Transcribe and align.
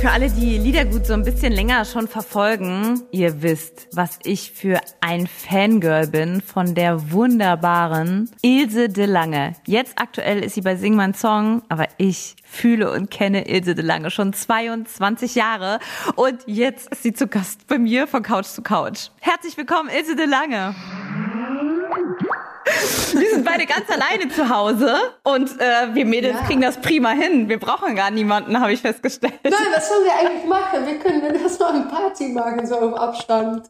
Für 0.00 0.12
alle, 0.12 0.30
die 0.30 0.56
Liedergut 0.56 1.04
so 1.04 1.12
ein 1.12 1.24
bisschen 1.24 1.52
länger 1.52 1.84
schon 1.84 2.08
verfolgen, 2.08 3.02
ihr 3.10 3.42
wisst, 3.42 3.86
was 3.92 4.18
ich 4.24 4.50
für 4.50 4.80
ein 5.02 5.26
Fangirl 5.26 6.06
bin 6.06 6.40
von 6.40 6.74
der 6.74 7.12
wunderbaren 7.12 8.30
Ilse 8.40 8.88
de 8.88 9.04
Lange. 9.04 9.56
Jetzt 9.66 9.98
aktuell 10.00 10.42
ist 10.42 10.54
sie 10.54 10.62
bei 10.62 10.76
Sing 10.76 10.96
mein 10.96 11.12
Song, 11.12 11.60
aber 11.68 11.86
ich 11.98 12.36
fühle 12.44 12.90
und 12.92 13.10
kenne 13.10 13.46
Ilse 13.46 13.74
de 13.74 13.84
Lange 13.84 14.10
schon 14.10 14.32
22 14.32 15.34
Jahre 15.34 15.80
und 16.16 16.38
jetzt 16.46 16.88
ist 16.92 17.02
sie 17.02 17.12
zu 17.12 17.26
Gast 17.26 17.66
bei 17.66 17.78
mir 17.78 18.06
von 18.06 18.22
Couch 18.22 18.46
zu 18.46 18.62
Couch. 18.62 19.10
Herzlich 19.20 19.58
willkommen, 19.58 19.90
Ilse 19.90 20.16
de 20.16 20.24
Lange. 20.24 20.74
Wir 23.12 23.30
sind 23.30 23.44
beide 23.44 23.66
ganz 23.66 23.88
alleine 23.90 24.28
zu 24.28 24.48
Hause 24.48 24.96
und 25.24 25.60
äh, 25.60 25.94
wir 25.94 26.06
Mädels 26.06 26.36
ja. 26.40 26.46
kriegen 26.46 26.60
das 26.60 26.80
prima 26.80 27.10
hin. 27.10 27.48
Wir 27.48 27.58
brauchen 27.58 27.96
gar 27.96 28.10
niemanden, 28.10 28.60
habe 28.60 28.72
ich 28.72 28.80
festgestellt. 28.80 29.40
Nein, 29.42 29.52
was 29.74 29.88
sollen 29.88 30.04
wir 30.04 30.18
eigentlich 30.18 30.46
machen? 30.46 30.86
Wir 30.86 30.98
können 30.98 31.42
das 31.42 31.58
mal 31.58 31.74
eine 31.74 31.84
Party 31.84 32.28
machen, 32.28 32.66
so 32.66 32.76
auf 32.76 32.94
Abstand. 32.94 33.66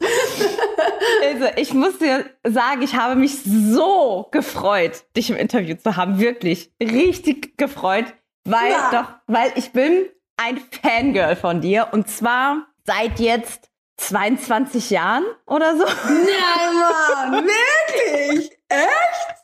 Also, 1.23 1.47
ich 1.57 1.73
muss 1.73 1.99
dir 1.99 2.27
sagen, 2.45 2.83
ich 2.83 2.95
habe 2.95 3.15
mich 3.15 3.43
so 3.43 4.29
gefreut, 4.31 5.05
dich 5.17 5.31
im 5.31 5.37
Interview 5.37 5.77
zu 5.77 5.97
haben. 5.97 6.21
Wirklich. 6.21 6.73
Richtig 6.81 7.57
gefreut. 7.57 8.07
Weil, 8.45 8.71
ja. 8.71 8.91
doch, 8.91 9.09
weil 9.27 9.53
ich 9.55 9.73
bin 9.73 10.07
ein 10.37 10.61
Fangirl 10.83 11.37
von 11.37 11.61
dir. 11.61 11.89
Und 11.93 12.09
zwar 12.09 12.67
seit 12.85 13.21
jetzt 13.21 13.70
22 14.01 14.91
Jahren 14.91 15.25
oder 15.47 15.77
so. 15.77 15.85
Nein, 15.85 17.33
Mann, 17.33 17.47
wirklich? 17.47 18.51
Echt? 18.69 19.41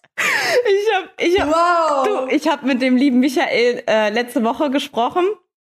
Ich 0.67 0.95
habe 0.95 1.11
ich 1.19 1.41
hab, 1.41 1.49
wow. 1.49 2.07
du, 2.07 2.35
ich 2.35 2.49
hab 2.49 2.63
mit 2.63 2.81
dem 2.81 2.97
lieben 2.97 3.21
Michael 3.21 3.85
äh, 3.87 4.09
letzte 4.09 4.43
Woche 4.43 4.71
gesprochen. 4.71 5.27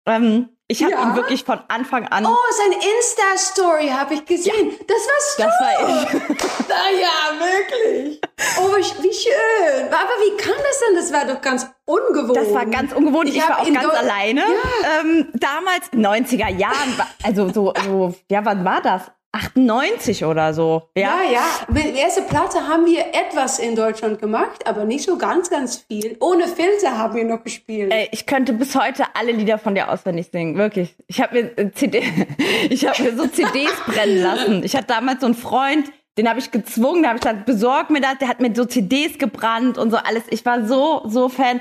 Ähm, 0.06 0.50
ich 0.68 0.82
habe 0.82 0.92
ja? 0.92 1.02
ihn 1.02 1.16
wirklich 1.16 1.44
von 1.44 1.60
Anfang 1.68 2.06
an. 2.08 2.26
Oh, 2.26 2.36
sein 2.50 2.72
Insta-Story 2.72 3.88
habe 3.88 4.14
ich 4.14 4.24
gesehen. 4.24 4.70
Ja. 4.70 4.76
Das 4.86 4.98
warst 5.08 5.38
du. 5.38 5.42
Das 5.42 5.60
war 5.60 5.88
ich. 5.88 6.68
naja, 6.68 7.08
wirklich. 7.38 8.20
Oh, 8.58 9.02
wie 9.02 9.12
schön. 9.12 9.86
Aber 9.88 10.12
wie 10.20 10.36
kam 10.36 10.56
das 10.56 10.80
denn? 10.80 10.96
Das 10.96 11.12
war 11.12 11.24
doch 11.26 11.40
ganz 11.40 11.66
ungewohnt. 11.86 12.36
Das 12.36 12.52
war 12.52 12.66
ganz 12.66 12.92
ungewohnt. 12.92 13.28
Ich, 13.28 13.36
ich 13.36 13.42
war 13.42 13.60
auch 13.60 13.64
ganz 13.64 13.82
Deu 13.82 13.90
alleine. 13.90 14.40
Ja. 14.40 15.00
Ähm, 15.00 15.28
damals, 15.34 15.92
90er 15.92 16.48
Jahren, 16.56 16.94
also 17.22 17.48
so, 17.48 17.72
so, 17.84 18.14
ja, 18.30 18.44
wann 18.44 18.64
war 18.64 18.80
das? 18.80 19.10
98 19.34 20.24
oder 20.24 20.54
so. 20.54 20.82
Ja, 20.96 21.22
ja. 21.24 21.32
ja. 21.32 21.42
Mit 21.68 21.84
der 21.84 22.04
ersten 22.04 22.26
Platte 22.26 22.68
haben 22.68 22.86
wir 22.86 23.00
etwas 23.00 23.58
in 23.58 23.74
Deutschland 23.74 24.20
gemacht, 24.20 24.66
aber 24.66 24.84
nicht 24.84 25.04
so 25.04 25.18
ganz, 25.18 25.50
ganz 25.50 25.76
viel. 25.88 26.16
Ohne 26.20 26.46
Filter 26.46 26.96
haben 26.96 27.16
wir 27.16 27.24
noch 27.24 27.42
gespielt. 27.42 27.92
Ey, 27.92 28.08
ich 28.12 28.26
könnte 28.26 28.52
bis 28.52 28.76
heute 28.76 29.04
alle 29.14 29.32
Lieder 29.32 29.58
von 29.58 29.74
dir 29.74 29.90
auswendig 29.90 30.28
singen, 30.30 30.56
wirklich. 30.56 30.94
Ich 31.08 31.20
habe 31.20 31.34
mir 31.34 31.58
äh, 31.58 31.72
CD, 31.72 32.02
ich 32.70 32.86
habe 32.86 33.02
mir 33.02 33.16
so 33.16 33.26
CDs 33.26 33.74
brennen 33.86 34.22
lassen. 34.22 34.62
Ich 34.62 34.76
hatte 34.76 34.86
damals 34.86 35.20
so 35.20 35.26
einen 35.26 35.34
Freund, 35.34 35.90
den 36.16 36.28
habe 36.28 36.38
ich 36.38 36.50
gezwungen, 36.50 37.02
da 37.02 37.08
habe 37.08 37.18
ich 37.18 37.22
gesagt, 37.24 37.44
besorg 37.44 37.90
mir 37.90 38.00
das. 38.00 38.18
Der 38.18 38.28
hat 38.28 38.40
mir 38.40 38.54
so 38.54 38.64
CDs 38.64 39.18
gebrannt 39.18 39.78
und 39.78 39.90
so 39.90 39.96
alles. 39.96 40.24
Ich 40.30 40.44
war 40.46 40.64
so, 40.66 41.02
so 41.06 41.28
Fan. 41.28 41.60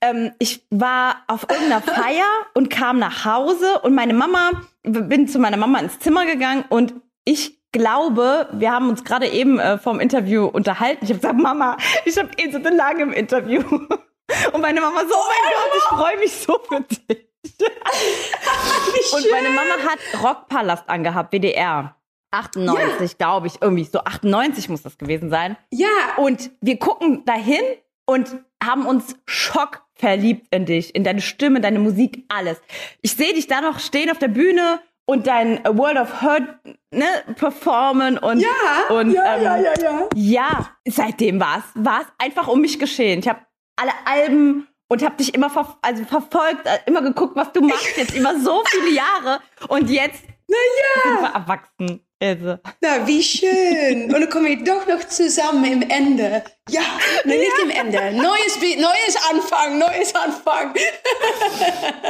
Ähm, 0.00 0.32
ich 0.38 0.64
war 0.70 1.22
auf 1.28 1.46
irgendeiner 1.48 1.80
Feier 1.82 2.26
und 2.54 2.68
kam 2.68 2.98
nach 2.98 3.24
Hause 3.24 3.80
und 3.82 3.94
meine 3.94 4.14
Mama, 4.14 4.50
bin 4.82 5.28
zu 5.28 5.38
meiner 5.38 5.56
Mama 5.56 5.78
ins 5.78 5.98
Zimmer 6.00 6.26
gegangen 6.26 6.64
und 6.68 6.94
ich 7.24 7.62
glaube, 7.70 8.48
wir 8.52 8.72
haben 8.72 8.88
uns 8.88 9.04
gerade 9.04 9.28
eben 9.28 9.58
äh, 9.58 9.78
vom 9.78 10.00
Interview 10.00 10.46
unterhalten. 10.46 11.04
Ich 11.04 11.10
habe 11.10 11.20
gesagt, 11.20 11.38
Mama, 11.38 11.76
ich 12.04 12.18
habe 12.18 12.30
eh 12.38 12.50
so 12.50 12.58
lange 12.58 13.02
im 13.02 13.12
Interview. 13.12 13.62
Und 14.52 14.62
meine 14.62 14.80
Mama 14.80 15.00
so, 15.00 15.14
oh 15.14 15.28
mein 15.28 15.52
Gott, 15.52 15.72
ich 15.76 15.82
freue 15.82 16.18
mich 16.18 16.32
so 16.32 16.58
für 16.66 16.80
dich. 16.80 17.26
und 19.12 19.30
meine 19.30 19.50
Mama 19.50 19.74
hat 19.84 20.22
Rockpalast 20.22 20.88
angehabt, 20.88 21.32
WDR. 21.32 21.96
98, 22.32 23.10
ja. 23.12 23.16
glaube 23.18 23.46
ich, 23.46 23.54
irgendwie 23.60 23.84
so 23.84 24.00
98 24.00 24.68
muss 24.68 24.82
das 24.82 24.98
gewesen 24.98 25.30
sein. 25.30 25.56
Ja. 25.70 25.88
Und 26.16 26.50
wir 26.60 26.78
gucken 26.78 27.24
dahin 27.24 27.62
und 28.06 28.36
haben 28.62 28.86
uns 28.86 29.16
Schock 29.26 29.82
verliebt 29.94 30.48
in 30.50 30.66
dich, 30.66 30.94
in 30.94 31.04
deine 31.04 31.20
Stimme, 31.20 31.60
deine 31.60 31.78
Musik, 31.78 32.24
alles. 32.28 32.60
Ich 33.02 33.14
sehe 33.14 33.34
dich 33.34 33.46
da 33.46 33.60
noch 33.60 33.78
stehen 33.78 34.10
auf 34.10 34.18
der 34.18 34.28
Bühne 34.28 34.80
und 35.04 35.26
dein 35.26 35.62
World 35.64 35.98
of 35.98 36.22
Hurt 36.22 36.42
ne, 36.90 37.06
performen 37.36 38.18
und 38.18 38.40
ja, 38.40 38.48
und 38.90 39.12
ja, 39.12 39.36
ähm, 39.36 39.42
ja, 39.42 39.56
ja, 39.58 39.72
ja. 39.80 40.08
Ja, 40.14 40.70
seitdem 40.86 41.40
war 41.40 41.58
es 41.58 41.64
war 41.74 42.02
es 42.02 42.06
einfach 42.18 42.48
um 42.48 42.60
mich 42.60 42.78
geschehen. 42.78 43.20
Ich 43.20 43.28
habe 43.28 43.40
alle 43.76 43.92
Alben 44.04 44.68
und 44.88 45.02
habe 45.02 45.16
dich 45.16 45.34
immer 45.34 45.50
ver 45.50 45.76
also 45.82 46.04
verfolgt, 46.04 46.66
äh, 46.66 46.78
immer 46.86 47.02
geguckt, 47.02 47.36
was 47.36 47.52
du 47.52 47.60
machst 47.62 47.96
jetzt 47.96 48.14
über 48.14 48.38
so 48.38 48.62
viele 48.66 48.94
Jahre 48.94 49.40
und 49.68 49.90
jetzt 49.90 50.24
naja. 50.48 51.16
sind 51.16 51.20
wir 51.22 51.34
erwachsen. 51.34 52.00
Ilse. 52.22 52.60
Na, 52.80 53.06
wie 53.06 53.22
schön. 53.22 54.04
Und 54.04 54.12
dann 54.12 54.30
kommen 54.30 54.46
wir 54.46 54.62
doch 54.62 54.86
noch 54.86 55.04
zusammen 55.08 55.64
im 55.64 55.82
Ende. 55.82 56.44
Ja, 56.68 56.82
nein, 57.24 57.38
nicht 57.38 57.52
ja. 57.58 57.64
im 57.64 57.70
Ende. 57.70 58.22
Neues, 58.22 58.58
neues 58.60 59.16
Anfang, 59.30 59.78
neues 59.78 60.14
Anfang. 60.14 60.72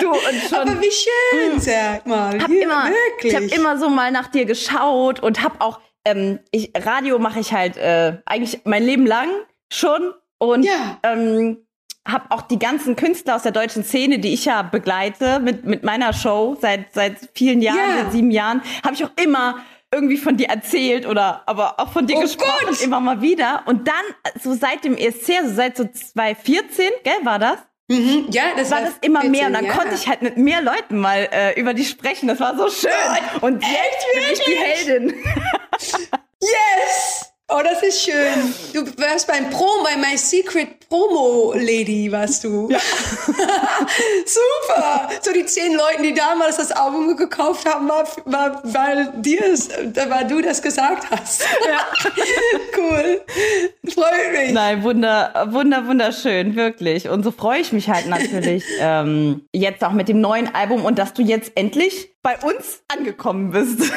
Du 0.00 0.10
und 0.10 0.42
schon. 0.48 0.58
Aber 0.58 0.80
wie 0.80 0.90
schön, 0.90 1.52
hm. 1.52 1.60
sag 1.60 2.06
mal. 2.06 2.38
Hab 2.40 2.50
ja, 2.50 2.62
immer, 2.62 2.90
wirklich. 2.90 3.32
Ich 3.32 3.34
habe 3.34 3.46
immer 3.46 3.78
so 3.78 3.88
mal 3.88 4.10
nach 4.10 4.28
dir 4.28 4.44
geschaut 4.44 5.20
und 5.20 5.42
hab 5.42 5.62
auch, 5.62 5.80
ähm, 6.04 6.40
ich, 6.50 6.72
Radio 6.74 7.18
mache 7.18 7.40
ich 7.40 7.52
halt 7.52 7.78
äh, 7.78 8.18
eigentlich 8.26 8.60
mein 8.64 8.82
Leben 8.82 9.06
lang 9.06 9.28
schon. 9.72 10.12
Und 10.38 10.64
ja. 10.64 10.98
ähm, 11.04 11.64
habe 12.06 12.24
auch 12.30 12.42
die 12.42 12.58
ganzen 12.58 12.96
Künstler 12.96 13.36
aus 13.36 13.42
der 13.44 13.52
deutschen 13.52 13.84
Szene, 13.84 14.18
die 14.18 14.34
ich 14.34 14.44
ja 14.44 14.62
begleite 14.62 15.38
mit, 15.38 15.64
mit 15.64 15.84
meiner 15.84 16.12
Show 16.12 16.56
seit, 16.60 16.92
seit 16.92 17.16
vielen 17.34 17.62
Jahren, 17.62 17.78
yeah. 17.78 18.02
seit 18.02 18.12
sieben 18.12 18.30
Jahren, 18.30 18.60
habe 18.84 18.94
ich 18.94 19.04
auch 19.04 19.10
immer 19.22 19.62
irgendwie 19.92 20.16
von 20.16 20.36
dir 20.36 20.48
erzählt 20.48 21.06
oder 21.06 21.42
aber 21.46 21.78
auch 21.78 21.92
von 21.92 22.06
dir 22.06 22.16
oh 22.16 22.20
gesprochen 22.20 22.66
Gott. 22.66 22.80
immer 22.80 23.00
mal 23.00 23.20
wieder. 23.20 23.62
Und 23.66 23.86
dann, 23.86 23.94
so 24.42 24.54
seit 24.54 24.84
dem 24.84 24.96
ESC, 24.96 25.30
also 25.42 25.54
seit 25.54 25.76
so 25.76 25.84
2014, 25.84 26.90
gell, 27.04 27.12
war 27.22 27.38
das? 27.38 27.58
Mhm, 27.88 28.26
ja, 28.30 28.44
das 28.56 28.70
war, 28.70 28.78
war 28.78 28.86
das 28.86 28.94
immer 29.02 29.20
14, 29.20 29.30
mehr 29.30 29.46
und 29.48 29.52
dann 29.52 29.64
ja. 29.66 29.72
konnte 29.72 29.94
ich 29.94 30.08
halt 30.08 30.22
mit 30.22 30.36
mehr 30.38 30.62
Leuten 30.62 30.98
mal 30.98 31.28
äh, 31.30 31.60
über 31.60 31.74
die 31.74 31.84
sprechen. 31.84 32.26
Das 32.26 32.40
war 32.40 32.56
so 32.56 32.68
schön. 32.70 32.90
Und 33.42 33.62
jetzt 33.62 34.06
bin 34.14 34.22
ich 34.32 34.40
die 34.40 34.54
Heldin. 34.54 35.14
yes! 36.40 37.31
Oh, 37.54 37.60
das 37.62 37.82
ist 37.82 38.02
schön. 38.02 38.54
Du 38.72 38.86
warst 38.98 39.26
beim 39.26 39.50
Promo, 39.50 39.84
bei 39.84 39.96
My 39.96 40.16
Secret 40.16 40.88
Promo 40.88 41.52
Lady, 41.54 42.10
warst 42.10 42.44
du. 42.44 42.70
Ja. 42.70 42.78
Super. 44.24 45.10
So 45.20 45.32
die 45.32 45.44
zehn 45.44 45.74
Leute, 45.74 46.02
die 46.02 46.14
damals 46.14 46.56
das 46.56 46.72
Album 46.72 47.14
gekauft 47.14 47.66
haben, 47.68 47.88
war, 47.88 48.06
war 48.24 48.62
weil 48.64 49.12
dir, 49.16 49.42
weil 49.42 50.26
du 50.28 50.40
das 50.40 50.62
gesagt 50.62 51.10
hast. 51.10 51.42
Ja. 51.66 51.86
cool. 52.78 53.20
Freut 53.92 54.32
mich. 54.32 54.52
Nein, 54.52 54.82
wunder, 54.82 55.48
wunder, 55.50 55.86
wunderschön, 55.86 56.56
wirklich. 56.56 57.10
Und 57.10 57.22
so 57.22 57.32
freue 57.32 57.60
ich 57.60 57.72
mich 57.72 57.90
halt 57.90 58.06
natürlich 58.06 58.64
ähm, 58.80 59.42
jetzt 59.52 59.84
auch 59.84 59.92
mit 59.92 60.08
dem 60.08 60.22
neuen 60.22 60.54
Album 60.54 60.86
und 60.86 60.98
dass 60.98 61.12
du 61.12 61.20
jetzt 61.20 61.52
endlich 61.54 62.14
bei 62.22 62.38
uns 62.38 62.82
angekommen 62.88 63.50
bist. 63.50 63.92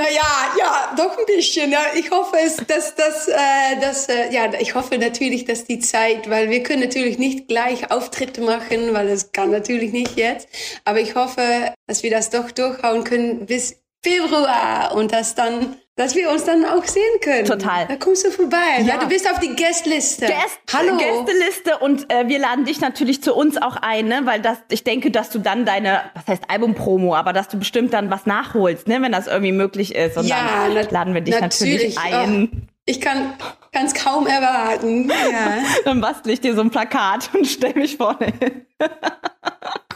Naja, 0.00 0.54
ja, 0.58 0.94
doch 0.96 1.18
ein 1.18 1.26
bisschen. 1.26 1.70
Ja. 1.70 1.82
Ich 1.94 2.10
hoffe 2.10 2.36
es, 2.38 2.56
dass 2.56 2.94
das, 2.94 3.28
äh, 3.28 3.80
dass, 3.82 4.08
äh, 4.08 4.32
ja, 4.32 4.50
ich 4.58 4.74
hoffe 4.74 4.96
natürlich, 4.96 5.44
dass 5.44 5.66
die 5.66 5.78
Zeit, 5.78 6.30
weil 6.30 6.48
wir 6.48 6.62
können 6.62 6.80
natürlich 6.80 7.18
nicht 7.18 7.48
gleich 7.48 7.90
Auftritte 7.90 8.40
machen, 8.40 8.94
weil 8.94 9.08
es 9.08 9.32
kann 9.32 9.50
natürlich 9.50 9.92
nicht 9.92 10.16
jetzt. 10.16 10.48
Aber 10.86 11.00
ich 11.00 11.16
hoffe, 11.16 11.74
dass 11.86 12.02
wir 12.02 12.10
das 12.10 12.30
doch 12.30 12.50
durchhauen 12.50 13.04
können 13.04 13.44
bis 13.44 13.76
Februar 14.02 14.94
und 14.94 15.12
dass 15.12 15.34
dann 15.34 15.76
dass 16.00 16.14
wir 16.14 16.30
uns 16.30 16.44
dann 16.44 16.64
auch 16.64 16.84
sehen 16.86 17.20
können. 17.22 17.44
Total. 17.44 17.86
Da 17.86 17.96
kommst 17.96 18.24
du 18.24 18.30
vorbei. 18.30 18.56
Ja, 18.78 18.84
ja 18.84 18.98
du 18.98 19.06
bist 19.06 19.30
auf 19.30 19.38
die 19.38 19.54
Guestliste. 19.54 20.26
Guest, 20.26 20.58
Hallo. 20.72 20.96
Gästeliste 20.96 21.76
und 21.78 22.10
äh, 22.10 22.26
wir 22.26 22.38
laden 22.38 22.64
dich 22.64 22.80
natürlich 22.80 23.22
zu 23.22 23.34
uns 23.34 23.60
auch 23.60 23.76
ein, 23.76 24.08
ne? 24.08 24.22
weil 24.24 24.40
das, 24.40 24.56
ich 24.70 24.82
denke, 24.82 25.10
dass 25.10 25.28
du 25.28 25.38
dann 25.38 25.66
deine, 25.66 26.00
was 26.14 26.26
heißt 26.26 26.44
Albumpromo, 26.48 27.14
aber 27.14 27.34
dass 27.34 27.48
du 27.48 27.58
bestimmt 27.58 27.92
dann 27.92 28.10
was 28.10 28.24
nachholst, 28.24 28.88
ne? 28.88 29.02
wenn 29.02 29.12
das 29.12 29.26
irgendwie 29.26 29.52
möglich 29.52 29.94
ist. 29.94 30.16
Und 30.16 30.26
ja, 30.26 30.68
dann 30.72 30.88
laden 30.90 31.12
wir 31.12 31.20
dich 31.20 31.38
natürlich, 31.38 31.94
natürlich 31.96 31.98
ein. 31.98 32.50
Oh, 32.50 32.56
ich 32.86 33.00
kann 33.02 33.34
es 33.72 33.92
kaum 33.92 34.26
erwarten. 34.26 35.10
Ja. 35.10 35.58
dann 35.84 36.00
bastle 36.00 36.32
ich 36.32 36.40
dir 36.40 36.54
so 36.54 36.62
ein 36.62 36.70
Plakat 36.70 37.28
und 37.34 37.46
stell 37.46 37.74
mich 37.74 37.98
vorne 37.98 38.32
hin. 38.40 38.66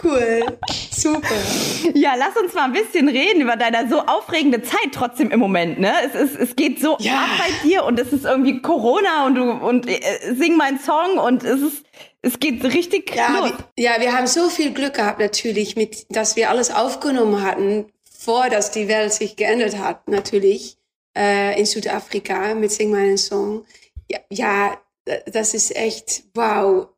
cool. 0.05 0.59
Super. 0.91 1.35
Ja, 1.95 2.15
lass 2.17 2.37
uns 2.37 2.55
mal 2.55 2.65
ein 2.65 2.73
bisschen 2.73 3.09
reden 3.09 3.41
über 3.41 3.57
deine 3.57 3.89
so 3.89 4.01
aufregende 4.01 4.63
Zeit 4.63 4.93
trotzdem 4.93 5.31
im 5.31 5.41
Moment, 5.41 5.79
ne? 5.81 5.93
Es, 6.07 6.15
ist, 6.15 6.37
es 6.37 6.57
geht 6.57 6.81
so 6.81 6.97
Ja. 7.01 7.25
ab 7.25 7.29
bei 7.39 7.69
dir 7.69 7.85
und 7.85 7.99
es 7.99 8.13
ist 8.13 8.25
irgendwie 8.25 8.63
Corona 8.63 9.27
und 9.27 9.35
du 9.35 9.51
und 9.51 9.89
äh, 9.89 10.01
sing 10.35 10.57
meinen 10.57 10.79
Song 10.79 11.19
und 11.19 11.43
es 11.45 11.61
ist 11.61 11.85
es 12.23 12.39
geht 12.41 12.65
richtig 12.65 13.15
Ja, 13.15 13.39
los. 13.39 13.53
wir, 13.77 13.85
ja, 13.85 14.01
wir 14.01 14.17
haben 14.17 14.27
so 14.27 14.49
viel 14.49 14.73
Glück 14.73 14.95
gehabt 14.95 15.19
natürlich, 15.21 15.77
mit, 15.77 16.07
dass 16.09 16.37
wir 16.37 16.49
alles 16.49 16.71
aufgenommen 16.71 17.43
hatten, 17.43 17.87
vor 18.19 18.49
dass 18.49 18.71
die 18.71 18.89
Welt 18.89 19.13
sich 19.13 19.37
geändert 19.37 19.79
hat, 19.79 20.09
natürlich, 20.09 20.79
äh, 21.17 21.59
in 21.61 21.67
Südafrika 21.67 22.55
mit 22.55 22.73
Sing 22.73 22.91
meinen 22.91 23.19
Song. 23.19 23.67
Ja, 24.11 24.21
ja, 24.31 24.79
das 25.27 25.53
ist 25.53 25.77
echt 25.77 26.23
wow. 26.35 26.89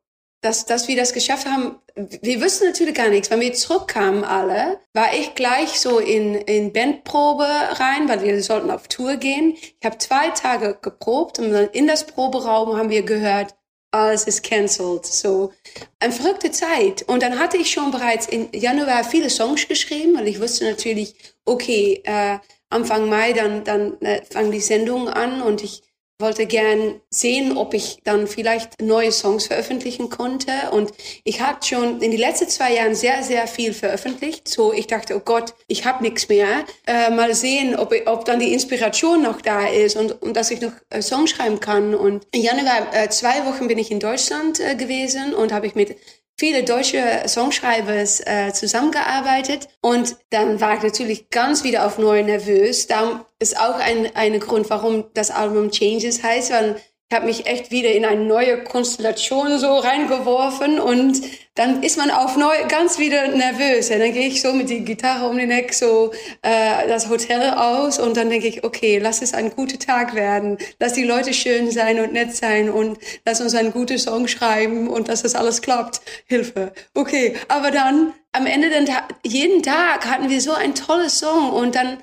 Dass, 0.47 0.65
dass 0.65 0.87
wir 0.87 0.95
das 0.95 1.13
geschafft 1.13 1.49
haben, 1.49 1.81
wir 1.97 2.41
wussten 2.41 2.67
natürlich 2.67 2.95
gar 2.95 3.09
nichts. 3.09 3.31
Wenn 3.31 3.41
wir 3.41 3.53
zurückkamen 3.53 4.23
alle, 4.23 4.79
war 4.93 5.13
ich 5.13 5.35
gleich 5.35 5.81
so 5.81 5.99
in, 5.99 6.37
in 6.37 6.73
Bandprobe 6.73 7.43
rein, 7.43 8.09
weil 8.09 8.23
wir 8.23 8.41
sollten 8.45 8.71
auf 8.71 8.87
Tour 8.87 9.17
gehen. 9.17 9.57
Ich 9.57 9.85
habe 9.85 9.99
zwei 9.99 10.29
Tage 10.29 10.79
geprobt 10.81 11.41
und 11.41 11.51
dann 11.51 11.69
in 11.71 11.89
das 11.89 12.07
Proberaum 12.07 12.77
haben 12.77 12.91
wir 12.91 13.03
gehört, 13.03 13.57
alles 13.91 14.29
ist 14.29 14.45
cancelled. 14.45 15.05
So, 15.05 15.53
eine 15.99 16.13
verrückte 16.13 16.53
Zeit. 16.53 17.03
Und 17.09 17.25
dann 17.25 17.41
hatte 17.41 17.57
ich 17.57 17.73
schon 17.73 17.91
bereits 17.91 18.29
im 18.29 18.49
Januar 18.53 19.03
viele 19.03 19.29
Songs 19.29 19.67
geschrieben, 19.67 20.17
weil 20.17 20.29
ich 20.29 20.41
wusste 20.41 20.65
natürlich, 20.65 21.17
okay, 21.45 22.03
äh, 22.05 22.39
Anfang 22.69 23.09
Mai, 23.09 23.33
dann, 23.33 23.65
dann 23.65 24.01
äh, 24.01 24.23
fangen 24.31 24.53
die 24.53 24.61
Sendungen 24.61 25.09
an 25.09 25.43
und 25.43 25.65
ich 25.65 25.83
wollte 26.19 26.47
gern 26.47 27.01
sehen, 27.11 27.57
ob 27.57 27.75
ich 27.75 27.99
dann 28.05 28.27
vielleicht 28.27 28.81
neue 28.81 29.13
Songs 29.13 29.47
veröffentlichen 29.47 30.09
konnte. 30.09 30.53
Und 30.73 30.93
ich 31.25 31.41
habe 31.41 31.65
schon 31.65 32.01
in 32.01 32.11
den 32.11 32.21
letzten 32.21 32.49
zwei 32.49 32.75
Jahren 32.75 32.95
sehr, 32.95 33.23
sehr 33.23 33.47
viel 33.47 33.75
veröffentlicht. 33.75 34.49
So, 34.49 34.73
ich 34.73 34.87
dachte, 34.87 35.15
oh 35.17 35.21
Gott, 35.21 35.55
ich 35.67 35.85
habe 35.85 36.03
nichts 36.03 36.29
mehr. 36.29 36.65
Äh, 36.87 37.11
mal 37.11 37.35
sehen, 37.35 37.77
ob, 37.77 37.95
ob 38.07 38.25
dann 38.25 38.41
die 38.41 38.53
Inspiration 38.53 39.23
noch 39.23 39.41
da 39.43 39.67
ist 39.67 39.97
und, 39.97 40.23
und 40.23 40.35
dass 40.35 40.51
ich 40.51 40.61
noch 40.61 40.73
äh, 40.91 41.03
Songs 41.03 41.31
schreiben 41.31 41.61
kann. 41.61 41.95
Und 41.95 42.27
im 42.33 42.43
Januar, 42.43 42.95
äh, 42.95 43.09
zwei 43.11 43.45
Wochen 43.45 43.69
bin 43.69 43.79
ich 43.79 43.91
in 43.91 44.01
Deutschland 44.01 44.61
äh, 44.61 44.75
gewesen 44.75 45.35
und 45.35 45.53
habe 45.53 45.67
ich 45.67 45.75
mit 45.75 45.97
viele 46.39 46.65
deutsche 46.65 47.23
Songschreibers 47.27 48.21
äh, 48.21 48.53
zusammengearbeitet 48.53 49.69
und 49.81 50.17
dann 50.31 50.61
war 50.61 50.77
ich 50.77 50.83
natürlich 50.83 51.31
ganz 51.31 51.65
wieder 51.65 51.87
auf 51.87 51.99
neu 51.99 52.23
nervös. 52.23 52.87
Da 52.87 53.27
ist 53.39 53.59
auch 53.59 53.79
ein, 53.79 54.15
ein 54.15 54.39
Grund, 54.41 54.69
warum 54.71 55.07
das 55.15 55.31
Album 55.31 55.71
Changes 55.71 56.23
heißt, 56.23 56.51
weil 56.53 56.77
ich 57.09 57.15
habe 57.15 57.27
mich 57.27 57.47
echt 57.47 57.71
wieder 57.71 57.93
in 57.93 58.05
eine 58.05 58.25
neue 58.25 58.65
Konstellation 58.65 59.61
so 59.61 59.79
reingeworfen 59.79 60.81
und 60.81 61.23
dann 61.55 61.85
ist 61.85 61.97
man 61.97 62.11
auf 62.11 62.37
neu 62.37 62.53
ganz 62.69 62.99
wieder 62.99 63.29
nervös. 63.29 63.91
Und 63.91 64.01
dann 64.01 64.13
gehe 64.13 64.27
ich 64.27 64.43
so 64.43 64.53
mit 64.53 64.69
die 64.71 64.85
Gitarre 64.85 65.29
um 65.29 65.37
den 65.37 65.53
Eck 65.53 65.73
so 65.73 66.13
äh, 66.43 66.89
das 66.89 67.09
Hotel 67.09 67.51
aus 67.51 68.01
und 68.01 68.17
dann 68.17 68.29
denke 68.29 68.49
ich, 68.49 68.65
okay, 68.65 68.99
lass 68.99 69.23
es 69.23 69.35
ein 69.35 69.51
guter 69.51 69.79
Tag 69.79 70.17
werden, 70.17 70.59
lass 70.81 70.95
die 70.95 71.05
Leute 71.05 71.33
schön 71.33 71.71
sein 71.71 72.01
und 72.01 72.13
nett 72.13 72.35
sein 72.35 72.69
und 72.69 72.99
lass 73.25 73.41
uns 73.41 73.55
einen 73.55 73.71
guten 73.71 73.99
Song 73.99 74.27
schreiben 74.27 74.89
und 74.89 75.09
dass 75.09 75.23
das 75.23 75.37
alles 75.37 75.63
klappt. 75.63 76.01
Hilfe. 76.27 76.73
Okay, 76.93 77.37
aber 77.47 77.71
dann 77.71 78.15
am 78.33 78.47
Ende 78.47 78.69
dann 78.69 78.89
jeden 79.25 79.63
Tag 79.63 80.07
hatten 80.11 80.29
wir 80.29 80.41
so 80.41 80.53
ein 80.53 80.75
tolles 80.75 81.21
Song 81.21 81.53
und 81.53 81.77
dann 81.77 81.99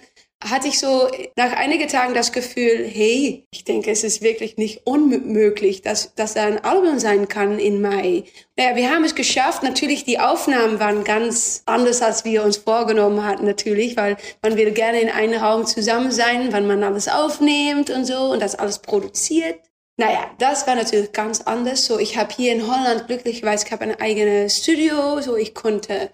hatte 0.50 0.68
ich 0.68 0.80
so 0.80 1.10
nach 1.36 1.54
einigen 1.54 1.88
Tagen 1.88 2.14
das 2.14 2.32
Gefühl, 2.32 2.86
hey, 2.86 3.46
ich 3.52 3.64
denke, 3.64 3.92
es 3.92 4.04
ist 4.04 4.22
wirklich 4.22 4.58
nicht 4.58 4.86
unmöglich, 4.86 5.82
dass, 5.82 6.14
dass 6.16 6.34
da 6.34 6.46
ein 6.46 6.64
Album 6.64 7.00
sein 7.00 7.28
kann 7.28 7.60
in 7.60 7.82
Mai. 7.82 8.26
Naja, 8.58 8.76
wir 8.76 8.90
haben 8.92 9.04
es 9.04 9.16
geschafft. 9.16 9.64
Natürlich, 9.64 10.04
die 10.04 10.20
Aufnahmen 10.20 10.80
waren 10.80 11.04
ganz 11.04 11.64
anders, 11.66 12.02
als 12.02 12.26
wir 12.26 12.44
uns 12.44 12.58
vorgenommen 12.58 13.26
hatten, 13.26 13.46
natürlich, 13.46 13.96
weil 13.98 14.18
man 14.42 14.58
will 14.58 14.72
gerne 14.72 15.00
in 15.00 15.10
einem 15.10 15.42
Raum 15.42 15.66
zusammen 15.66 16.12
sein, 16.12 16.52
wenn 16.52 16.68
man 16.68 16.84
alles 16.84 17.08
aufnimmt 17.08 17.90
und 17.90 18.06
so 18.06 18.32
und 18.32 18.42
das 18.42 18.56
alles 18.56 18.80
produziert. 18.80 19.60
Naja, 19.98 20.32
das 20.40 20.66
war 20.68 20.76
natürlich 20.76 21.12
ganz 21.12 21.42
anders. 21.42 21.86
So, 21.86 22.00
ich 22.00 22.18
habe 22.18 22.34
hier 22.34 22.54
in 22.54 22.68
Holland 22.68 23.08
glücklicherweise, 23.08 23.66
ich 23.66 23.72
habe 23.72 23.84
ein 23.84 24.00
eigenes 24.00 24.58
Studio, 24.58 25.22
so 25.22 25.36
ich 25.36 25.54
konnte 25.54 26.12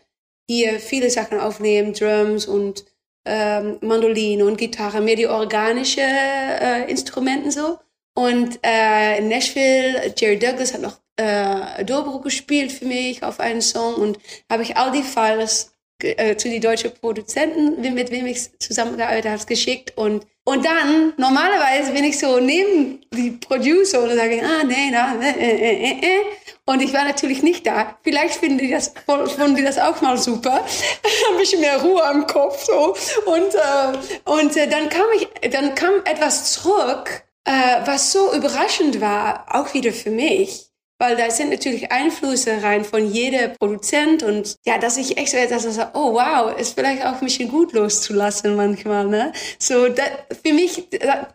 hier 0.49 0.79
viele 0.79 1.09
Sachen 1.09 1.39
aufnehmen, 1.39 1.93
Drums 1.93 2.45
und 2.45 2.85
ähm, 3.29 3.77
Mandoline 3.81 4.43
und 4.45 4.57
Gitarre, 4.57 5.01
mehr 5.01 5.15
die 5.15 5.27
organische 5.27 6.01
äh, 6.01 6.89
Instrumenten 6.89 7.51
so. 7.51 7.77
Und 8.15 8.59
äh, 8.65 9.19
in 9.19 9.29
Nashville, 9.29 10.13
Jerry 10.17 10.39
Douglas 10.39 10.73
hat 10.73 10.81
noch 10.81 10.99
äh, 11.15 11.85
Dobro 11.85 12.19
gespielt 12.19 12.71
für 12.71 12.85
mich 12.85 13.23
auf 13.23 13.39
einen 13.39 13.61
Song 13.61 13.95
und 13.95 14.19
habe 14.51 14.63
ich 14.63 14.75
all 14.75 14.91
die 14.91 15.03
Files 15.03 15.73
äh, 16.01 16.35
zu 16.35 16.49
die 16.49 16.59
deutschen 16.59 16.91
Produzenten, 16.93 17.81
mit 17.93 18.11
wem 18.11 18.25
ich 18.25 18.57
zusammengearbeitet 18.59 19.31
habe, 19.31 19.45
geschickt 19.45 19.97
und 19.97 20.25
und 20.49 20.65
dann, 20.65 21.13
normalerweise 21.17 21.91
bin 21.91 22.03
ich 22.05 22.17
so 22.17 22.39
neben 22.39 23.05
die 23.13 23.31
Producer 23.31 24.01
und 24.01 24.15
sage, 24.15 24.41
ah, 24.43 24.63
nee, 24.63 24.89
na, 24.91 25.15
äh, 25.21 25.29
äh, 25.29 25.91
äh, 25.91 25.91
äh. 25.91 26.21
Und 26.65 26.81
ich 26.81 26.91
war 26.91 27.03
natürlich 27.03 27.43
nicht 27.43 27.67
da. 27.67 27.99
Vielleicht 28.03 28.33
finden 28.33 28.57
die 28.57 28.71
das, 28.71 28.93
fanden 29.05 29.55
die 29.55 29.63
das 29.63 29.77
auch 29.77 30.01
mal 30.01 30.17
super. 30.17 30.65
Ein 31.31 31.37
bisschen 31.37 31.61
mehr 31.61 31.79
Ruhe 31.79 32.03
am 32.03 32.25
Kopf, 32.25 32.65
so. 32.65 32.95
Und, 33.31 33.53
äh, 33.53 34.29
und 34.31 34.57
äh, 34.57 34.67
dann 34.67 34.89
kam 34.89 35.05
ich, 35.15 35.51
dann 35.51 35.75
kam 35.75 35.93
etwas 36.05 36.53
zurück, 36.53 37.23
äh, 37.43 37.51
was 37.85 38.11
so 38.11 38.33
überraschend 38.33 38.99
war, 39.01 39.45
auch 39.49 39.71
wieder 39.75 39.93
für 39.93 40.09
mich. 40.09 40.68
Weil 41.01 41.15
da 41.15 41.31
sind 41.31 41.51
natürlich 41.51 41.93
Einflüsse 41.93 42.61
rein 42.61 42.83
von 42.83 43.09
jeder 43.09 43.47
Produzent 43.47 44.21
und 44.21 44.57
ja, 44.65 44.77
dass 44.77 44.97
ich 44.97 45.17
echt 45.17 45.31
so 45.31 45.37
etwas 45.37 45.63
so, 45.63 45.81
oh 45.93 46.13
wow, 46.13 46.53
ist 46.59 46.73
vielleicht 46.73 47.05
auch 47.05 47.13
ein 47.13 47.19
bisschen 47.21 47.49
gut 47.49 47.71
loszulassen 47.71 48.57
manchmal, 48.57 49.07
ne? 49.07 49.31
So, 49.59 49.87
da, 49.87 50.03
für 50.43 50.53
mich, 50.53 50.89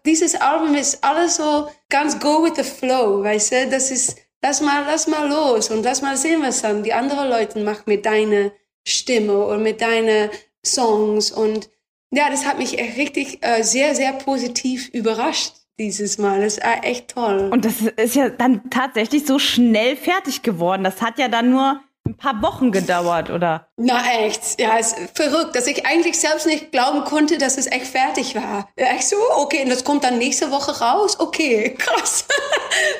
dieses 0.05 0.35
Album 0.35 0.75
ist 0.75 1.03
alles 1.03 1.37
so 1.37 1.69
ganz 1.89 2.21
go 2.21 2.45
with 2.45 2.53
the 2.57 2.63
flow, 2.63 3.25
weißt 3.25 3.53
du? 3.53 3.71
Das 3.71 3.91
ist, 3.91 4.19
lass 4.43 4.61
mal, 4.61 4.85
lass 4.87 5.07
mal 5.07 5.27
los 5.29 5.71
und 5.71 5.83
lass 5.83 6.03
mal 6.03 6.19
sehen, 6.19 6.43
was 6.43 6.61
dann 6.61 6.83
die 6.83 6.93
anderen 6.93 7.31
Leute 7.31 7.59
machen 7.61 7.85
mit 7.87 8.05
deiner 8.05 8.53
Stimme 8.87 9.47
und 9.47 9.63
mit 9.63 9.81
deinen 9.81 10.29
Songs 10.65 11.31
und 11.31 11.71
ja, 12.11 12.29
das 12.31 12.45
hat 12.45 12.59
mich 12.59 12.79
echt 12.79 12.99
richtig 12.99 13.39
äh, 13.41 13.63
sehr, 13.63 13.95
sehr 13.95 14.13
positiv 14.13 14.89
überrascht 14.91 15.64
dieses 15.79 16.19
Mal. 16.19 16.41
Das 16.41 16.59
war 16.61 16.85
echt 16.85 17.09
toll. 17.09 17.49
Und 17.53 17.65
das 17.65 17.81
ist 17.81 18.15
ja 18.15 18.29
dann 18.29 18.71
tatsächlich 18.71 19.27
so 19.27 19.39
schnell 19.39 19.97
fertig 19.97 20.43
geworden. 20.43 20.85
Das 20.85 21.03
hat 21.03 21.19
ja 21.19 21.29
dann 21.29 21.51
nur 21.51 21.81
ein 22.07 22.17
paar 22.17 22.43
Wochen 22.43 22.71
gedauert, 22.71 23.31
oder? 23.31 23.69
Na 23.77 24.03
echt, 24.21 24.61
ja, 24.61 24.77
ist 24.77 24.95
verrückt, 25.15 25.57
dass 25.57 25.67
ich 25.67 25.87
eigentlich 25.87 26.21
selbst 26.21 26.47
nicht 26.47 26.71
glauben 26.71 27.05
konnte, 27.05 27.39
dass 27.39 27.57
es 27.57 27.67
echt 27.67 27.87
fertig 27.87 28.35
war. 28.35 28.69
Echt 28.77 29.09
so, 29.09 29.17
okay, 29.37 29.63
und 29.65 29.71
das 29.71 29.85
kommt 29.85 30.05
dann 30.05 30.19
nächste 30.19 30.51
Woche 30.51 30.79
raus? 30.81 31.19
Okay, 31.19 31.75
krass. 31.79 32.27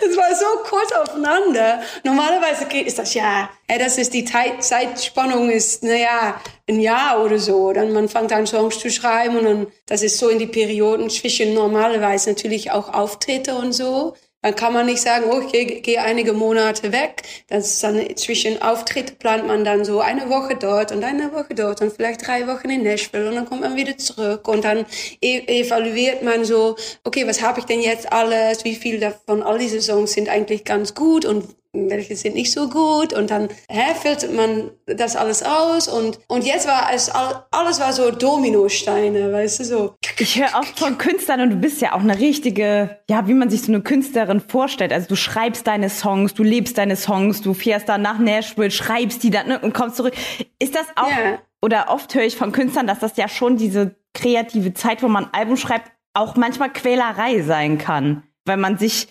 Das 0.01 0.17
war 0.17 0.35
so 0.35 0.47
kurz 0.69 0.93
aufeinander. 0.93 1.83
Normalerweise 2.03 2.65
ist 2.79 2.99
das 2.99 3.13
ja, 3.13 3.51
ja 3.69 3.79
das 3.79 3.99
ist 3.99 4.15
die 4.15 4.25
Zeit, 4.25 4.65
Zeitspannung 4.65 5.51
ist, 5.51 5.83
naja, 5.83 6.41
ein 6.69 6.81
Jahr 6.81 7.23
oder 7.23 7.39
so. 7.39 7.73
Dann 7.73 7.93
man 7.93 8.09
fängt 8.09 8.33
an 8.33 8.47
Songs 8.47 8.79
zu 8.79 8.91
schreiben 8.91 9.37
und 9.37 9.45
dann, 9.45 9.67
das 9.87 10.03
ist 10.03 10.19
so 10.19 10.29
in 10.29 10.39
die 10.39 10.47
Perioden 10.47 11.11
zwischen 11.11 11.53
normalerweise 11.53 12.31
natürlich 12.31 12.71
auch 12.71 12.93
Auftritte 12.93 13.55
und 13.57 13.73
so. 13.73 14.15
Dann 14.45 14.57
kann 14.57 14.75
man 14.75 14.85
nicht 14.85 15.01
sagen, 15.01 15.25
oh, 15.31 15.41
ich 15.41 15.53
gehe 15.53 15.81
geh 15.81 15.97
einige 15.97 16.35
Monate 16.35 16.93
weg. 16.93 17.23
Das 17.49 17.67
ist 17.67 17.83
dann 17.83 18.15
zwischen 18.17 18.61
Auftritt 18.61 19.19
plant 19.19 19.47
man 19.47 19.65
dann 19.65 19.87
so 19.87 20.01
eine 20.01 20.29
Woche 20.29 20.55
dort 20.55 20.93
und 20.93 21.03
eine 21.03 21.33
Woche 21.33 21.55
dort 21.55 21.81
und 21.81 21.95
vielleicht 21.95 22.27
drei 22.27 22.47
Wochen 22.47 22.69
in 22.69 22.83
Nashville 22.83 23.27
und 23.31 23.37
dann 23.37 23.47
kommt 23.47 23.63
man 23.63 23.75
wieder 23.75 23.97
zurück 23.97 24.47
und 24.47 24.63
dann 24.63 24.85
e 25.23 25.39
evaluiert 25.47 26.23
man 26.23 26.45
so, 26.45 26.77
okay, 27.05 27.27
was 27.27 27.41
habe 27.41 27.61
ich 27.61 27.65
denn 27.65 27.81
jetzt 27.81 28.13
alles? 28.13 28.67
Wie 28.67 28.75
viel 28.75 29.01
davon 29.01 29.43
all 29.43 29.57
diese 29.57 29.81
Songs 29.81 30.13
sind 30.13 30.29
eigentlich 30.29 30.65
ganz 30.65 30.95
gut 30.95 31.25
und 31.25 31.49
welche 31.75 32.17
sind 32.17 32.35
nicht 32.35 32.53
so 32.53 32.69
gut 32.69 33.13
und 33.13 33.31
dann 33.31 33.49
hä, 33.69 33.95
filtert 34.01 34.33
man 34.33 34.71
das 34.87 35.17
alles 35.17 35.43
aus 35.43 35.89
und 35.89 36.21
und 36.29 36.45
jetzt 36.45 36.67
war 36.67 36.89
es 36.95 37.11
alles 37.11 37.81
war 37.81 37.93
so 37.93 38.11
Dominosteine, 38.11 39.33
weißt 39.33 39.61
du 39.61 39.65
so. 39.65 39.95
Ich 40.19 40.39
höre 40.39 40.59
oft 40.59 40.79
von 40.79 40.97
Künstlern 40.97 41.41
und 41.41 41.51
du 41.51 41.57
bist 41.57 41.81
ja 41.81 41.93
auch 41.93 42.01
eine 42.01 42.19
richtige, 42.21 43.01
ja, 43.11 43.27
wie 43.27 43.35
man 43.35 43.51
sich 43.51 43.63
so 43.63 43.73
eine 43.73 43.83
Künstlerin 43.83 44.41
vorstellt. 44.41 44.93
Also 44.93 45.09
du 45.09 45.17
schreibst 45.17 45.67
deine 45.67 45.91
Songs, 45.91 46.35
du 46.35 46.45
lebst 46.45 46.79
deine 46.79 46.95
Songs, 46.97 47.43
du 47.43 47.53
fährst 47.53 47.89
dann 47.89 48.03
nach 48.03 48.19
Nashville, 48.19 48.71
schreibst 48.71 49.23
die 49.25 49.31
dann 49.31 49.49
ne, 49.49 49.59
und 49.59 49.75
kommst 49.75 49.97
zurück. 49.97 50.15
Ist 50.61 50.75
das 50.77 50.87
auch 50.95 51.09
Ja. 51.09 51.39
oder 51.61 51.91
oft 51.91 52.15
höre 52.15 52.23
ich 52.25 52.37
von 52.37 52.53
Künstlern, 52.53 52.87
dass 52.87 53.01
das 53.01 53.17
ja 53.17 53.29
schon 53.29 53.57
diese 53.57 53.97
kreative 54.15 54.73
Zeit, 54.75 55.03
wo 55.03 55.09
man 55.09 55.25
ein 55.25 55.35
Album 55.35 55.57
schreibt, 55.57 55.91
auch 56.13 56.37
manchmal 56.37 56.73
Quälerei 56.73 57.43
sein 57.43 57.79
kann, 57.79 58.23
weil 58.45 58.57
man 58.57 58.79
sich 58.79 59.09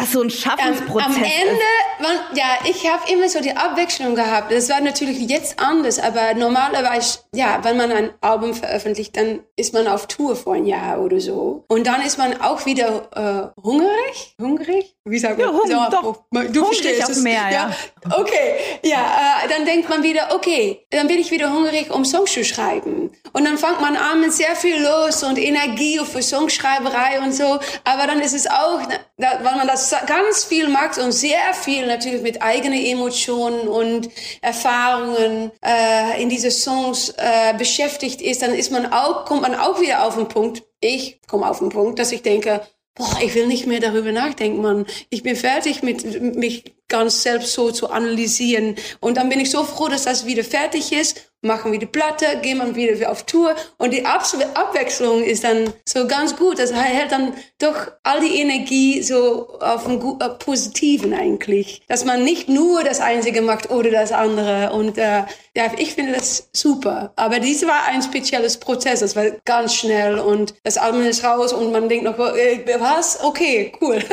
das 0.00 0.12
so 0.12 0.20
ein 0.20 0.24
am, 0.24 0.30
Schaffensprozess 0.30 1.06
am 1.06 1.14
Ende, 1.16 1.28
ist. 1.30 2.00
man, 2.00 2.12
ja, 2.34 2.44
ich 2.64 2.88
habe 2.90 3.10
immer 3.12 3.28
so 3.28 3.40
die 3.40 3.56
Abwechslung 3.56 4.14
gehabt. 4.14 4.52
Das 4.52 4.68
war 4.68 4.80
natürlich 4.80 5.18
jetzt 5.28 5.58
anders, 5.58 5.98
aber 5.98 6.34
normalerweise, 6.34 7.20
ja, 7.34 7.58
wenn 7.62 7.76
man 7.76 7.90
ein 7.92 8.10
Album 8.20 8.54
veröffentlicht, 8.54 9.16
dann 9.16 9.40
ist 9.56 9.74
man 9.74 9.86
auf 9.86 10.06
Tour 10.06 10.36
vor 10.36 10.54
ein 10.54 10.66
Jahr 10.66 11.00
oder 11.00 11.20
so. 11.20 11.64
Und 11.68 11.86
dann 11.86 12.02
ist 12.02 12.18
man 12.18 12.40
auch 12.40 12.66
wieder 12.66 13.52
äh, 13.56 13.60
hungrig. 13.62 14.34
Hungrig? 14.40 14.94
Wie 15.04 15.18
sagt 15.18 15.38
man? 15.38 15.48
Ja, 15.48 15.52
hung, 15.52 15.70
Ja, 15.70 15.88
doch. 15.90 16.24
Du 16.30 16.40
Hungrig 16.40 16.64
verstehst 16.64 17.08
es. 17.08 17.22
mehr, 17.22 17.50
ja. 17.50 17.70
Okay, 18.10 18.56
ja, 18.82 18.98
äh, 19.44 19.48
dann 19.48 19.64
denkt 19.64 19.88
man 19.88 20.02
wieder, 20.02 20.34
okay, 20.34 20.86
dann 20.90 21.08
bin 21.08 21.18
ich 21.18 21.30
wieder 21.30 21.52
hungrig, 21.52 21.90
um 21.90 22.04
Songs 22.04 22.32
zu 22.32 22.44
schreiben. 22.44 23.10
Und 23.32 23.44
dann 23.44 23.58
fängt 23.58 23.80
man 23.80 23.96
an 23.96 24.20
mit 24.20 24.32
sehr 24.32 24.54
viel 24.54 24.82
los 24.82 25.22
und 25.22 25.38
Energie 25.38 25.98
für 26.04 26.22
Songschreiberei 26.22 27.20
und 27.20 27.32
so. 27.34 27.58
Aber 27.84 28.06
dann 28.06 28.20
ist 28.20 28.34
es 28.34 28.46
auch, 28.46 28.80
da- 29.18 29.40
weil 29.42 29.56
man 29.56 29.66
das 29.66 29.94
ganz 30.06 30.44
viel 30.44 30.68
macht 30.68 30.96
und 30.98 31.12
sehr 31.12 31.52
viel 31.54 31.86
natürlich 31.86 32.22
mit 32.22 32.40
eigenen 32.40 32.82
Emotionen 32.84 33.68
und 33.68 34.08
Erfahrungen 34.40 35.50
äh, 35.64 36.22
in 36.22 36.28
diese 36.28 36.50
Songs 36.50 37.10
äh, 37.16 37.54
beschäftigt 37.58 38.22
ist, 38.22 38.42
dann 38.42 38.54
ist 38.54 38.72
man 38.72 38.92
auch, 38.92 39.24
kommt 39.24 39.42
man 39.42 39.54
auch 39.54 39.80
wieder 39.80 40.04
auf 40.04 40.14
den 40.16 40.28
Punkt, 40.28 40.62
ich 40.80 41.20
komme 41.26 41.48
auf 41.48 41.58
den 41.58 41.68
Punkt, 41.70 41.98
dass 41.98 42.12
ich 42.12 42.22
denke, 42.22 42.62
boah, 42.94 43.18
ich 43.22 43.34
will 43.34 43.46
nicht 43.46 43.66
mehr 43.66 43.80
darüber 43.80 44.12
nachdenken, 44.12 44.60
Mann. 44.62 44.86
Ich 45.10 45.22
bin 45.22 45.36
fertig 45.36 45.82
mit 45.82 46.20
mich 46.36 46.74
ganz 46.88 47.22
selbst 47.22 47.52
so 47.52 47.70
zu 47.70 47.90
analysieren. 47.90 48.76
Und 49.00 49.16
dann 49.16 49.28
bin 49.28 49.40
ich 49.40 49.50
so 49.50 49.62
froh, 49.64 49.88
dass 49.88 50.04
das 50.04 50.26
wieder 50.26 50.42
fertig 50.44 50.92
ist. 50.92 51.27
Machen 51.40 51.70
wir 51.70 51.78
die 51.78 51.86
Platte, 51.86 52.26
gehen 52.42 52.58
wir 52.58 52.74
wieder 52.74 53.12
auf 53.12 53.22
Tour. 53.22 53.54
Und 53.76 53.92
die 53.92 54.04
Abwechslung 54.04 55.22
ist 55.22 55.44
dann 55.44 55.72
so 55.88 56.06
ganz 56.08 56.36
gut. 56.36 56.58
Das 56.58 56.72
hält 56.72 57.12
dann 57.12 57.32
doch 57.60 57.92
all 58.02 58.20
die 58.20 58.40
Energie 58.40 59.02
so 59.02 59.58
auf 59.60 59.86
einen 59.86 60.00
äh, 60.20 60.28
Positiven 60.30 61.14
eigentlich. 61.14 61.82
Dass 61.86 62.04
man 62.04 62.24
nicht 62.24 62.48
nur 62.48 62.82
das 62.82 63.00
Einzige 63.00 63.40
macht 63.40 63.70
oder 63.70 63.92
das 63.92 64.10
andere. 64.10 64.72
Und 64.72 64.98
äh, 64.98 65.22
ja, 65.54 65.70
ich 65.76 65.94
finde 65.94 66.14
das 66.14 66.48
super. 66.52 67.12
Aber 67.14 67.38
dies 67.38 67.64
war 67.64 67.86
ein 67.86 68.02
spezielles 68.02 68.58
Prozess. 68.58 68.98
Das 68.98 69.14
war 69.14 69.30
ganz 69.44 69.74
schnell 69.74 70.18
und 70.18 70.54
das 70.64 70.76
Album 70.76 71.02
ist 71.02 71.22
raus 71.22 71.52
und 71.52 71.70
man 71.70 71.88
denkt 71.88 72.04
noch, 72.04 72.18
äh, 72.18 72.64
was? 72.80 73.22
Okay, 73.22 73.72
cool. 73.80 74.00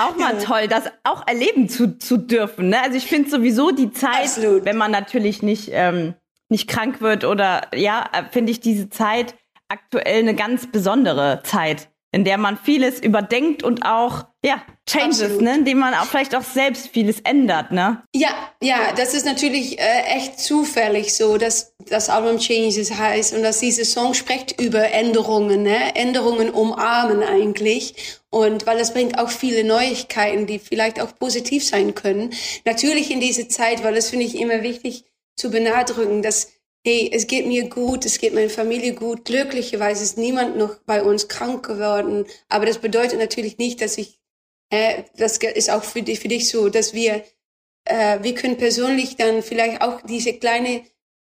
Auch 0.00 0.16
mal 0.16 0.38
toll, 0.38 0.68
das 0.68 0.84
auch 1.04 1.26
erleben 1.26 1.68
zu, 1.68 1.98
zu 1.98 2.16
dürfen. 2.16 2.68
Ne? 2.68 2.82
Also 2.82 2.96
ich 2.96 3.06
finde 3.06 3.30
sowieso 3.30 3.70
die 3.70 3.90
Zeit, 3.92 4.24
Absolut. 4.24 4.64
wenn 4.64 4.76
man 4.76 4.90
natürlich 4.90 5.42
nicht, 5.42 5.70
ähm, 5.72 6.14
nicht 6.52 6.68
krank 6.68 7.00
wird 7.00 7.24
oder 7.24 7.62
ja, 7.74 8.08
finde 8.30 8.52
ich 8.52 8.60
diese 8.60 8.88
Zeit 8.88 9.34
aktuell 9.68 10.20
eine 10.20 10.34
ganz 10.34 10.70
besondere 10.70 11.40
Zeit, 11.42 11.88
in 12.12 12.24
der 12.24 12.38
man 12.38 12.56
vieles 12.56 13.00
überdenkt 13.00 13.64
und 13.64 13.84
auch 13.84 14.26
ja 14.44 14.62
Changes, 14.84 15.22
Absolut. 15.22 15.42
ne, 15.42 15.54
indem 15.54 15.78
man 15.78 15.94
auch 15.94 16.06
vielleicht 16.06 16.34
auch 16.34 16.42
selbst 16.42 16.88
vieles 16.88 17.20
ändert, 17.20 17.70
ne? 17.70 18.02
Ja, 18.14 18.30
ja, 18.60 18.92
das 18.96 19.14
ist 19.14 19.24
natürlich 19.24 19.78
äh, 19.78 20.02
echt 20.16 20.40
zufällig 20.40 21.14
so, 21.14 21.38
dass 21.38 21.74
das 21.88 22.10
Album 22.10 22.38
Changes 22.38 22.92
heißt 22.98 23.32
und 23.34 23.44
dass 23.44 23.60
dieser 23.60 23.84
Song 23.84 24.12
spricht 24.12 24.60
über 24.60 24.90
Änderungen, 24.90 25.62
ne? 25.62 25.94
Änderungen 25.94 26.50
umarmen 26.50 27.22
eigentlich. 27.22 28.20
Und 28.28 28.66
weil 28.66 28.78
es 28.78 28.92
bringt 28.92 29.18
auch 29.18 29.30
viele 29.30 29.62
Neuigkeiten, 29.62 30.46
die 30.46 30.58
vielleicht 30.58 31.00
auch 31.00 31.14
positiv 31.14 31.64
sein 31.64 31.94
können. 31.94 32.30
Natürlich 32.64 33.10
in 33.10 33.20
dieser 33.20 33.48
Zeit, 33.48 33.84
weil 33.84 33.94
das 33.94 34.10
finde 34.10 34.26
ich 34.26 34.36
immer 34.36 34.62
wichtig 34.62 35.04
zu 35.36 35.50
benadrücken, 35.50 36.22
dass 36.22 36.52
hey, 36.84 37.10
es 37.12 37.28
geht 37.28 37.46
mir 37.46 37.68
gut, 37.68 38.04
es 38.04 38.18
geht 38.18 38.34
meiner 38.34 38.50
Familie 38.50 38.94
gut. 38.94 39.24
Glücklicherweise 39.24 40.02
ist 40.02 40.18
niemand 40.18 40.56
noch 40.56 40.78
bei 40.84 41.02
uns 41.02 41.28
krank 41.28 41.64
geworden. 41.64 42.26
Aber 42.48 42.66
das 42.66 42.78
bedeutet 42.78 43.20
natürlich 43.20 43.56
nicht, 43.58 43.80
dass 43.80 43.98
ich, 43.98 44.18
äh, 44.70 45.04
das 45.16 45.38
ist 45.38 45.70
auch 45.70 45.84
für 45.84 46.02
dich, 46.02 46.18
für 46.18 46.28
dich 46.28 46.48
so, 46.48 46.68
dass 46.68 46.92
wir 46.92 47.22
äh, 47.84 48.22
wir 48.22 48.34
können 48.34 48.56
persönlich 48.56 49.16
dann 49.16 49.42
vielleicht 49.42 49.82
auch 49.82 50.00
diese 50.02 50.34
kleine 50.34 50.82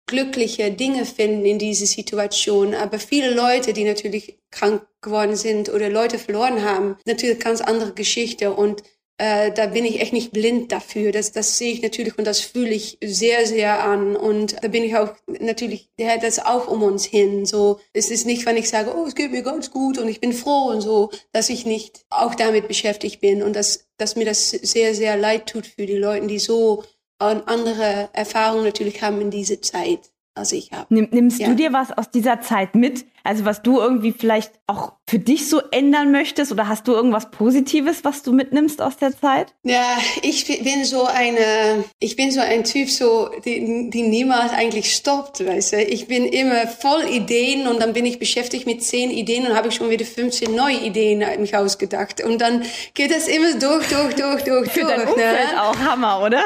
glückliche 0.07 0.71
Dinge 0.71 1.05
finden 1.05 1.45
in 1.45 1.59
dieser 1.59 1.87
Situation. 1.87 2.75
Aber 2.75 2.99
viele 2.99 3.33
Leute, 3.33 3.73
die 3.73 3.83
natürlich 3.83 4.37
krank 4.51 4.85
geworden 5.01 5.35
sind 5.35 5.69
oder 5.69 5.89
Leute 5.89 6.19
verloren 6.19 6.63
haben, 6.63 6.97
natürlich 7.05 7.39
ganz 7.39 7.61
andere 7.61 7.93
Geschichte. 7.93 8.53
Und 8.53 8.83
äh, 9.17 9.51
da 9.51 9.67
bin 9.67 9.85
ich 9.85 10.01
echt 10.01 10.13
nicht 10.13 10.31
blind 10.31 10.71
dafür. 10.71 11.11
Das, 11.11 11.31
das 11.31 11.57
sehe 11.57 11.71
ich 11.73 11.81
natürlich 11.81 12.17
und 12.17 12.25
das 12.25 12.41
fühle 12.41 12.71
ich 12.71 12.97
sehr, 13.03 13.45
sehr 13.45 13.83
an. 13.83 14.15
Und 14.15 14.61
da 14.61 14.67
bin 14.67 14.83
ich 14.83 14.95
auch 14.97 15.13
natürlich, 15.27 15.89
ja, 15.97 16.17
das 16.17 16.39
auch 16.39 16.67
um 16.67 16.83
uns 16.83 17.05
hin. 17.05 17.45
So, 17.45 17.79
es 17.93 18.11
ist 18.11 18.25
nicht, 18.25 18.45
wenn 18.45 18.57
ich 18.57 18.69
sage, 18.69 18.93
oh, 18.95 19.05
es 19.05 19.15
geht 19.15 19.31
mir 19.31 19.43
ganz 19.43 19.71
gut 19.71 19.97
und 19.97 20.07
ich 20.09 20.19
bin 20.19 20.33
froh 20.33 20.69
und 20.69 20.81
so, 20.81 21.11
dass 21.31 21.49
ich 21.49 21.65
nicht 21.65 22.05
auch 22.09 22.35
damit 22.35 22.67
beschäftigt 22.67 23.21
bin 23.21 23.41
und 23.43 23.55
dass, 23.55 23.87
dass 23.97 24.15
mir 24.15 24.25
das 24.25 24.49
sehr, 24.49 24.93
sehr 24.93 25.15
leid 25.17 25.47
tut 25.47 25.65
für 25.67 25.85
die 25.85 25.97
Leute, 25.97 26.27
die 26.27 26.39
so 26.39 26.83
an- 27.17 27.43
andere 27.45 28.09
Erfahrungen 28.11 28.65
natürlich 28.65 29.01
haben 29.01 29.21
in 29.21 29.31
dieser 29.31 29.61
Zeit, 29.61 30.11
als 30.35 30.51
ich 30.51 30.71
habe. 30.71 30.85
Nimm, 30.89 31.07
nimmst 31.11 31.39
Ja. 31.39 31.47
du 31.47 31.55
dir 31.55 31.73
was 31.73 31.91
aus 31.97 32.11
dieser 32.11 32.41
Zeit 32.41 32.75
mit? 32.75 33.05
Also 33.23 33.43
was 33.45 33.63
du 33.63 33.79
irgendwie 33.79 34.11
vielleicht 34.11 34.51
auch 34.67 34.93
für 35.09 35.17
dich 35.17 35.49
so 35.49 35.59
ändern 35.71 36.11
möchtest 36.11 36.51
oder 36.51 36.67
hast 36.67 36.87
du 36.87 36.91
irgendwas 36.91 37.31
Positives, 37.31 38.03
was 38.03 38.21
du 38.21 38.33
mitnimmst 38.33 38.81
aus 38.81 38.97
der 38.97 39.17
Zeit? 39.19 39.55
Ja, 39.63 39.97
ich 40.21 40.45
bin 40.63 40.85
so 40.85 41.05
eine, 41.05 41.85
ich 41.99 42.15
bin 42.15 42.31
so 42.31 42.41
ein 42.41 42.63
Typ, 42.65 42.89
so, 42.89 43.29
die, 43.43 43.89
die 43.89 44.03
niemals 44.03 44.51
eigentlich 44.51 44.93
stoppt, 44.93 45.43
weißt 45.45 45.73
du. 45.73 45.83
Ich 45.83 46.07
bin 46.07 46.25
immer 46.25 46.67
voll 46.67 47.03
Ideen 47.09 47.65
und 47.67 47.81
dann 47.81 47.93
bin 47.93 48.05
ich 48.05 48.19
beschäftigt 48.19 48.67
mit 48.67 48.83
zehn 48.83 49.09
Ideen 49.09 49.47
und 49.47 49.55
habe 49.55 49.69
ich 49.69 49.75
schon 49.75 49.89
wieder 49.89 50.05
15 50.05 50.53
neue 50.53 50.77
Ideen 50.81 51.23
mich 51.39 51.55
ausgedacht. 51.57 52.21
Und 52.23 52.39
dann 52.41 52.63
geht 52.93 53.09
das 53.09 53.27
immer 53.27 53.53
durch, 53.57 53.87
durch, 53.87 54.13
durch, 54.15 54.43
durch, 54.43 54.71
Für 54.71 54.81
durch. 54.81 54.95
dein 54.95 55.07
Umfeld 55.07 55.51
ne? 55.53 55.63
auch 55.63 55.77
Hammer, 55.79 56.21
oder? 56.23 56.43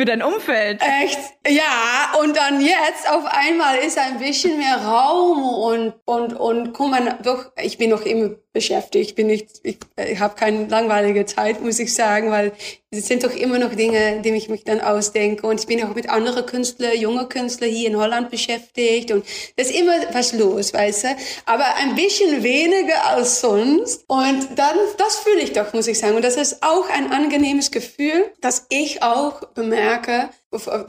Für 0.00 0.06
dein 0.06 0.22
Umfeld. 0.22 0.80
Echt? 1.02 1.18
Ja, 1.46 2.18
und 2.22 2.34
dann 2.34 2.62
jetzt 2.62 3.06
auf 3.06 3.26
einmal 3.26 3.76
ist 3.76 3.98
ein 3.98 4.18
bisschen 4.18 4.56
mehr 4.56 4.76
Raum 4.76 5.44
und 5.44 5.92
und 6.06 6.32
und 6.32 6.72
guck 6.72 6.90
mal, 6.90 7.18
doch 7.22 7.52
ich 7.62 7.76
bin 7.76 7.90
noch 7.90 8.00
immer 8.06 8.30
beschäftigt, 8.52 9.10
ich 9.10 9.14
bin 9.14 9.28
nicht 9.28 9.60
ich, 9.62 9.78
ich 9.96 10.18
habe 10.18 10.34
keine 10.34 10.66
langweilige 10.66 11.24
Zeit, 11.24 11.60
muss 11.62 11.78
ich 11.78 11.94
sagen, 11.94 12.30
weil 12.30 12.52
es 12.90 13.06
sind 13.06 13.22
doch 13.22 13.32
immer 13.32 13.60
noch 13.60 13.74
Dinge, 13.74 14.20
die 14.22 14.30
ich 14.30 14.48
mich 14.48 14.64
dann 14.64 14.80
ausdenke. 14.80 15.46
Und 15.46 15.60
ich 15.60 15.66
bin 15.66 15.82
auch 15.84 15.94
mit 15.94 16.10
anderen 16.10 16.44
Künstlern, 16.44 16.98
junge 16.98 17.28
Künstler 17.28 17.68
hier 17.68 17.88
in 17.88 17.96
Holland 17.96 18.30
beschäftigt. 18.30 19.12
Und 19.12 19.24
da 19.56 19.62
ist 19.62 19.70
immer 19.70 19.92
was 20.12 20.32
los, 20.32 20.74
weißt 20.74 21.04
du, 21.04 21.08
aber 21.46 21.76
ein 21.76 21.94
bisschen 21.94 22.42
weniger 22.42 23.06
als 23.06 23.40
sonst. 23.40 24.04
Und 24.08 24.48
dann 24.56 24.76
das 24.98 25.18
fühle 25.18 25.42
ich 25.42 25.52
doch, 25.52 25.72
muss 25.72 25.86
ich 25.86 26.00
sagen. 26.00 26.16
Und 26.16 26.24
das 26.24 26.36
ist 26.36 26.64
auch 26.64 26.88
ein 26.88 27.12
angenehmes 27.12 27.70
Gefühl, 27.70 28.32
dass 28.40 28.66
ich 28.70 29.04
auch 29.04 29.46
bemerke, 29.54 30.30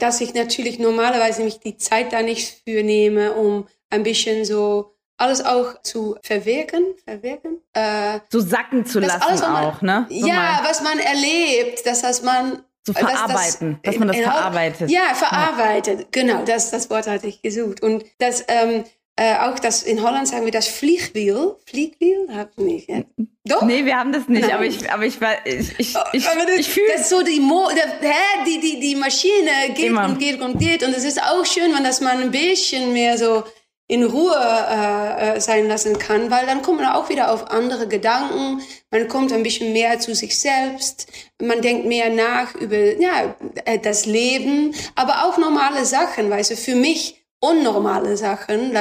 dass 0.00 0.20
ich 0.20 0.34
natürlich 0.34 0.80
normalerweise 0.80 1.44
mich 1.44 1.60
die 1.60 1.76
Zeit 1.76 2.12
da 2.12 2.22
nicht 2.22 2.62
für 2.64 2.82
nehme, 2.82 3.34
um 3.34 3.68
ein 3.90 4.02
bisschen 4.02 4.44
so 4.44 4.91
alles 5.22 5.44
auch 5.44 5.80
zu 5.82 6.16
verwirken, 6.22 6.84
verwirken. 7.04 7.58
Äh, 7.72 8.20
So 8.30 8.40
sacken 8.40 8.84
zu 8.84 9.00
lassen 9.00 9.22
alles, 9.22 9.40
man, 9.40 9.64
auch, 9.64 9.80
ne? 9.82 10.06
So 10.10 10.26
ja, 10.26 10.34
mal 10.34 10.60
was 10.68 10.82
man 10.82 10.98
erlebt, 10.98 11.86
dass 11.86 12.02
das 12.02 12.22
man 12.22 12.62
So 12.86 12.92
dass 12.92 13.02
das- 13.02 13.10
verarbeiten, 13.12 13.78
dass 13.82 13.96
man 13.98 14.08
das 14.08 14.16
verarbeitet. 14.18 14.90
Ja, 14.90 15.14
verarbeitet. 15.14 16.12
Genau, 16.12 16.42
das 16.44 16.70
das 16.70 16.90
Wort 16.90 17.06
hatte 17.06 17.26
ich 17.28 17.40
gesucht 17.42 17.82
und 17.82 18.04
das 18.18 18.44
ähm, 18.48 18.84
äh, 19.16 19.36
auch 19.40 19.58
das 19.58 19.82
in 19.82 20.02
Holland 20.02 20.26
sagen 20.26 20.44
wir 20.46 20.52
das 20.52 20.66
Fliegwiel, 20.68 21.54
Fliegwiel, 21.66 22.28
habt 22.34 22.58
ihr 22.58 22.64
nicht, 22.64 22.88
ja? 22.88 23.02
Doch. 23.44 23.62
Nee, 23.62 23.84
wir 23.84 23.96
haben 23.98 24.12
das 24.12 24.28
nicht, 24.28 24.42
Nein. 24.42 24.52
aber 24.54 24.64
ich, 24.64 24.90
aber 24.90 25.04
ich, 25.04 25.20
war- 25.20 25.44
ich, 25.44 25.78
ich, 25.78 25.94
ich, 26.12 26.28
Aber 26.28 26.46
das, 26.46 26.56
ich 26.60 26.68
fühle 26.68 26.86
das 26.92 27.02
ist 27.02 27.10
so 27.10 27.22
die, 27.22 27.40
Mo 27.40 27.68
der, 27.74 27.86
hä, 28.08 28.14
die, 28.46 28.60
die, 28.60 28.78
die 28.80 28.94
Maschine 28.94 29.50
geht 29.74 29.86
Immer. 29.86 30.04
und 30.06 30.18
geht 30.20 30.40
und 30.40 30.58
geht. 30.60 30.84
Und 30.84 30.94
es 30.96 31.02
ist 31.04 31.20
auch 31.20 31.44
schön, 31.44 31.74
wenn 31.74 31.82
das 31.84 32.00
man 32.00 32.22
ein 32.22 32.30
bisschen 32.30 32.92
mehr 32.92 33.18
so 33.18 33.42
in 33.92 34.04
Ruhe 34.04 34.34
äh, 34.34 35.36
äh, 35.36 35.40
sein 35.40 35.68
lassen 35.68 35.98
kann, 35.98 36.30
weil 36.30 36.46
dann 36.46 36.62
kommt 36.62 36.80
man 36.80 36.92
auch 36.92 37.10
wieder 37.10 37.30
auf 37.30 37.50
andere 37.50 37.86
Gedanken. 37.86 38.62
Man 38.90 39.06
kommt 39.06 39.34
ein 39.34 39.42
bisschen 39.42 39.74
mehr 39.74 40.00
zu 40.00 40.14
sich 40.14 40.40
selbst. 40.40 41.08
Man 41.38 41.60
denkt 41.60 41.84
mehr 41.84 42.08
nach 42.08 42.54
über 42.54 42.98
ja, 42.98 43.34
äh, 43.66 43.78
das 43.78 44.06
Leben, 44.06 44.74
aber 44.94 45.26
auch 45.26 45.36
normale 45.36 45.84
Sachen, 45.84 46.30
weißt 46.30 46.52
du, 46.52 46.56
für 46.56 46.74
mich 46.74 47.22
unnormale 47.38 48.16
Sachen. 48.16 48.74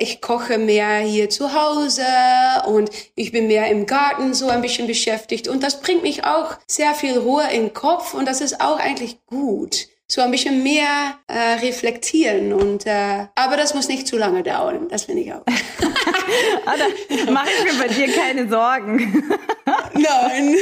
Ich 0.00 0.22
koche 0.22 0.56
mehr 0.56 1.00
hier 1.00 1.28
zu 1.28 1.52
Hause 1.52 2.06
und 2.66 2.90
ich 3.14 3.30
bin 3.30 3.46
mehr 3.46 3.70
im 3.70 3.84
Garten 3.84 4.32
so 4.32 4.48
ein 4.48 4.62
bisschen 4.62 4.86
beschäftigt 4.86 5.48
und 5.48 5.62
das 5.62 5.82
bringt 5.82 6.02
mich 6.02 6.24
auch 6.24 6.56
sehr 6.66 6.94
viel 6.94 7.18
Ruhe 7.18 7.44
in 7.52 7.64
den 7.64 7.74
Kopf 7.74 8.14
und 8.14 8.26
das 8.26 8.40
ist 8.40 8.62
auch 8.62 8.78
eigentlich 8.78 9.18
gut. 9.26 9.88
So 10.10 10.22
ein 10.22 10.30
bisschen 10.30 10.62
mehr 10.62 11.18
äh, 11.26 11.38
reflektieren 11.60 12.54
und 12.54 12.86
äh, 12.86 13.26
aber 13.34 13.58
das 13.58 13.74
muss 13.74 13.88
nicht 13.88 14.06
zu 14.06 14.16
lange 14.16 14.42
dauern, 14.42 14.88
das 14.88 15.04
finde 15.04 15.22
ich 15.22 15.32
auch. 15.34 15.44
da 17.26 17.32
mache 17.32 17.48
ich 17.58 17.72
mir 17.72 17.78
bei 17.78 17.88
dir 17.88 18.12
keine 18.12 18.48
Sorgen. 18.48 19.24
Nein, 19.92 20.56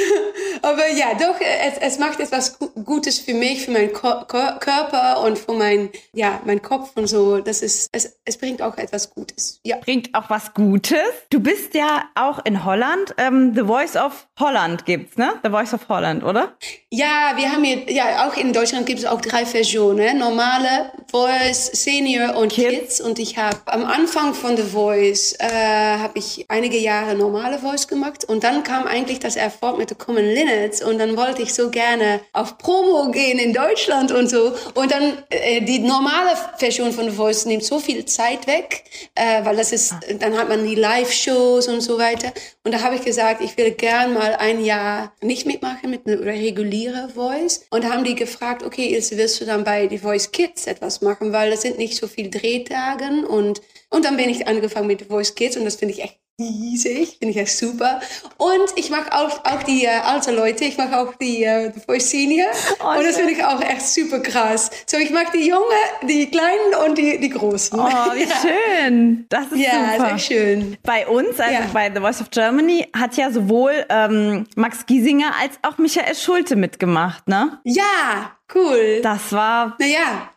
aber 0.62 0.88
ja, 0.88 1.14
doch, 1.14 1.40
es, 1.40 1.78
es 1.78 1.98
macht 1.98 2.18
etwas 2.20 2.58
Gutes 2.84 3.18
für 3.18 3.34
mich, 3.34 3.64
für 3.64 3.70
meinen 3.70 3.92
Ko 3.92 4.24
Körper 4.26 5.22
und 5.22 5.38
für 5.38 5.52
mein, 5.52 5.90
ja, 6.12 6.40
mein 6.44 6.60
Kopf 6.62 6.90
und 6.96 7.06
so. 7.06 7.38
Das 7.38 7.62
ist, 7.62 7.88
es, 7.92 8.18
es 8.24 8.36
bringt 8.36 8.62
auch 8.62 8.76
etwas 8.76 9.10
Gutes. 9.10 9.60
Ja. 9.64 9.76
Bringt 9.76 10.14
auch 10.14 10.28
was 10.28 10.54
Gutes. 10.54 10.98
Du 11.30 11.40
bist 11.40 11.74
ja 11.74 12.04
auch 12.14 12.44
in 12.44 12.64
Holland. 12.64 13.14
Ähm, 13.18 13.52
The 13.54 13.62
Voice 13.62 13.96
of 13.96 14.26
Holland 14.38 14.86
gibt's, 14.86 15.16
ne? 15.16 15.34
The 15.44 15.50
Voice 15.50 15.74
of 15.74 15.88
Holland, 15.88 16.24
oder? 16.24 16.56
Ja, 16.90 17.32
wir 17.36 17.52
haben 17.52 17.64
hier, 17.64 17.90
ja, 17.90 18.26
auch 18.26 18.36
in 18.36 18.52
Deutschland 18.52 18.86
gibt 18.86 19.00
es 19.00 19.04
auch 19.04 19.20
drei 19.20 19.44
Versionen. 19.46 20.18
Normale, 20.18 20.92
Voice, 21.10 21.70
Senior 21.72 22.36
und 22.36 22.52
Kids. 22.52 22.70
Kids. 22.70 23.00
Und 23.00 23.18
ich 23.18 23.38
habe 23.38 23.58
am 23.66 23.84
Anfang 23.84 24.34
von 24.34 24.56
The 24.56 24.62
Voice, 24.62 25.34
äh, 25.38 25.46
habe 25.56 26.18
ich 26.18 26.44
einige 26.48 26.78
Jahre 26.78 27.14
normale 27.14 27.58
Voice 27.58 27.88
gemacht. 27.88 28.24
Und 28.24 28.44
dann 28.44 28.62
kam 28.62 28.86
eigentlich 28.86 29.18
das 29.18 29.36
Erfolg 29.36 29.78
mit 29.78 29.88
The 29.88 29.94
Common 29.94 30.24
Linnets. 30.24 30.82
Und 30.82 30.98
dann 30.98 31.16
wollte 31.16 31.42
ich 31.42 31.54
so 31.54 31.70
gerne 31.70 32.20
auf 32.32 32.58
Promo 32.58 33.10
gehen 33.10 33.38
in 33.38 33.52
Deutschland 33.52 34.12
und 34.12 34.28
so. 34.28 34.54
Und 34.74 34.92
dann, 34.92 35.22
äh, 35.30 35.60
die 35.62 35.78
normale 35.78 36.36
Version 36.58 36.92
von 36.92 37.10
The 37.10 37.16
Voice 37.16 37.46
nimmt 37.46 37.64
so 37.64 37.78
viel 37.78 38.04
Zeit 38.04 38.46
weg, 38.46 38.84
äh, 39.14 39.44
weil 39.44 39.56
das 39.56 39.72
ist, 39.72 39.94
dann 40.18 40.36
hat 40.38 40.48
man 40.48 40.66
die 40.66 40.74
Live-Shows 40.74 41.68
und 41.68 41.80
so 41.80 41.98
weiter. 41.98 42.32
Und 42.64 42.72
da 42.72 42.82
habe 42.82 42.96
ich 42.96 43.02
gesagt, 43.02 43.40
ich 43.42 43.56
will 43.56 43.70
gern 43.72 44.14
mal 44.14 44.34
ein 44.36 44.64
Jahr 44.64 45.12
nicht 45.20 45.46
mitmachen 45.46 45.90
mit 45.90 46.06
einer 46.06 46.20
regulären 46.20 47.10
Voice. 47.10 47.66
Und 47.70 47.84
da 47.84 47.90
haben 47.90 48.04
die 48.04 48.14
gefragt, 48.14 48.62
okay, 48.62 48.94
Ilse, 48.94 49.16
willst 49.16 49.40
du 49.40 49.44
dann 49.44 49.64
bei 49.64 49.88
The 49.88 49.98
Voice 49.98 50.32
Kids 50.32 50.66
etwas 50.66 51.00
machen? 51.00 51.32
Weil 51.32 51.50
das 51.50 51.62
sind 51.62 51.78
nicht 51.78 51.96
so 51.96 52.06
viele 52.06 52.30
Drehtagen. 52.30 53.24
Und, 53.24 53.60
und 53.90 54.04
dann 54.04 54.16
bin 54.16 54.28
ich 54.28 54.46
angefangen 54.46 54.86
mit 54.86 55.00
The 55.00 55.06
Voice 55.06 55.34
Kids 55.34 55.56
und 55.56 55.64
das 55.64 55.76
finde 55.76 55.94
ich 55.94 56.02
echt 56.02 56.18
riesig, 56.38 57.16
finde 57.18 57.30
ich 57.30 57.36
echt 57.38 57.56
super. 57.56 58.00
Und 58.36 58.66
ich 58.76 58.90
mag 58.90 59.12
auch, 59.12 59.44
auch 59.44 59.62
die 59.62 59.84
äh, 59.84 59.88
alte 59.88 60.32
Leute, 60.32 60.64
ich 60.64 60.76
mag 60.76 60.92
auch 60.92 61.14
die, 61.14 61.44
äh, 61.44 61.72
die 61.72 61.80
Voice 61.80 62.10
Senior. 62.10 62.48
Oh, 62.84 62.98
und 62.98 63.04
das 63.04 63.16
finde 63.16 63.32
ich 63.32 63.42
auch 63.42 63.60
echt 63.62 63.88
super 63.88 64.20
krass. 64.20 64.70
So, 64.86 64.98
ich 64.98 65.10
mag 65.10 65.32
die 65.32 65.46
Jungen, 65.46 65.62
die 66.02 66.30
Kleinen 66.30 66.86
und 66.86 66.98
die, 66.98 67.18
die 67.18 67.30
Großen. 67.30 67.78
Oh, 67.78 67.84
wie 67.84 68.24
ja. 68.28 68.36
schön. 68.42 69.26
Das 69.30 69.46
ist 69.50 69.58
ja, 69.58 69.92
super. 69.96 70.08
sehr 70.08 70.18
schön. 70.18 70.76
Bei 70.82 71.06
uns, 71.06 71.40
also 71.40 71.52
ja. 71.52 71.70
bei 71.72 71.90
The 71.92 72.00
Voice 72.00 72.20
of 72.20 72.30
Germany, 72.30 72.86
hat 72.94 73.16
ja 73.16 73.30
sowohl 73.30 73.86
ähm, 73.88 74.46
Max 74.56 74.84
Giesinger 74.84 75.32
als 75.40 75.58
auch 75.62 75.78
Michael 75.78 76.14
Schulte 76.14 76.56
mitgemacht, 76.56 77.28
ne? 77.28 77.60
Ja, 77.64 78.36
cool. 78.54 79.00
Das 79.02 79.32
war 79.32 79.76
naja. 79.80 80.30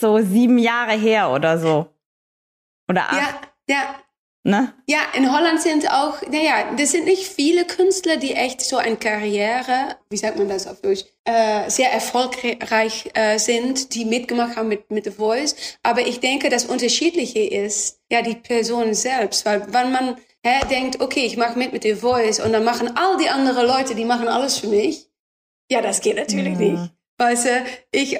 so 0.00 0.18
sieben 0.18 0.58
Jahre 0.58 0.92
her 0.92 1.30
oder 1.30 1.58
so. 1.58 1.91
Oder 2.88 3.10
acht. 3.10 3.48
Ja, 3.68 3.76
ja. 3.76 4.02
Ne? 4.44 4.74
Ja, 4.88 4.98
in 5.14 5.32
Holland 5.32 5.62
sind 5.62 5.88
auch, 5.88 6.20
naja, 6.22 6.74
das 6.76 6.90
sind 6.90 7.04
nicht 7.04 7.28
viele 7.28 7.64
Künstler, 7.64 8.16
die 8.16 8.32
echt 8.32 8.60
so 8.60 8.76
eine 8.76 8.96
Karriere, 8.96 9.96
wie 10.10 10.16
sagt 10.16 10.36
man 10.36 10.48
das 10.48 10.66
auf 10.66 10.80
Deutsch, 10.80 11.04
äh, 11.24 11.70
sehr 11.70 11.92
erfolgreich 11.92 13.08
äh, 13.14 13.38
sind, 13.38 13.94
die 13.94 14.04
mitgemacht 14.04 14.56
haben 14.56 14.66
mit, 14.66 14.90
mit 14.90 15.04
The 15.04 15.12
Voice. 15.12 15.54
Aber 15.84 16.00
ich 16.00 16.18
denke, 16.18 16.48
das 16.48 16.64
Unterschiedliche 16.64 17.38
ist 17.38 18.00
ja 18.10 18.20
die 18.22 18.34
Person 18.34 18.94
selbst, 18.94 19.46
weil 19.46 19.72
wenn 19.72 19.92
man 19.92 20.16
hä, 20.44 20.66
denkt, 20.68 21.00
okay, 21.00 21.24
ich 21.24 21.36
mache 21.36 21.56
mit 21.56 21.72
mit 21.72 21.84
The 21.84 21.94
Voice 21.94 22.40
und 22.40 22.52
dann 22.52 22.64
machen 22.64 22.96
all 22.96 23.16
die 23.18 23.28
anderen 23.28 23.64
Leute, 23.64 23.94
die 23.94 24.04
machen 24.04 24.26
alles 24.26 24.58
für 24.58 24.66
mich, 24.66 25.08
ja, 25.70 25.80
das 25.80 26.00
geht 26.00 26.16
natürlich 26.16 26.58
mhm. 26.58 26.72
nicht. 26.72 26.92
Du, 27.30 27.64
ich, 27.92 28.18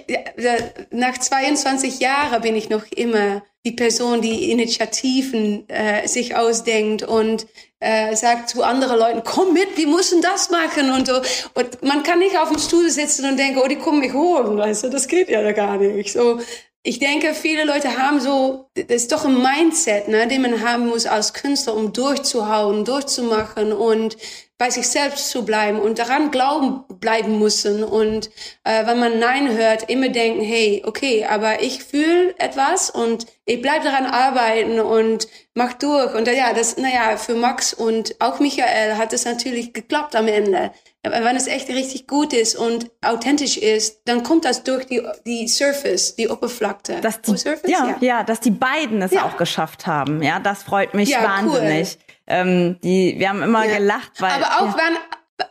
nach 0.91 1.19
22 1.19 2.01
Jahren 2.01 2.43
bin 2.43 2.57
ich 2.57 2.69
noch 2.69 2.85
immer 2.95 3.43
die 3.65 3.73
Person, 3.73 4.21
die 4.23 4.51
Initiativen 4.51 5.69
äh, 5.69 6.07
sich 6.09 6.35
ausdenkt 6.35 7.03
und 7.03 7.47
äh, 7.79 8.15
sagt 8.17 8.49
zu 8.49 8.63
anderen 8.63 8.99
Leuten, 8.99 9.23
komm 9.25 9.53
mit, 9.53 9.77
wir 9.77 9.87
müssen 9.87 10.21
das 10.21 10.51
machen 10.51 10.91
und 10.91 11.07
so. 11.07 11.21
Und 11.55 11.83
man 11.83 12.03
kann 12.03 12.19
nicht 12.19 12.37
auf 12.39 12.49
dem 12.49 12.59
Stuhl 12.59 12.91
sitzen 12.91 13.29
und 13.29 13.39
denken, 13.39 13.61
oh, 13.63 13.69
die 13.69 13.77
kommen 13.77 14.01
mich 14.01 14.13
holen, 14.13 14.57
weißt 14.57 14.85
du, 14.85 14.89
das 14.89 15.07
geht 15.07 15.29
ja 15.29 15.53
gar 15.53 15.79
nicht. 15.79 16.13
So, 16.13 16.41
ich 16.85 16.99
denke, 16.99 17.35
viele 17.35 17.65
Leute 17.65 17.97
haben 17.97 18.21
so, 18.21 18.69
das 18.75 18.87
ist 19.03 19.13
doch 19.13 19.25
ein 19.25 19.41
Mindset, 19.41 20.09
ne, 20.09 20.27
den 20.27 20.43
man 20.43 20.63
haben 20.69 20.89
muss 20.89 21.07
als 21.07 21.33
Künstler, 21.33 21.77
um 21.77 21.93
durchzuhauen, 21.93 22.85
durchzumachen 22.85 23.73
und 23.73 24.17
bei 24.63 24.71
sich 24.71 24.87
selbst 24.87 25.31
zu 25.31 25.45
bleiben 25.45 25.81
und 25.81 25.99
daran 25.99 26.31
glauben 26.31 26.85
bleiben 27.01 27.41
müssen 27.41 27.83
und 27.83 28.31
äh, 28.63 28.87
wenn 28.87 29.01
man 29.01 29.19
Nein 29.19 29.57
hört, 29.57 29.91
immer 29.91 30.09
denken, 30.09 30.41
hey, 30.41 30.85
okay, 30.87 31.25
aber 31.25 31.63
ich 31.63 31.83
fühle 31.83 32.33
etwas 32.39 32.89
und 32.89 33.27
ich 33.45 33.61
bleib 33.61 33.83
daran 33.83 34.07
arbeiten 34.07 34.79
und 34.79 35.27
mach 35.55 35.73
durch 35.73 36.15
und 36.15 36.29
äh, 36.29 36.39
ja, 36.39 36.53
das, 36.53 36.77
naja, 36.77 37.17
für 37.17 37.35
Max 37.35 37.75
und 37.75 38.15
auch 38.21 38.39
Michael 38.39 38.99
hat 38.99 39.13
es 39.13 39.25
natürlich 39.25 39.73
geklappt 39.73 40.15
am 40.15 40.29
Ende. 40.29 40.71
Wenn 41.03 41.35
es 41.35 41.49
echt 41.49 41.69
richtig 41.69 42.07
gut 42.07 42.33
ist 42.33 42.55
und 42.55 42.89
authentisch 43.05 43.57
ist, 43.57 44.03
dann 44.05 44.23
kommt 44.23 44.45
das 44.45 44.63
durch 44.63 44.87
die, 44.87 45.03
die 45.27 45.49
Surface, 45.49 46.15
die 46.15 46.29
Oberfläche. 46.29 47.01
Dass 47.03 47.21
die, 47.21 47.33
oh, 47.33 47.37
Surface? 47.37 47.69
Ja, 47.69 47.89
ja, 47.89 47.97
ja. 48.01 48.23
dass 48.23 48.39
die 48.39 48.53
beiden 48.53 49.03
es 49.03 49.11
ja. 49.11 49.25
auch 49.25 49.37
geschafft 49.37 49.89
haben. 49.89 50.23
Ja, 50.23 50.39
das 50.39 50.63
freut 50.63 50.95
mich 50.95 51.09
ja, 51.09 51.25
wahnsinnig. 51.25 51.99
Cool. 51.99 52.12
Ähm, 52.27 52.79
die, 52.83 53.19
wir 53.19 53.29
haben 53.29 53.43
immer 53.43 53.67
gelacht, 53.67 54.21
weil. 54.21 54.33
Aber 54.33 54.47
auch, 54.47 54.77
waren, 54.77 54.97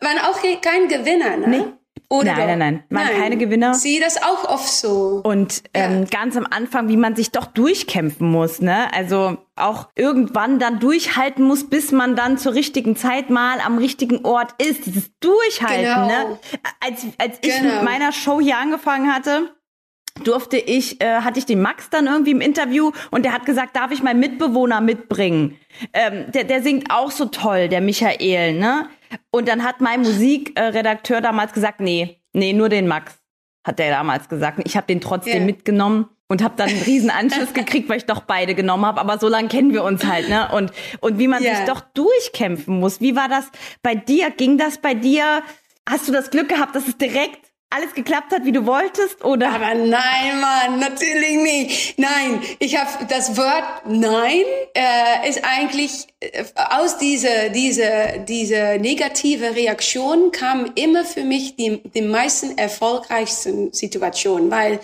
waren 0.02 0.20
auch 0.20 0.42
kein 0.62 0.88
Gewinner, 0.88 1.38
ne? 1.38 1.48
Nee. 1.48 1.64
Oder 2.12 2.36
nein, 2.36 2.48
nein, 2.48 2.60
nein, 2.60 2.84
waren 2.90 3.08
nein. 3.08 3.22
keine 3.22 3.38
Gewinner. 3.38 3.74
Sieh 3.74 4.02
das 4.02 4.22
auch 4.22 4.44
oft 4.50 4.68
so. 4.68 5.22
Und 5.24 5.64
ähm, 5.74 6.08
ganz 6.10 6.36
am 6.36 6.46
Anfang, 6.50 6.90
wie 6.90 6.98
man 6.98 7.16
sich 7.16 7.32
doch 7.32 7.46
durchkämpfen 7.46 8.30
muss, 8.30 8.60
ne? 8.60 8.94
Also 8.94 9.38
auch 9.56 9.88
irgendwann 9.96 10.60
dann 10.60 10.82
durchhalten 10.82 11.46
muss, 11.46 11.70
bis 11.70 11.94
man 11.94 12.18
dann 12.18 12.38
zur 12.38 12.54
richtigen 12.54 12.98
Zeit 12.98 13.30
mal 13.30 13.62
am 13.62 13.78
richtigen 13.78 14.26
Ort 14.26 14.62
ist. 14.62 14.86
Dieses 14.88 15.18
Durchhalten, 15.22 15.86
genau. 15.86 16.08
ne? 16.08 16.40
Als, 16.82 17.06
als 17.18 17.40
genau. 17.40 17.56
ich 17.56 17.62
mit 17.62 17.72
genau. 17.72 17.84
meiner 17.84 18.12
Show 18.12 18.42
hier 18.42 18.58
angefangen 18.58 19.14
hatte, 19.14 19.56
durfte 20.28 20.58
ich, 20.58 21.02
äh, 21.02 21.22
hatte 21.22 21.40
ich 21.40 21.46
den 21.46 21.62
Max 21.62 21.90
dann 21.90 22.08
irgendwie 22.08 22.32
im 22.32 22.42
Interview 22.42 22.92
und 23.12 23.26
der 23.26 23.34
hat 23.34 23.46
gesagt, 23.46 23.76
darf 23.76 23.92
ich 23.92 24.04
meinen 24.04 24.20
Mitbewohner 24.20 24.82
mitbringen? 24.82 25.58
Ähm, 25.94 26.32
der, 26.32 26.44
der 26.44 26.62
singt 26.62 26.92
auch 26.92 27.12
so 27.12 27.26
toll, 27.26 27.70
der 27.70 27.82
Michael, 27.82 28.54
ne? 28.54 28.88
Und 29.30 29.48
dann 29.48 29.64
hat 29.64 29.82
mein 29.82 30.02
Musikredakteur 30.02 31.22
damals 31.22 31.54
gesagt, 31.54 31.82
nee, 31.82 32.22
nee, 32.34 32.54
nur 32.54 32.70
den 32.70 32.88
Max, 32.88 33.18
hat 33.64 33.80
der 33.80 33.92
damals 33.92 34.30
gesagt. 34.30 34.62
Ich 34.64 34.78
habe 34.78 34.88
den 34.88 35.02
trotzdem 35.02 35.34
yeah. 35.34 35.46
mitgenommen 35.46 36.10
und 36.28 36.42
habe 36.44 36.56
dann 36.56 36.70
einen 36.70 36.82
riesen 36.82 37.10
Anschluss 37.10 37.54
gekriegt, 37.54 37.90
weil 37.90 37.98
ich 37.98 38.06
doch 38.06 38.22
beide 38.22 38.56
genommen 38.56 38.86
habe. 38.86 39.02
Aber 39.02 39.20
so 39.20 39.28
lange 39.28 39.50
kennen 39.50 39.74
wir 39.74 39.84
uns 39.84 40.06
halt, 40.06 40.30
ne? 40.30 40.50
Und 40.54 40.72
und 41.02 41.20
wie 41.20 41.28
man 41.28 41.44
yeah. 41.44 41.58
sich 41.58 41.66
doch 41.66 41.82
durchkämpfen 41.82 42.80
muss. 42.80 43.02
Wie 43.02 43.16
war 43.16 43.28
das 43.28 43.50
bei 43.82 43.96
dir? 43.96 44.32
Ging 44.32 44.58
das 44.58 44.78
bei 44.78 44.94
dir? 44.94 45.44
Hast 45.88 46.08
du 46.08 46.12
das 46.12 46.30
Glück 46.30 46.50
gehabt, 46.50 46.76
dass 46.76 46.88
es 46.88 46.98
direkt 46.98 47.51
alles 47.72 47.94
geklappt 47.94 48.32
hat, 48.32 48.46
wie 48.46 48.52
du 48.52 48.66
wolltest, 48.66 49.24
oder? 49.24 49.50
Aber 49.50 49.74
nein, 49.74 50.42
Mann, 50.42 50.80
natürlich 50.80 51.38
nicht. 51.38 51.98
Nein, 51.98 52.42
ich 52.60 52.78
habe 52.78 53.06
das 53.10 53.38
Wort 53.38 53.86
Nein 53.88 54.44
äh, 54.76 55.30
ist 55.30 55.42
eigentlich 55.44 56.08
äh, 56.20 56.44
aus 56.56 56.98
dieser 56.98 57.50
diese 57.50 58.24
diese 58.28 58.78
negative 58.80 59.56
Reaktion 59.56 60.32
kam 60.32 60.72
immer 60.76 61.06
für 61.06 61.24
mich 61.24 61.56
die 61.56 61.82
die 61.96 62.02
meisten 62.02 62.58
erfolgreichsten 62.58 63.72
Situationen, 63.74 64.52
weil 64.52 64.80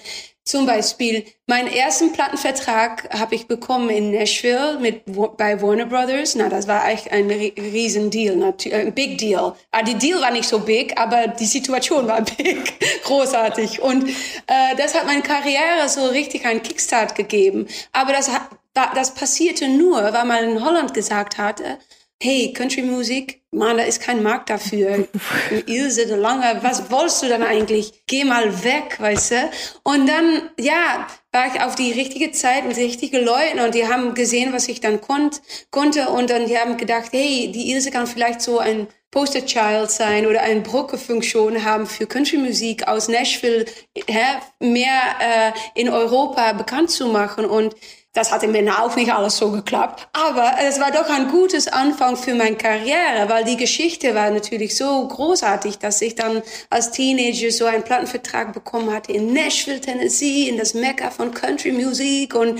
zum 0.47 0.65
Beispiel, 0.65 1.25
meinen 1.45 1.67
ersten 1.67 2.13
Plattenvertrag 2.13 3.10
habe 3.13 3.36
ich 3.36 3.47
bekommen 3.47 3.89
in 3.89 4.12
Nashville 4.12 4.79
mit, 4.79 5.03
bei 5.36 5.62
Warner 5.62 5.86
Brothers. 5.86 6.36
Na, 6.36 6.47
das 6.47 6.69
war 6.69 6.88
echt 6.89 7.12
ein 7.12 7.29
riesen 7.29 8.10
Deal, 8.10 8.41
ein 8.71 8.93
Big 8.93 9.17
Deal. 9.17 9.53
Ah, 9.71 9.83
die 9.83 9.95
Deal 9.95 10.21
war 10.21 10.31
nicht 10.31 10.47
so 10.47 10.60
big, 10.60 10.97
aber 10.97 11.27
die 11.27 11.45
Situation 11.45 12.07
war 12.07 12.21
big, 12.38 12.79
großartig. 13.03 13.81
Und 13.81 14.07
äh, 14.07 14.75
das 14.77 14.95
hat 14.95 15.05
meine 15.05 15.21
Karriere 15.21 15.89
so 15.89 16.05
richtig 16.05 16.45
einen 16.45 16.63
Kickstart 16.63 17.13
gegeben. 17.15 17.67
Aber 17.91 18.13
das, 18.13 18.31
das 18.73 19.13
passierte 19.13 19.67
nur, 19.67 20.01
weil 20.01 20.25
man 20.25 20.43
in 20.45 20.63
Holland 20.63 20.93
gesagt 20.93 21.38
hatte, 21.38 21.77
hey, 22.21 22.53
Country-Musik, 22.53 23.41
Mann, 23.57 23.77
da 23.77 23.83
ist 23.83 24.01
kein 24.01 24.23
Markt 24.23 24.49
dafür. 24.49 25.07
Ilse 25.65 26.07
de 26.07 26.15
Lange, 26.15 26.59
was 26.61 26.89
wolltest 26.91 27.23
du 27.23 27.27
denn 27.27 27.43
eigentlich? 27.43 28.03
Geh 28.07 28.23
mal 28.23 28.63
weg, 28.63 28.97
weißt 28.99 29.31
du? 29.31 29.49
Und 29.83 30.07
dann, 30.07 30.49
ja, 30.59 31.07
war 31.31 31.47
ich 31.53 31.61
auf 31.61 31.75
die 31.75 31.91
richtige 31.91 32.31
Zeit 32.31 32.65
mit 32.65 32.77
richtigen 32.77 33.23
Leuten 33.23 33.59
und 33.59 33.75
die 33.75 33.87
haben 33.87 34.13
gesehen, 34.13 34.53
was 34.53 34.67
ich 34.67 34.81
dann 34.81 35.01
konnt, 35.01 35.41
konnte 35.71 36.09
und 36.09 36.29
dann 36.29 36.47
die 36.47 36.57
haben 36.57 36.77
gedacht, 36.77 37.09
hey, 37.11 37.51
die 37.53 37.71
Ilse 37.71 37.91
kann 37.91 38.07
vielleicht 38.07 38.41
so 38.41 38.59
ein 38.59 38.87
Poster 39.11 39.45
Child 39.45 39.89
sein 39.89 40.25
oder 40.25 40.41
eine 40.41 40.61
Brückefunktion 40.61 41.63
haben 41.63 41.87
für 41.87 42.07
Country-Musik 42.07 42.87
aus 42.87 43.07
Nashville 43.07 43.65
hä, 44.07 44.25
mehr 44.59 45.01
äh, 45.19 45.51
in 45.79 45.89
Europa 45.89 46.53
bekannt 46.53 46.91
zu 46.91 47.07
machen 47.07 47.45
und 47.45 47.75
das 48.17 48.32
hat 48.32 48.41
im 48.41 48.51
mir 48.51 48.82
auch 48.82 48.95
nicht 48.95 49.13
alles 49.13 49.38
so 49.38 49.51
geklappt. 49.51 50.08
Aber 50.13 50.53
es 50.67 50.80
war 50.80 50.91
doch 50.91 51.08
ein 51.08 51.27
gutes 51.27 51.67
Anfang 51.67 52.17
für 52.17 52.34
meine 52.34 52.56
Karriere, 52.56 53.30
weil 53.30 53.43
die 53.43 53.58
Geschichte 53.58 54.15
war 54.15 54.32
natürlich 54.32 54.75
so 54.75 55.08
großartig, 55.08 55.77
dass 55.77 56.01
ich 56.01 56.15
dann 56.15 56.41
als 56.71 56.89
Teenager 56.89 57.51
so 57.51 57.65
einen 57.65 57.84
Plattenvertrag 57.84 58.53
bekommen 58.53 58.91
hatte 58.91 59.12
in 59.12 59.34
Nashville, 59.34 59.80
Tennessee, 59.80 60.49
in 60.49 60.58
das 60.58 60.73
Mecca 60.73 61.12
von 61.12 61.32
Country 61.32 61.71
Music 61.71 62.34
und 62.34 62.60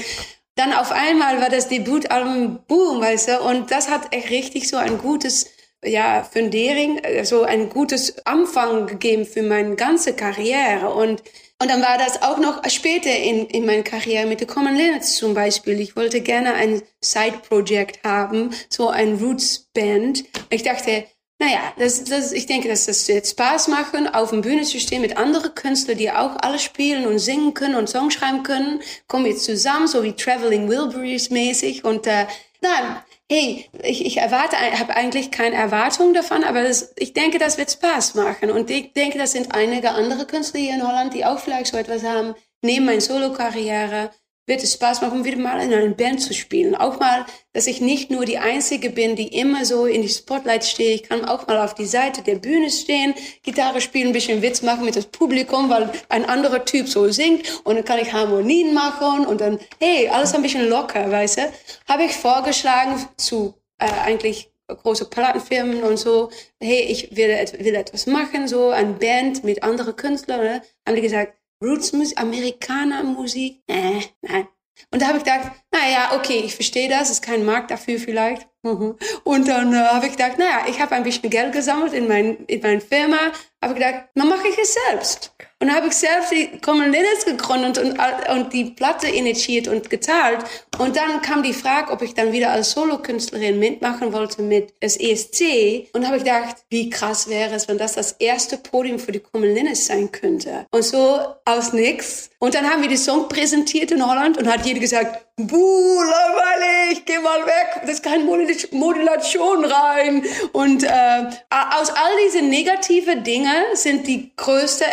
dann 0.56 0.74
auf 0.74 0.91
einmal 0.91 1.41
war 1.41 1.50
das 1.50 1.67
Debütalbum 1.67 2.60
Boom, 2.67 3.02
weißt 3.02 3.30
du, 3.30 3.41
und 3.41 3.72
das 3.72 3.89
hat 3.89 4.13
echt 4.13 4.30
richtig 4.30 4.70
so 4.70 4.78
ein 4.78 5.00
gutes 5.00 5.48
ja, 5.84 6.24
Fundering, 6.24 7.00
äh, 7.00 7.26
so 7.26 7.43
ein 7.43 7.70
gutes 7.70 8.26
Anfang 8.26 8.86
gegeben 8.86 9.26
für 9.26 9.41
meine 9.41 9.76
ganze 9.76 10.13
Karriere. 10.13 10.89
Und, 10.93 11.24
und 11.60 11.70
dann 11.70 11.82
war 11.82 11.98
das 11.98 12.22
auch 12.22 12.38
noch 12.38 12.62
später 12.70 13.15
in, 13.15 13.48
in 13.48 13.65
meiner 13.65 13.84
Karriere 13.84 14.28
mit 14.28 14.39
der 14.39 14.48
Common 14.48 14.76
Linnets 14.76 15.15
zum 15.15 15.34
Beispiel. 15.34 15.80
Ich 15.80 15.96
wollte 15.96 16.22
gerne 16.22 16.54
ein 16.54 16.84
Side-Project 17.04 18.04
haben, 18.04 18.52
so 18.70 18.89
ein 18.89 19.15
Roots-Band. 19.15 20.24
Ich 20.52 20.62
dachte, 20.62 21.06
naja, 21.39 21.74
das, 21.78 22.04
das, 22.04 22.32
ich 22.32 22.46
denke, 22.46 22.67
dass 22.67 22.86
das 22.86 23.08
jetzt 23.08 23.32
Spaß 23.32 23.70
machen, 23.70 24.08
auf 24.08 24.30
dem 24.30 24.41
Bühne 24.41 24.63
zu 24.63 24.80
stehen 24.80 25.02
mit 25.02 25.17
anderen 25.17 25.54
Künstlern, 25.56 25.98
die 25.98 26.12
auch 26.12 26.36
alle 26.41 26.60
spielen 26.60 27.08
und 27.08 27.20
singen 27.20 27.54
können 27.56 27.76
und 27.76 27.89
Songs 27.89 28.13
schreiben 28.13 28.43
können. 28.43 28.82
Kommen 29.08 29.26
wir 29.26 29.36
zusammen, 29.36 29.88
so 29.88 30.04
wie 30.04 30.13
Traveling 30.13 30.67
Wilburys 30.70 31.32
mäßig. 31.32 31.84
Und 31.84 32.06
äh, 32.06 32.28
nein, 32.62 32.98
hey, 33.30 33.70
ich, 33.84 34.06
ich 34.06 34.18
erwarte, 34.18 34.56
habe 34.58 34.96
eigentlich 34.96 35.32
keine 35.32 35.56
Erwartung 35.56 36.13
davon, 36.13 36.44
aber 36.44 36.63
das, 36.63 36.94
ich 36.98 37.13
denke, 37.13 37.40
das 37.40 37.58
wird 37.58 37.72
Spaß 37.72 38.16
machen. 38.16 38.52
Und 38.52 38.70
ich 38.70 38.94
denke, 38.94 39.18
das 39.18 39.34
sind 39.34 39.54
einige 39.54 39.92
andere 39.92 40.26
Künstler 40.26 40.60
hier 40.60 40.76
in 40.76 40.88
Holland, 40.88 41.13
die 41.13 41.26
auch 41.26 41.40
vielleicht 41.40 41.68
so 41.68 41.78
etwas 41.78 42.04
haben, 42.04 42.36
neben 42.62 42.86
meiner 42.86 43.02
Solo-Karriere, 43.02 44.12
wird 44.47 44.63
es 44.63 44.73
Spaß 44.73 45.01
machen, 45.01 45.25
wieder 45.25 45.38
mal 45.38 45.62
in 45.62 45.73
einer 45.73 45.93
Band 45.93 46.21
zu 46.21 46.33
spielen. 46.33 46.73
Auch 46.73 46.99
mal, 46.99 47.25
dass 47.53 47.67
ich 47.67 47.81
nicht 47.81 48.10
nur 48.10 48.25
die 48.25 48.38
Einzige 48.38 48.89
bin, 48.89 49.15
die 49.15 49.27
immer 49.27 49.65
so 49.65 49.86
in 49.86 50.01
die 50.01 50.10
Spotlight 50.10 50.63
stehe. 50.63 50.95
Ich 50.95 51.03
kann 51.03 51.25
auch 51.25 51.45
mal 51.47 51.60
auf 51.60 51.75
die 51.75 51.86
Seite 51.86 52.21
der 52.21 52.36
Bühne 52.36 52.69
stehen, 52.69 53.13
Gitarre 53.43 53.81
spielen, 53.81 54.07
ein 54.07 54.13
bisschen 54.13 54.41
Witz 54.41 54.62
machen 54.62 54.86
mit 54.86 54.95
dem 54.95 55.03
Publikum, 55.03 55.69
weil 55.69 55.91
ein 56.10 56.25
anderer 56.25 56.63
Typ 56.63 56.88
so 56.88 57.10
singt 57.10 57.62
und 57.65 57.75
dann 57.75 57.86
kann 57.86 57.99
ich 57.99 58.13
Harmonien 58.13 58.73
machen 58.73 59.25
und 59.25 59.41
dann, 59.41 59.60
hey, 59.79 60.07
alles 60.07 60.33
ein 60.33 60.41
bisschen 60.41 60.69
locker, 60.69 61.12
weißt 61.12 61.38
du. 61.38 61.41
Habe 61.89 62.05
ich 62.05 62.13
vorgeschlagen 62.13 63.05
zu 63.17 63.53
äh, 63.79 63.86
eigentlich 64.05 64.49
große 64.67 65.05
Plattenfirmen 65.05 65.83
und 65.83 65.97
so, 65.97 66.29
hey, 66.62 66.81
ich 66.81 67.15
will, 67.15 67.29
will 67.29 67.75
etwas 67.75 68.05
machen, 68.05 68.47
so 68.47 68.69
eine 68.69 68.93
Band 68.93 69.43
mit 69.43 69.63
anderen 69.63 69.95
Künstlern. 69.95 70.41
Ne? 70.41 70.62
Haben 70.86 70.95
die 70.95 71.01
gesagt, 71.01 71.37
Rootsmusik, 71.63 72.20
Amerikanermusik, 72.20 73.63
äh, 73.67 74.02
nein. 74.22 74.48
Und 74.91 75.02
da 75.02 75.08
habe 75.08 75.17
ich 75.17 75.24
gedacht, 75.24 75.52
naja, 75.72 76.15
okay, 76.15 76.39
ich 76.39 76.54
verstehe 76.54 76.89
das, 76.89 77.10
ist 77.10 77.24
kein 77.24 77.46
Markt 77.46 77.72
dafür 77.72 77.98
vielleicht. 78.00 78.48
Mhm. 78.63 78.96
Und 79.24 79.48
dann 79.48 79.74
äh, 79.74 79.78
habe 79.78 80.08
ich 80.08 80.13
gedacht, 80.13 80.38
naja, 80.38 80.65
ich 80.67 80.80
habe 80.80 80.96
ein 80.96 81.04
bisschen 81.04 81.30
Geld 81.30 81.54
gesammelt 81.54 81.93
in, 81.93 82.08
mein, 82.08 82.46
in 82.48 82.62
meine 82.62 82.82
Firma, 82.82 83.17
habe 83.62 83.76
gedacht, 83.76 84.06
dann 84.15 84.30
mache 84.30 84.48
ich 84.48 84.58
es 84.58 84.76
selbst. 84.89 85.34
Und 85.60 85.74
habe 85.74 85.88
ich 85.88 85.93
selbst 85.93 86.32
die 86.32 86.60
Common 86.60 86.91
Linnets 86.91 87.26
gegründet 87.26 87.80
und, 87.80 87.98
und 88.30 88.54
die 88.54 88.65
Platte 88.65 89.08
initiiert 89.08 89.67
und 89.67 89.89
gezahlt. 89.89 90.43
Und 90.78 90.96
dann 90.96 91.22
kam 91.24 91.41
die 91.41 91.54
Frage, 91.54 91.91
ob 91.91 92.04
ich 92.04 92.13
dann 92.13 92.32
wieder 92.32 92.52
als 92.52 92.72
Solokünstlerin 92.72 93.58
mitmachen 93.58 94.13
wollte 94.13 94.43
mit 94.43 94.76
das 94.82 94.98
ESC. 94.98 95.89
Und 95.93 96.06
habe 96.06 96.17
ich 96.17 96.24
gedacht, 96.24 96.58
wie 96.70 96.91
krass 96.91 97.28
wäre 97.28 97.56
es, 97.56 97.67
wenn 97.67 97.80
das 97.80 97.93
das 97.93 98.12
erste 98.13 98.58
Podium 98.58 99.00
für 99.00 99.12
die 99.12 99.20
Common 99.20 99.54
Linnets 99.54 99.88
sein 99.88 100.12
könnte. 100.12 100.67
Und 100.70 100.84
so 100.84 101.20
aus 101.46 101.74
nix. 101.74 102.30
Und 102.38 102.54
dann 102.54 102.70
haben 102.70 102.84
wir 102.84 102.89
die 102.89 102.98
Song 102.98 103.28
präsentiert 103.28 103.91
in 103.91 104.06
Holland 104.06 104.38
und 104.38 104.48
hat 104.48 104.63
jeder 104.63 104.80
gesagt, 104.80 105.27
buh, 105.39 106.02
langweilig, 106.02 107.06
geh 107.06 107.19
mal 107.19 107.45
weg, 107.45 107.82
das 107.82 107.91
ist 107.91 108.04
keine 108.04 108.23
Modulation 108.23 109.65
rein. 109.65 110.23
Und 110.52 110.84
äh, 110.84 111.30
aus 111.50 111.91
all 111.91 112.12
diese 112.26 112.41
negative 112.41 113.17
Dinge 113.17 113.54
sind 113.73 114.08
die 114.08 114.32
größte, 114.36 114.86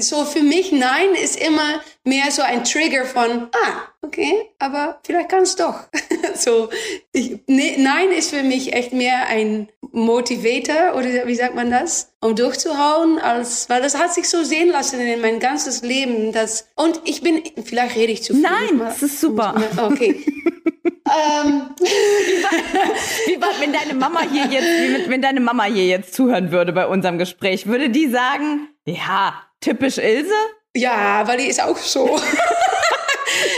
so 0.00 0.24
für 0.24 0.42
mich, 0.42 0.70
nein, 0.70 1.14
ist 1.14 1.36
immer 1.36 1.80
mehr 2.06 2.30
so 2.30 2.42
ein 2.42 2.64
Trigger 2.64 3.04
von, 3.04 3.48
ah, 3.52 3.82
okay, 4.00 4.32
aber 4.58 5.00
vielleicht 5.04 5.28
kann 5.28 5.42
es 5.42 5.56
doch. 5.56 5.74
so, 6.34 6.70
ich, 7.12 7.40
ne, 7.46 7.74
nein 7.78 8.12
ist 8.12 8.30
für 8.30 8.42
mich 8.42 8.72
echt 8.72 8.92
mehr 8.92 9.26
ein 9.28 9.68
Motivator 9.90 10.96
oder 10.96 11.26
wie 11.26 11.34
sagt 11.34 11.54
man 11.54 11.70
das, 11.70 12.12
um 12.20 12.36
durchzuhauen, 12.36 13.18
als, 13.18 13.68
weil 13.68 13.82
das 13.82 13.98
hat 13.98 14.14
sich 14.14 14.28
so 14.28 14.44
sehen 14.44 14.70
lassen 14.70 15.00
in 15.00 15.20
mein 15.20 15.40
ganzes 15.40 15.82
Leben, 15.82 16.32
dass, 16.32 16.68
und 16.76 17.00
ich 17.04 17.22
bin, 17.22 17.42
vielleicht 17.64 17.96
rede 17.96 18.12
ich 18.12 18.22
zu 18.22 18.34
viel. 18.34 18.42
Nein, 18.42 18.78
das 18.78 19.02
ist 19.02 19.20
super. 19.20 19.54
Okay. 19.76 20.24
ähm. 21.06 21.70
wie 23.26 23.40
war, 23.40 23.50
wenn 23.58 23.72
deine 23.72 23.94
Mama 23.94 24.20
hier 24.30 24.46
jetzt, 24.46 25.10
wenn 25.10 25.22
deine 25.22 25.40
Mama 25.40 25.64
hier 25.64 25.86
jetzt 25.86 26.14
zuhören 26.14 26.52
würde 26.52 26.72
bei 26.72 26.86
unserem 26.86 27.18
Gespräch, 27.18 27.66
würde 27.66 27.90
die 27.90 28.08
sagen, 28.08 28.68
ja, 28.84 29.34
typisch 29.60 29.98
Ilse? 29.98 30.34
Ja, 30.76 31.26
weil 31.26 31.38
die 31.38 31.46
ist 31.46 31.62
auch 31.62 31.76
so. 31.76 32.20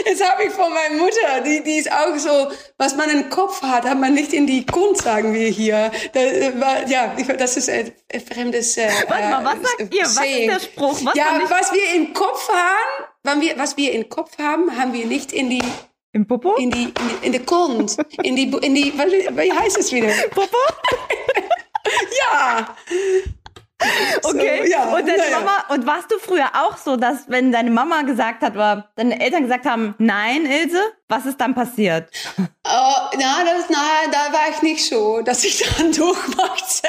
Jetzt 0.06 0.24
habe 0.24 0.44
ich 0.44 0.52
von 0.52 0.72
meiner 0.72 0.94
Mutter, 0.94 1.40
die, 1.44 1.62
die 1.62 1.76
ist 1.76 1.90
auch 1.92 2.16
so, 2.16 2.50
was 2.78 2.96
man 2.96 3.10
im 3.10 3.28
Kopf 3.28 3.62
hat, 3.62 3.84
hat 3.84 3.98
man 3.98 4.14
nicht 4.14 4.32
in 4.32 4.46
die 4.46 4.64
Grund, 4.64 4.96
sagen 4.96 5.34
wir 5.34 5.48
hier. 5.48 5.90
Da, 6.12 6.20
ja, 6.86 7.14
das 7.38 7.56
ist 7.56 7.68
ein 7.68 7.92
fremdes. 8.26 8.76
Äh, 8.76 8.90
Warte 9.08 9.28
mal, 9.28 9.44
was 9.44 9.70
sagt 9.70 9.94
ihr? 9.94 10.02
Was 10.02 10.08
ist 10.08 10.46
der 10.46 10.60
Spruch? 10.60 10.98
Was 11.04 11.14
ja, 11.14 11.40
was 11.48 11.72
wir 11.72 11.94
im 11.94 12.14
Kopf 12.14 12.48
haben, 12.48 13.08
wenn 13.24 13.40
wir, 13.40 13.58
was 13.58 13.76
wir 13.76 13.92
im 13.92 14.08
Kopf 14.08 14.38
haben, 14.38 14.76
haben 14.76 14.92
wir 14.92 15.06
nicht 15.06 15.32
in 15.32 15.50
die 15.50 15.62
im 16.12 16.26
Popo? 16.26 16.54
In 16.54 16.70
die, 16.70 16.84
in 16.84 16.94
die, 16.94 17.26
in 17.26 17.32
die 17.32 17.44
Grund. 17.44 17.96
In 18.22 18.34
die, 18.34 18.50
in 18.62 18.74
die, 18.74 18.92
wie 18.94 19.52
heißt 19.52 19.78
es 19.78 19.92
wieder? 19.92 20.08
Popo? 20.30 20.56
ja. 22.18 22.74
Okay. 24.22 24.62
So, 24.64 24.70
ja, 24.70 24.84
und 24.84 25.06
deine. 25.06 25.22
Mama, 25.30 25.64
und 25.68 25.86
warst 25.86 26.10
du 26.10 26.18
früher 26.18 26.50
auch 26.54 26.76
so, 26.76 26.96
dass 26.96 27.28
wenn 27.28 27.52
deine 27.52 27.70
Mama 27.70 28.02
gesagt 28.02 28.42
hat 28.42 28.54
oder 28.54 28.90
deine 28.96 29.20
Eltern 29.20 29.42
gesagt 29.42 29.66
haben, 29.66 29.94
nein, 29.98 30.44
Ilse, 30.44 30.80
was 31.08 31.26
ist 31.26 31.40
dann 31.40 31.54
passiert? 31.54 32.10
Uh, 32.38 32.42
na, 32.66 33.44
das, 33.44 33.70
na, 33.70 34.10
da 34.10 34.32
war 34.32 34.50
ich 34.50 34.62
nicht 34.62 34.88
so, 34.88 35.20
dass 35.22 35.44
ich 35.44 35.58
dann 35.78 35.92
durchmachte. 35.92 36.88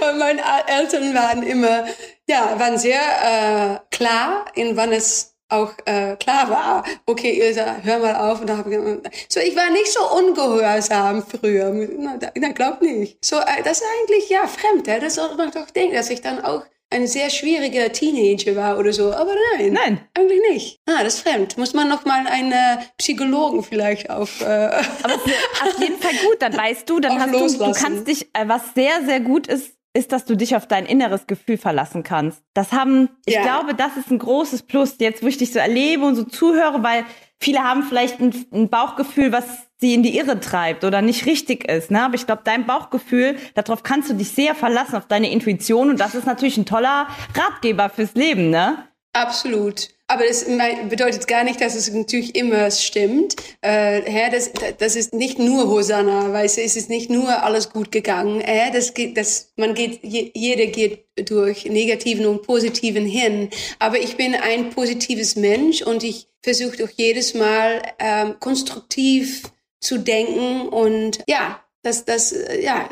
Weil 0.00 0.14
meine 0.14 0.42
Eltern 0.66 1.14
waren 1.14 1.42
immer, 1.42 1.84
ja, 2.26 2.58
waren 2.58 2.78
sehr 2.78 3.00
äh, 3.00 3.94
klar, 3.94 4.46
in 4.54 4.76
wann 4.76 4.92
es 4.92 5.35
auch 5.48 5.72
äh, 5.84 6.16
klar 6.16 6.50
war, 6.50 6.84
okay, 7.06 7.40
Ilse, 7.40 7.64
hör 7.82 7.98
mal 7.98 8.16
auf. 8.16 8.40
Und 8.40 8.48
da 8.48 8.58
habe 8.58 8.70
ich, 8.74 9.12
so, 9.28 9.40
ich 9.40 9.54
war 9.56 9.70
nicht 9.70 9.92
so 9.92 10.00
ungehorsam 10.16 11.22
früher. 11.22 11.70
Na, 11.98 12.18
na 12.34 12.48
glaub 12.52 12.82
nicht. 12.82 13.24
So, 13.24 13.36
äh, 13.36 13.62
das 13.64 13.78
ist 13.78 13.84
eigentlich 14.00 14.28
ja 14.28 14.46
fremd. 14.46 14.86
Ja? 14.86 14.98
Das 14.98 15.14
soll 15.14 15.34
man 15.36 15.50
doch 15.50 15.70
denken, 15.70 15.94
dass 15.94 16.10
ich 16.10 16.20
dann 16.20 16.44
auch 16.44 16.64
ein 16.90 17.06
sehr 17.06 17.30
schwieriger 17.30 17.90
Teenager 17.92 18.54
war 18.54 18.78
oder 18.78 18.92
so. 18.92 19.12
Aber 19.12 19.32
nein. 19.56 19.72
Nein. 19.72 20.00
Eigentlich 20.14 20.40
nicht. 20.50 20.80
Ah, 20.86 21.02
das 21.02 21.16
ist 21.16 21.28
fremd. 21.28 21.58
Muss 21.58 21.74
man 21.74 21.88
noch 21.88 22.04
mal 22.04 22.26
einen 22.26 22.52
äh, 22.52 22.78
Psychologen 22.98 23.62
vielleicht 23.62 24.08
auf. 24.10 24.40
Äh, 24.40 24.44
Aber 24.44 25.14
auf 25.14 25.80
jeden 25.80 25.98
Fall 25.98 26.12
gut. 26.12 26.40
Dann 26.40 26.56
weißt 26.56 26.88
du, 26.88 27.00
dann 27.00 27.20
hast 27.20 27.34
du, 27.34 27.64
du 27.64 27.72
kannst 27.72 28.06
dich, 28.06 28.26
äh, 28.34 28.46
was 28.46 28.74
sehr, 28.74 29.04
sehr 29.04 29.20
gut 29.20 29.48
ist, 29.48 29.75
ist, 29.96 30.12
dass 30.12 30.24
du 30.24 30.36
dich 30.36 30.54
auf 30.54 30.68
dein 30.68 30.86
inneres 30.86 31.26
Gefühl 31.26 31.58
verlassen 31.58 32.02
kannst. 32.02 32.42
Das 32.54 32.72
haben, 32.72 33.08
ich 33.24 33.34
ja. 33.34 33.42
glaube, 33.42 33.74
das 33.74 33.96
ist 33.96 34.10
ein 34.10 34.18
großes 34.18 34.62
Plus, 34.62 34.96
jetzt 34.98 35.22
wo 35.22 35.26
ich 35.26 35.38
dich 35.38 35.52
so 35.52 35.58
erlebe 35.58 36.04
und 36.04 36.14
so 36.14 36.24
zuhöre, 36.24 36.82
weil 36.82 37.04
viele 37.40 37.64
haben 37.64 37.82
vielleicht 37.82 38.20
ein, 38.20 38.32
ein 38.52 38.68
Bauchgefühl, 38.68 39.32
was 39.32 39.44
sie 39.78 39.94
in 39.94 40.02
die 40.02 40.16
Irre 40.16 40.40
treibt 40.40 40.84
oder 40.84 41.02
nicht 41.02 41.26
richtig 41.26 41.68
ist. 41.68 41.90
Ne? 41.90 42.02
Aber 42.02 42.14
ich 42.14 42.26
glaube, 42.26 42.42
dein 42.44 42.66
Bauchgefühl, 42.66 43.36
darauf 43.54 43.82
kannst 43.82 44.10
du 44.10 44.14
dich 44.14 44.30
sehr 44.30 44.54
verlassen, 44.54 44.96
auf 44.96 45.06
deine 45.06 45.30
Intuition. 45.30 45.90
Und 45.90 46.00
das 46.00 46.14
ist 46.14 46.26
natürlich 46.26 46.56
ein 46.56 46.66
toller 46.66 47.08
Ratgeber 47.34 47.90
fürs 47.90 48.14
Leben, 48.14 48.50
ne? 48.50 48.78
Absolut. 49.12 49.88
Aber 50.08 50.24
das 50.24 50.46
bedeutet 50.88 51.26
gar 51.26 51.42
nicht, 51.42 51.60
dass 51.60 51.74
es 51.74 51.92
natürlich 51.92 52.36
immer 52.36 52.70
stimmt. 52.70 53.34
Äh, 53.60 54.02
Herr, 54.02 54.30
das, 54.30 54.52
das 54.78 54.94
ist 54.94 55.12
nicht 55.12 55.40
nur 55.40 55.68
Hosanna, 55.68 56.28
du, 56.28 56.62
es 56.62 56.76
ist 56.76 56.88
nicht 56.88 57.10
nur 57.10 57.42
alles 57.42 57.70
gut 57.70 57.90
gegangen. 57.90 58.40
Äh, 58.40 58.70
das 58.70 58.94
geht, 58.94 59.16
das, 59.16 59.52
man 59.56 59.74
geht, 59.74 60.00
jeder 60.02 60.66
geht 60.66 61.06
durch 61.28 61.64
negativen 61.64 62.26
und 62.26 62.42
positiven 62.42 63.04
hin. 63.04 63.50
Aber 63.80 63.98
ich 63.98 64.16
bin 64.16 64.36
ein 64.36 64.70
positives 64.70 65.34
Mensch 65.34 65.82
und 65.82 66.04
ich 66.04 66.28
versuche 66.40 66.76
doch 66.76 66.90
jedes 66.90 67.34
Mal 67.34 67.82
ähm, 67.98 68.36
konstruktiv 68.38 69.42
zu 69.80 69.98
denken 69.98 70.68
und 70.68 71.22
ja, 71.26 71.60
das, 71.82 72.04
das, 72.04 72.34
ja, 72.60 72.88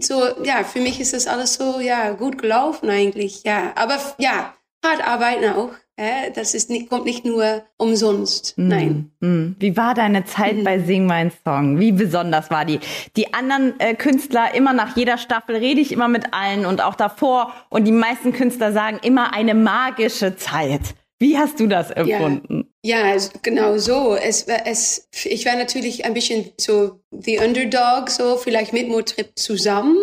so, 0.00 0.42
ja, 0.44 0.64
für 0.64 0.80
mich 0.80 1.00
ist 1.00 1.12
das 1.12 1.26
alles 1.26 1.54
so, 1.54 1.80
ja, 1.80 2.10
gut 2.10 2.38
gelaufen 2.38 2.90
eigentlich, 2.90 3.44
ja. 3.44 3.72
Aber 3.76 3.98
ja, 4.18 4.54
hart 4.84 5.06
arbeiten 5.06 5.52
auch. 5.52 5.70
Äh, 5.96 6.30
das 6.34 6.52
ist 6.52 6.68
nicht, 6.68 6.90
kommt 6.90 7.06
nicht 7.06 7.24
nur 7.24 7.62
umsonst. 7.78 8.56
Mm, 8.58 8.68
Nein. 8.68 9.10
Mm. 9.20 9.52
Wie 9.58 9.76
war 9.78 9.94
deine 9.94 10.24
Zeit 10.24 10.58
mm. 10.58 10.64
bei 10.64 10.78
Sing 10.78 11.06
Mein 11.06 11.32
Song? 11.42 11.80
Wie 11.80 11.90
besonders 11.92 12.50
war 12.50 12.66
die? 12.66 12.80
Die 13.16 13.32
anderen 13.32 13.80
äh, 13.80 13.94
Künstler, 13.94 14.54
immer 14.54 14.74
nach 14.74 14.94
jeder 14.96 15.16
Staffel 15.16 15.56
rede 15.56 15.80
ich 15.80 15.92
immer 15.92 16.08
mit 16.08 16.34
allen 16.34 16.66
und 16.66 16.82
auch 16.82 16.96
davor. 16.96 17.54
Und 17.70 17.84
die 17.84 17.92
meisten 17.92 18.34
Künstler 18.34 18.72
sagen 18.72 18.98
immer 19.02 19.32
eine 19.32 19.54
magische 19.54 20.36
Zeit. 20.36 20.94
Wie 21.18 21.38
hast 21.38 21.60
du 21.60 21.66
das 21.66 21.90
empfunden? 21.90 22.68
Ja, 22.86 23.16
genau 23.42 23.78
so. 23.78 24.14
Es, 24.14 24.44
es, 24.44 25.08
ich 25.24 25.44
war 25.44 25.56
natürlich 25.56 26.04
ein 26.04 26.14
bisschen 26.14 26.52
so 26.56 27.00
the 27.10 27.40
Underdog, 27.40 28.08
so 28.08 28.36
vielleicht 28.36 28.72
mit 28.72 28.86
Motrip 28.86 29.36
zusammen, 29.36 29.98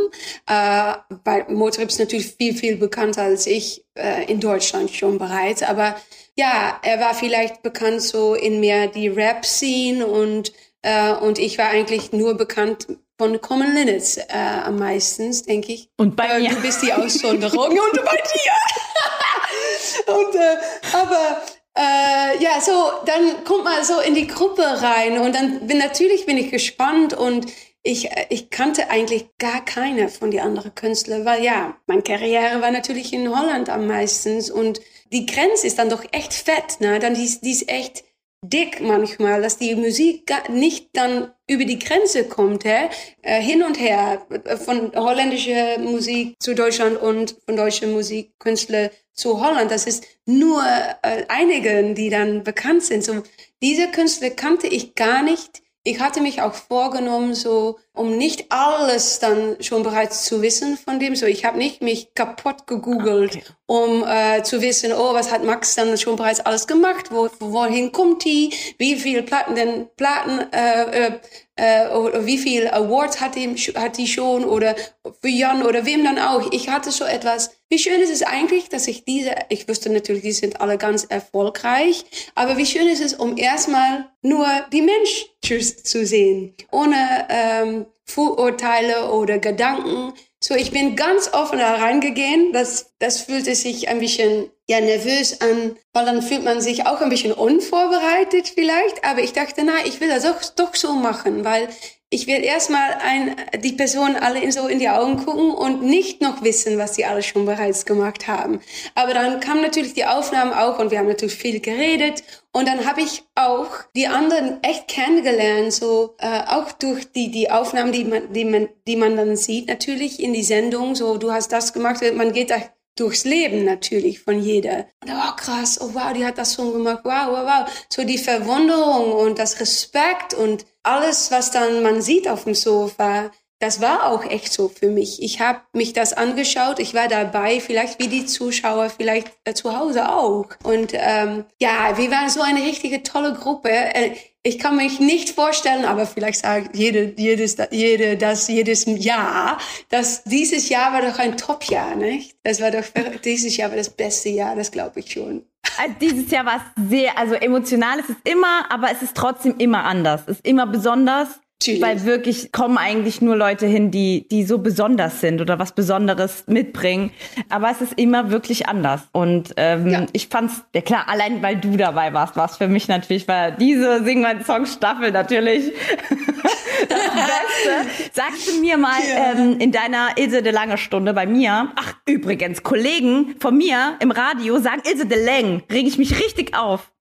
äh, 0.47 0.93
weil 1.23 1.45
Motrip 1.47 1.87
ist 1.87 1.99
natürlich 1.99 2.35
viel, 2.35 2.53
viel 2.53 2.75
bekannter 2.75 3.21
als 3.21 3.47
ich 3.47 3.85
äh, 3.93 4.29
in 4.29 4.41
Deutschland 4.41 4.91
schon 4.91 5.17
bereits. 5.17 5.63
Aber 5.63 5.95
ja, 6.35 6.77
er 6.83 6.99
war 6.99 7.13
vielleicht 7.13 7.63
bekannt 7.63 8.01
so 8.01 8.35
in 8.35 8.59
mehr 8.59 8.87
die 8.87 9.07
Rap-Scene 9.07 10.05
und, 10.05 10.51
äh, 10.81 11.13
und 11.13 11.39
ich 11.39 11.57
war 11.57 11.69
eigentlich 11.69 12.11
nur 12.11 12.35
bekannt 12.35 12.87
von 13.17 13.39
Common 13.39 13.73
Linnets 13.73 14.17
äh, 14.17 14.25
am 14.65 14.77
meisten, 14.77 15.31
denke 15.45 15.71
ich. 15.71 15.87
Und 15.95 16.17
bei 16.17 16.27
äh, 16.27 16.39
mir. 16.41 16.49
Du 16.49 16.61
bist 16.61 16.81
die 16.81 16.91
Aussonderung 16.91 17.69
und 17.69 18.03
bei 18.03 18.17
dir. 18.17 20.13
und, 20.13 20.35
äh, 20.35 20.57
aber 20.91 21.41
äh, 21.75 22.43
ja, 22.43 22.61
so, 22.61 22.71
dann 23.05 23.43
kommt 23.45 23.63
man 23.63 23.83
so 23.83 23.99
in 23.99 24.13
die 24.15 24.27
Gruppe 24.27 24.61
rein 24.63 25.17
und 25.19 25.33
dann 25.33 25.65
bin 25.67 25.77
natürlich 25.79 26.25
bin 26.25 26.37
ich 26.37 26.51
gespannt 26.51 27.13
und 27.13 27.47
ich, 27.81 28.11
äh, 28.11 28.27
ich 28.29 28.49
kannte 28.49 28.89
eigentlich 28.89 29.25
gar 29.39 29.63
keine 29.65 30.09
von 30.09 30.31
den 30.31 30.41
anderen 30.41 30.75
Künstlern, 30.75 31.25
weil 31.25 31.43
ja, 31.43 31.75
meine 31.87 32.03
Karriere 32.03 32.61
war 32.61 32.71
natürlich 32.71 33.11
in 33.13 33.35
Holland 33.35 33.69
am 33.69 33.87
meisten 33.87 34.39
und 34.51 34.81
die 35.11 35.25
Grenze 35.25 35.67
ist 35.67 35.79
dann 35.79 35.89
doch 35.89 36.03
echt 36.11 36.33
fett, 36.33 36.79
ne? 36.79 36.99
Dann 36.99 37.13
die, 37.15 37.23
ist- 37.25 37.41
die 37.43 37.51
ist 37.51 37.69
echt 37.69 38.03
dick 38.45 38.81
manchmal, 38.81 39.41
dass 39.41 39.57
die 39.57 39.75
Musik 39.75 40.25
gar 40.27 40.49
nicht 40.51 40.89
dann 40.93 41.31
über 41.47 41.65
die 41.65 41.79
Grenze 41.79 42.25
kommt, 42.27 42.65
hä? 42.65 42.89
Äh, 43.21 43.41
hin 43.41 43.63
und 43.63 43.79
her 43.79 44.25
äh, 44.45 44.57
von 44.57 44.91
holländischer 44.95 45.79
Musik 45.79 46.35
zu 46.39 46.53
Deutschland 46.55 47.01
und 47.01 47.35
von 47.45 47.55
deutscher 47.55 47.87
Musik 47.87 48.33
Künstler 48.39 48.91
zu 49.13 49.41
Holland. 49.41 49.71
Das 49.71 49.85
ist 49.85 50.05
nur 50.25 50.61
äh, 51.01 51.25
einige, 51.27 51.93
die 51.93 52.09
dann 52.09 52.43
bekannt 52.43 52.83
sind. 52.83 53.03
So 53.03 53.23
diese 53.61 53.89
Künstler 53.91 54.29
kannte 54.31 54.67
ich 54.67 54.95
gar 54.95 55.23
nicht. 55.23 55.61
Ich 55.85 55.99
hatte 55.99 56.21
mich 56.21 56.41
auch 56.41 56.53
vorgenommen, 56.53 57.35
so 57.35 57.77
um 57.91 58.15
nicht 58.17 58.45
alles 58.53 59.19
dann 59.19 59.57
schon 59.61 59.83
bereits 59.83 60.23
zu 60.23 60.41
wissen 60.41 60.77
von 60.77 60.97
dem. 60.97 61.13
So, 61.17 61.25
ich 61.25 61.43
habe 61.43 61.57
nicht 61.57 61.81
mich 61.81 62.13
kaputt 62.15 62.67
gegoogelt, 62.67 63.35
Okay. 63.35 63.43
um 63.65 64.03
äh, 64.07 64.43
zu 64.43 64.61
wissen, 64.61 64.93
oh, 64.93 65.13
was 65.13 65.29
hat 65.29 65.43
Max 65.43 65.75
dann 65.75 65.97
schon 65.97 66.15
bereits 66.15 66.39
alles 66.39 66.67
gemacht? 66.67 67.07
Wo, 67.11 67.29
wohin 67.39 67.91
kommt 67.91 68.23
die? 68.23 68.53
Wie 68.77 68.95
viel 68.95 69.23
Platten 69.23 69.55
denn 69.55 69.89
Platten? 69.97 70.39
Äh, 70.53 71.07
äh, 71.07 71.19
äh, 71.57 71.89
oder 71.89 72.25
wie 72.25 72.37
viel 72.37 72.67
Awards 72.69 73.19
hat, 73.19 73.35
ihm, 73.35 73.55
hat 73.75 73.97
die 73.97 74.07
schon? 74.07 74.45
Oder 74.45 74.75
für 75.21 75.27
Jan 75.27 75.63
oder 75.63 75.85
wem 75.85 76.03
dann 76.05 76.17
auch? 76.17 76.49
Ich 76.53 76.69
hatte 76.69 76.91
so 76.91 77.03
etwas. 77.03 77.51
Wie 77.73 77.79
schön 77.79 78.01
ist 78.01 78.11
es 78.11 78.21
eigentlich, 78.21 78.69
dass 78.69 78.87
ich 78.87 79.03
diese, 79.03 79.33
ich 79.49 79.67
wusste 79.67 79.89
natürlich, 79.89 80.21
die 80.21 80.31
sind 80.31 80.61
alle 80.61 80.77
ganz 80.77 81.05
erfolgreich, 81.05 82.05
aber 82.35 82.55
wie 82.57 82.67
schön 82.67 82.87
ist 82.87 83.01
es, 83.01 83.15
um 83.15 83.35
erstmal 83.35 84.11
nur 84.21 84.45
die 84.71 84.83
Menschen 84.83 85.83
zu 85.83 86.05
sehen, 86.05 86.53
ohne 86.71 87.27
ähm, 87.29 87.87
Vorurteile 88.05 89.11
oder 89.11 89.39
Gedanken. 89.39 90.13
So, 90.39 90.53
ich 90.53 90.69
bin 90.69 90.95
ganz 90.95 91.33
offen 91.33 91.57
da 91.57 91.73
reingegangen. 91.77 92.53
Das, 92.53 92.93
das 92.99 93.21
fühlte 93.21 93.55
sich 93.55 93.87
ein 93.87 93.97
bisschen 93.97 94.51
ja, 94.69 94.79
nervös 94.79 95.41
an, 95.41 95.75
weil 95.93 96.05
dann 96.05 96.21
fühlt 96.21 96.43
man 96.43 96.61
sich 96.61 96.85
auch 96.85 97.01
ein 97.01 97.09
bisschen 97.09 97.33
unvorbereitet 97.33 98.49
vielleicht. 98.53 99.03
Aber 99.03 99.21
ich 99.21 99.33
dachte, 99.33 99.63
na, 99.65 99.83
ich 99.83 99.99
will 99.99 100.09
das 100.09 100.25
doch, 100.25 100.43
doch 100.55 100.75
so 100.75 100.93
machen, 100.93 101.43
weil 101.43 101.69
ich 102.13 102.27
will 102.27 102.43
erstmal 102.43 102.97
ein, 103.01 103.35
die 103.63 103.71
Personen 103.71 104.15
alle 104.15 104.39
in, 104.39 104.51
so 104.51 104.67
in 104.67 104.77
die 104.77 104.89
Augen 104.89 105.17
gucken 105.25 105.51
und 105.51 105.81
nicht 105.81 106.21
noch 106.21 106.43
wissen, 106.43 106.77
was 106.77 106.93
sie 106.93 107.05
alle 107.05 107.23
schon 107.23 107.45
bereits 107.45 107.85
gemacht 107.85 108.27
haben. 108.27 108.61
Aber 108.93 109.15
dann 109.15 109.39
kam 109.39 109.61
natürlich 109.61 109.95
die 109.95 110.05
Aufnahmen 110.05 110.53
auch 110.53 110.77
und 110.77 110.91
wir 110.91 110.99
haben 110.99 111.07
natürlich 111.07 111.35
viel 111.35 111.59
geredet 111.59 112.23
und 112.51 112.67
dann 112.67 112.85
habe 112.85 113.01
ich 113.01 113.23
auch 113.33 113.67
die 113.95 114.07
anderen 114.07 114.61
echt 114.61 114.87
kennengelernt, 114.87 115.73
so 115.73 116.15
äh, 116.19 116.41
auch 116.47 116.71
durch 116.73 117.11
die 117.11 117.31
die 117.31 117.49
Aufnahmen, 117.49 117.91
die 117.91 118.05
man 118.05 118.31
die 118.31 118.45
man 118.45 118.69
die 118.85 118.95
man 118.95 119.17
dann 119.17 119.35
sieht 119.35 119.67
natürlich 119.67 120.21
in 120.21 120.33
die 120.33 120.43
Sendung. 120.43 120.93
So 120.93 121.17
du 121.17 121.31
hast 121.31 121.51
das 121.51 121.73
gemacht, 121.73 122.01
man 122.15 122.31
geht 122.31 122.51
da 122.51 122.57
durchs 122.95 123.25
Leben 123.25 123.65
natürlich 123.65 124.21
von 124.21 124.39
jeder. 124.39 124.87
Und 125.03 125.11
oh 125.11 125.35
krass, 125.35 125.79
oh 125.81 125.93
wow, 125.93 126.13
die 126.13 126.25
hat 126.25 126.37
das 126.37 126.55
schon 126.55 126.73
gemacht, 126.73 127.01
wow, 127.03 127.27
wow, 127.27 127.45
wow. 127.45 127.85
So 127.89 128.03
die 128.03 128.17
Verwunderung 128.17 129.13
und 129.13 129.39
das 129.39 129.59
Respekt 129.59 130.33
und 130.33 130.65
alles, 130.83 131.31
was 131.31 131.51
dann 131.51 131.81
man 131.81 132.01
sieht 132.01 132.27
auf 132.27 132.43
dem 132.43 132.55
Sofa, 132.55 133.31
das 133.63 133.79
war 133.79 134.11
auch 134.11 134.25
echt 134.25 134.51
so 134.51 134.67
für 134.67 134.89
mich. 134.89 135.23
Ich 135.23 135.39
habe 135.39 135.61
mich 135.71 135.93
das 135.93 136.11
angeschaut, 136.11 136.79
ich 136.79 136.93
war 136.93 137.07
dabei, 137.07 137.61
vielleicht 137.61 137.97
wie 137.97 138.09
die 138.09 138.25
Zuschauer, 138.25 138.89
vielleicht 138.89 139.31
äh, 139.45 139.53
zu 139.53 139.77
Hause 139.77 140.09
auch. 140.09 140.47
Und 140.63 140.91
ähm, 140.91 141.45
ja, 141.61 141.97
wir 141.97 142.11
waren 142.11 142.29
so 142.29 142.41
eine 142.41 142.61
richtige 142.61 143.03
tolle 143.03 143.33
Gruppe. 143.33 143.69
Äh, 143.69 144.11
ich 144.43 144.59
kann 144.59 144.75
mich 144.75 144.99
nicht 144.99 145.29
vorstellen, 145.29 145.85
aber 145.85 146.05
vielleicht 146.05 146.41
sagt 146.41 146.75
jede, 146.75 147.13
jedes, 147.15 147.55
jede 147.71 148.17
das 148.17 148.49
jedes 148.49 148.83
Jahr, 148.85 149.57
dass 149.87 150.25
dieses 150.25 150.67
Jahr 150.67 150.91
war 150.91 151.01
doch 151.01 151.17
ein 151.17 151.37
Top-Jahr, 151.37 151.95
nicht? 151.95 152.35
Das 152.43 152.59
war 152.59 152.69
doch 152.69 152.83
dieses 153.23 153.55
Jahr 153.55 153.69
war 153.69 153.77
das 153.77 153.91
beste 153.91 154.27
Jahr, 154.27 154.57
das 154.57 154.71
glaube 154.71 154.99
ich 154.99 155.13
schon. 155.13 155.45
Also 155.77 155.95
dieses 156.01 156.29
Jahr 156.29 156.45
war 156.45 156.57
es 156.57 156.89
sehr, 156.89 157.17
also 157.17 157.35
emotional 157.35 157.99
ist 157.99 158.09
es 158.09 158.17
immer, 158.29 158.69
aber 158.69 158.91
es 158.91 159.01
ist 159.01 159.15
trotzdem 159.15 159.55
immer 159.57 159.85
anders. 159.85 160.23
Es 160.27 160.35
ist 160.35 160.45
immer 160.45 160.67
besonders, 160.67 161.39
Natürlich. 161.67 161.81
weil 161.81 162.05
wirklich 162.05 162.51
kommen 162.51 162.77
eigentlich 162.77 163.21
nur 163.21 163.35
Leute 163.35 163.65
hin, 163.65 163.91
die, 163.91 164.27
die 164.29 164.43
so 164.43 164.57
besonders 164.59 165.21
sind 165.21 165.41
oder 165.41 165.59
was 165.59 165.73
Besonderes 165.73 166.43
mitbringen. 166.47 167.11
Aber 167.49 167.69
es 167.71 167.81
ist 167.81 167.93
immer 167.97 168.31
wirklich 168.31 168.67
anders. 168.67 169.01
Und 169.11 169.53
ähm, 169.57 169.87
Ja. 169.87 170.05
ich 170.13 170.27
fand's, 170.27 170.63
ja 170.73 170.81
klar, 170.81 171.05
allein 171.07 171.41
weil 171.41 171.57
du 171.57 171.75
dabei 171.77 172.13
warst, 172.13 172.35
war 172.35 172.45
es 172.49 172.57
für 172.57 172.67
mich 172.67 172.87
natürlich, 172.87 173.27
weil 173.27 173.53
diese 173.59 174.03
Sing 174.03 174.21
mein 174.21 174.43
Song 174.43 174.65
Staffel 174.65 175.11
natürlich 175.11 175.71
das 176.89 176.99
Beste. 176.99 178.09
Sagst 178.13 178.47
du 178.49 178.59
mir 178.61 178.77
mal 178.77 178.99
Ja. 179.07 179.33
ähm, 179.33 179.57
in 179.59 179.71
deiner 179.71 180.09
Ilse 180.17 180.41
de 180.41 180.51
Lange 180.51 180.77
Stunde 180.77 181.13
bei 181.13 181.25
mir, 181.25 181.71
ach 181.75 181.93
übrigens, 182.05 182.63
Kollegen 182.63 183.35
von 183.39 183.57
mir 183.57 183.95
im 183.99 184.11
Radio 184.11 184.59
sagen 184.59 184.81
Ilse 184.89 185.05
de 185.05 185.23
Lang, 185.25 185.63
reg 185.71 185.85
ich 185.87 185.97
mich 185.97 186.19
richtig 186.23 186.55
auf. 186.57 186.91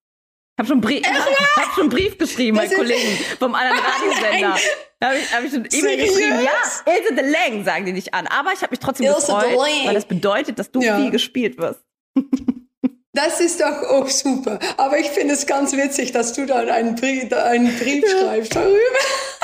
Hab 0.62 0.68
schon, 0.68 0.80
Brie 0.80 1.02
hab 1.04 1.74
schon 1.74 1.80
einen 1.82 1.88
Brief 1.90 2.16
geschrieben, 2.18 2.56
mein 2.56 2.70
Kollegen 2.70 3.18
vom 3.40 3.52
anderen 3.56 3.80
Radiosender. 3.84 4.56
Habe 5.02 5.18
ich, 5.18 5.34
hab 5.34 5.42
ich 5.42 5.50
schon 5.50 5.66
E-Mail 5.72 5.96
geschrieben. 6.06 6.38
Ja, 6.44 6.92
Ilse 6.92 7.14
de 7.14 7.28
Lang 7.28 7.64
sagen 7.64 7.84
die 7.86 7.92
nicht 7.92 8.14
an. 8.14 8.28
Aber 8.28 8.52
ich 8.52 8.60
habe 8.62 8.70
mich 8.70 8.78
trotzdem 8.78 9.06
Ilse 9.06 9.26
gefreut, 9.26 9.68
weil 9.86 9.94
das 9.94 10.04
bedeutet, 10.04 10.60
dass 10.60 10.70
du 10.70 10.80
Ja. 10.80 10.96
viel 10.98 11.10
gespielt 11.10 11.58
wirst. 11.58 11.80
Das 13.12 13.40
ist 13.40 13.60
doch 13.60 13.82
auch 13.90 14.08
super. 14.08 14.60
Aber 14.76 14.98
ich 14.98 15.08
finde 15.08 15.34
es 15.34 15.44
ganz 15.46 15.72
witzig, 15.72 16.12
dass 16.12 16.32
du 16.34 16.46
dann 16.46 16.70
einen 16.70 16.94
Brief, 16.94 17.32
einen 17.32 17.76
Brief 17.76 18.04
schreibst 18.08 18.54
darüber. 18.54 18.78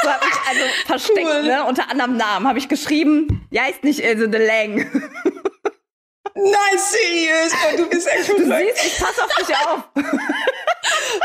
So 0.02 0.08
hab 0.08 0.22
ich 0.24 0.48
also 0.48 0.64
versteckt, 0.86 1.26
Cool. 1.26 1.42
ne? 1.42 1.64
Unter 1.64 1.90
anderem 1.90 2.16
Namen 2.16 2.46
habe 2.46 2.58
ich 2.60 2.68
geschrieben. 2.68 3.44
Ja, 3.50 3.66
ist 3.66 3.82
nicht 3.82 3.98
Ilse 3.98 4.28
de 4.28 4.46
Lang. 4.46 4.76
Nein, 6.34 6.78
seriös. 6.78 7.52
Oh, 7.52 7.76
du 7.78 7.88
bist 7.88 8.06
echt 8.06 8.28
Du 8.28 8.36
siehst, 8.44 8.86
ich 8.86 8.96
pass 9.00 9.18
auf 9.18 9.34
dich 9.34 9.56
auf. 9.56 10.04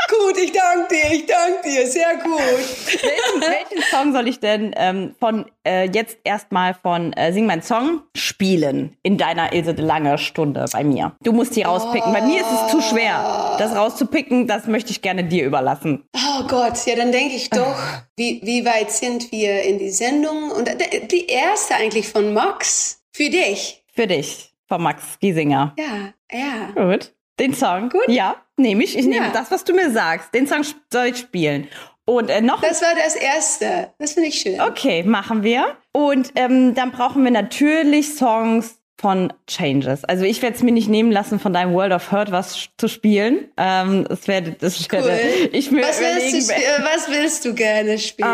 Gut, 0.08 0.38
ich 0.38 0.52
danke 0.52 0.94
dir, 0.94 1.12
ich 1.12 1.26
danke 1.26 1.68
dir. 1.68 1.86
Sehr 1.86 2.16
gut. 2.16 2.38
welchen, 2.38 3.40
welchen 3.40 3.82
Song 3.90 4.12
soll 4.12 4.28
ich 4.28 4.40
denn 4.40 4.74
ähm, 4.76 5.14
von 5.18 5.46
äh, 5.66 5.88
jetzt 5.90 6.18
erstmal 6.24 6.74
von 6.74 7.12
äh, 7.12 7.32
Sing 7.32 7.46
mein 7.46 7.62
Song 7.62 8.02
spielen 8.16 8.96
in 9.02 9.18
deiner 9.18 9.52
Ilse 9.52 9.74
de 9.74 9.84
Lange 9.84 10.18
Stunde 10.18 10.64
bei 10.72 10.84
mir? 10.84 11.16
Du 11.22 11.32
musst 11.32 11.56
die 11.56 11.62
rauspicken. 11.62 12.12
Bei 12.12 12.22
mir 12.22 12.40
ist 12.40 12.50
es 12.50 12.70
zu 12.70 12.80
schwer, 12.80 13.56
das 13.58 13.74
rauszupicken. 13.74 14.46
Das 14.46 14.66
möchte 14.66 14.90
ich 14.90 15.02
gerne 15.02 15.24
dir 15.24 15.44
überlassen. 15.44 16.04
Oh 16.14 16.46
Gott, 16.46 16.86
ja, 16.86 16.96
dann 16.96 17.12
denke 17.12 17.34
ich 17.34 17.50
doch, 17.50 17.76
wie, 18.16 18.40
wie 18.44 18.64
weit 18.64 18.90
sind 18.90 19.30
wir 19.32 19.62
in 19.62 19.78
die 19.78 19.90
Sendung? 19.90 20.50
Und 20.50 20.68
äh, 20.68 21.06
die 21.06 21.26
erste 21.26 21.74
eigentlich 21.74 22.08
von 22.08 22.32
Max 22.32 23.02
für 23.12 23.30
dich. 23.30 23.84
Für 23.94 24.06
dich, 24.06 24.52
von 24.66 24.82
Max 24.82 25.18
Giesinger. 25.20 25.74
Ja, 25.78 26.12
ja. 26.32 26.70
Gut. 26.74 27.12
Den 27.40 27.52
Song? 27.54 27.88
Gut. 27.90 28.08
Ja, 28.08 28.36
nehme 28.56 28.84
ich. 28.84 28.96
Ich 28.96 29.06
nehme 29.06 29.26
Ja. 29.26 29.32
das, 29.32 29.50
was 29.50 29.64
du 29.64 29.74
mir 29.74 29.90
sagst. 29.90 30.32
Den 30.34 30.46
Song 30.46 30.62
soll 30.92 31.06
ich 31.06 31.16
spielen. 31.18 31.68
Und 32.06 32.28
äh, 32.30 32.40
noch 32.40 32.60
Das 32.60 32.82
war 32.82 32.94
das 32.94 33.16
erste. 33.16 33.92
Das 33.98 34.12
finde 34.12 34.28
ich 34.28 34.38
schön. 34.38 34.60
Okay, 34.60 35.02
machen 35.02 35.42
wir. 35.42 35.76
Und 35.92 36.32
ähm, 36.36 36.74
dann 36.74 36.92
brauchen 36.92 37.24
wir 37.24 37.30
natürlich 37.30 38.14
Songs 38.14 38.78
von 39.00 39.32
Changes. 39.48 40.04
Also 40.04 40.24
ich 40.24 40.40
werde 40.40 40.56
es 40.56 40.62
mir 40.62 40.70
nicht 40.72 40.88
nehmen 40.88 41.10
lassen, 41.10 41.38
von 41.40 41.52
deinem 41.52 41.74
World 41.74 41.92
of 41.92 42.12
Hurt 42.12 42.30
was 42.30 42.68
zu 42.78 42.88
spielen. 42.88 43.48
Ähm, 43.56 44.06
das 44.08 44.28
werde 44.28 44.52
das 44.52 44.78
ich 44.78 44.90
werde 44.90 45.08
Cool. 45.08 45.48
ich 45.52 45.70
mir 45.70 45.82
was, 45.82 46.00
willst 46.00 46.50
du, 46.50 46.54
was 46.84 47.08
willst 47.10 47.44
du 47.44 47.54
gerne 47.54 47.98
spielen? 47.98 48.28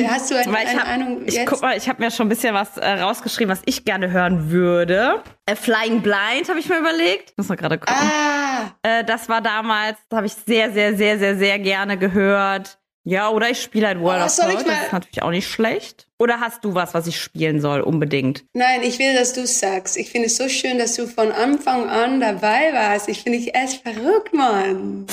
Ähm, 0.00 0.06
Hast 0.08 0.30
du 0.30 0.34
eine, 0.36 0.50
ich 0.50 0.68
eine 0.68 0.80
hab, 0.80 0.88
Ahnung 0.88 1.22
ich 1.26 1.34
jetzt? 1.34 1.46
guck 1.48 1.62
mal, 1.62 1.76
ich 1.76 1.88
habe 1.88 2.02
mir 2.02 2.10
schon 2.10 2.26
ein 2.26 2.28
bisschen 2.28 2.54
was 2.54 2.76
äh, 2.76 2.86
rausgeschrieben, 2.88 3.50
was 3.50 3.62
ich 3.64 3.84
gerne 3.84 4.10
hören 4.10 4.50
würde. 4.50 5.22
Äh, 5.46 5.56
Flying 5.56 6.02
Blind 6.02 6.48
habe 6.48 6.58
ich 6.60 6.68
mir 6.68 6.78
überlegt. 6.78 7.32
Muss 7.36 7.48
mal 7.48 7.56
gerade 7.56 7.78
gucken. 7.78 7.94
ah, 7.96 8.70
Äh, 8.82 9.04
das 9.04 9.28
war 9.28 9.40
damals, 9.40 9.96
das 10.08 10.16
habe 10.18 10.26
ich 10.26 10.34
sehr, 10.34 10.72
sehr, 10.72 10.94
sehr, 10.94 11.18
sehr, 11.18 11.36
sehr 11.36 11.58
gerne 11.58 11.96
gehört. 11.98 12.78
Ja, 13.04 13.30
oder 13.30 13.50
ich 13.50 13.60
spiele 13.60 13.88
halt 13.88 14.00
World 14.00 14.22
Oh, 14.22 14.26
of 14.26 14.38
mal- 14.38 14.64
Das 14.64 14.84
ist 14.86 14.92
natürlich 14.92 15.22
auch 15.22 15.30
nicht 15.30 15.48
schlecht. 15.48 16.06
Oder 16.18 16.38
hast 16.38 16.64
du 16.64 16.72
was, 16.76 16.94
was 16.94 17.08
ich 17.08 17.20
spielen 17.20 17.60
soll, 17.60 17.80
unbedingt? 17.80 18.44
nein, 18.54 18.82
ich 18.84 19.00
will, 19.00 19.12
dass 19.16 19.32
du 19.32 19.44
sagst. 19.44 19.96
Ich 19.96 20.10
finde 20.10 20.28
es 20.28 20.36
so 20.36 20.48
schön, 20.48 20.78
dass 20.78 20.94
du 20.94 21.08
von 21.08 21.32
Anfang 21.32 21.88
an 21.88 22.20
dabei 22.20 22.72
warst. 22.72 23.08
Ich 23.08 23.22
finde 23.22 23.38
dich 23.38 23.56
echt 23.56 23.82
verrückt, 23.82 24.32
Mann. 24.32 25.06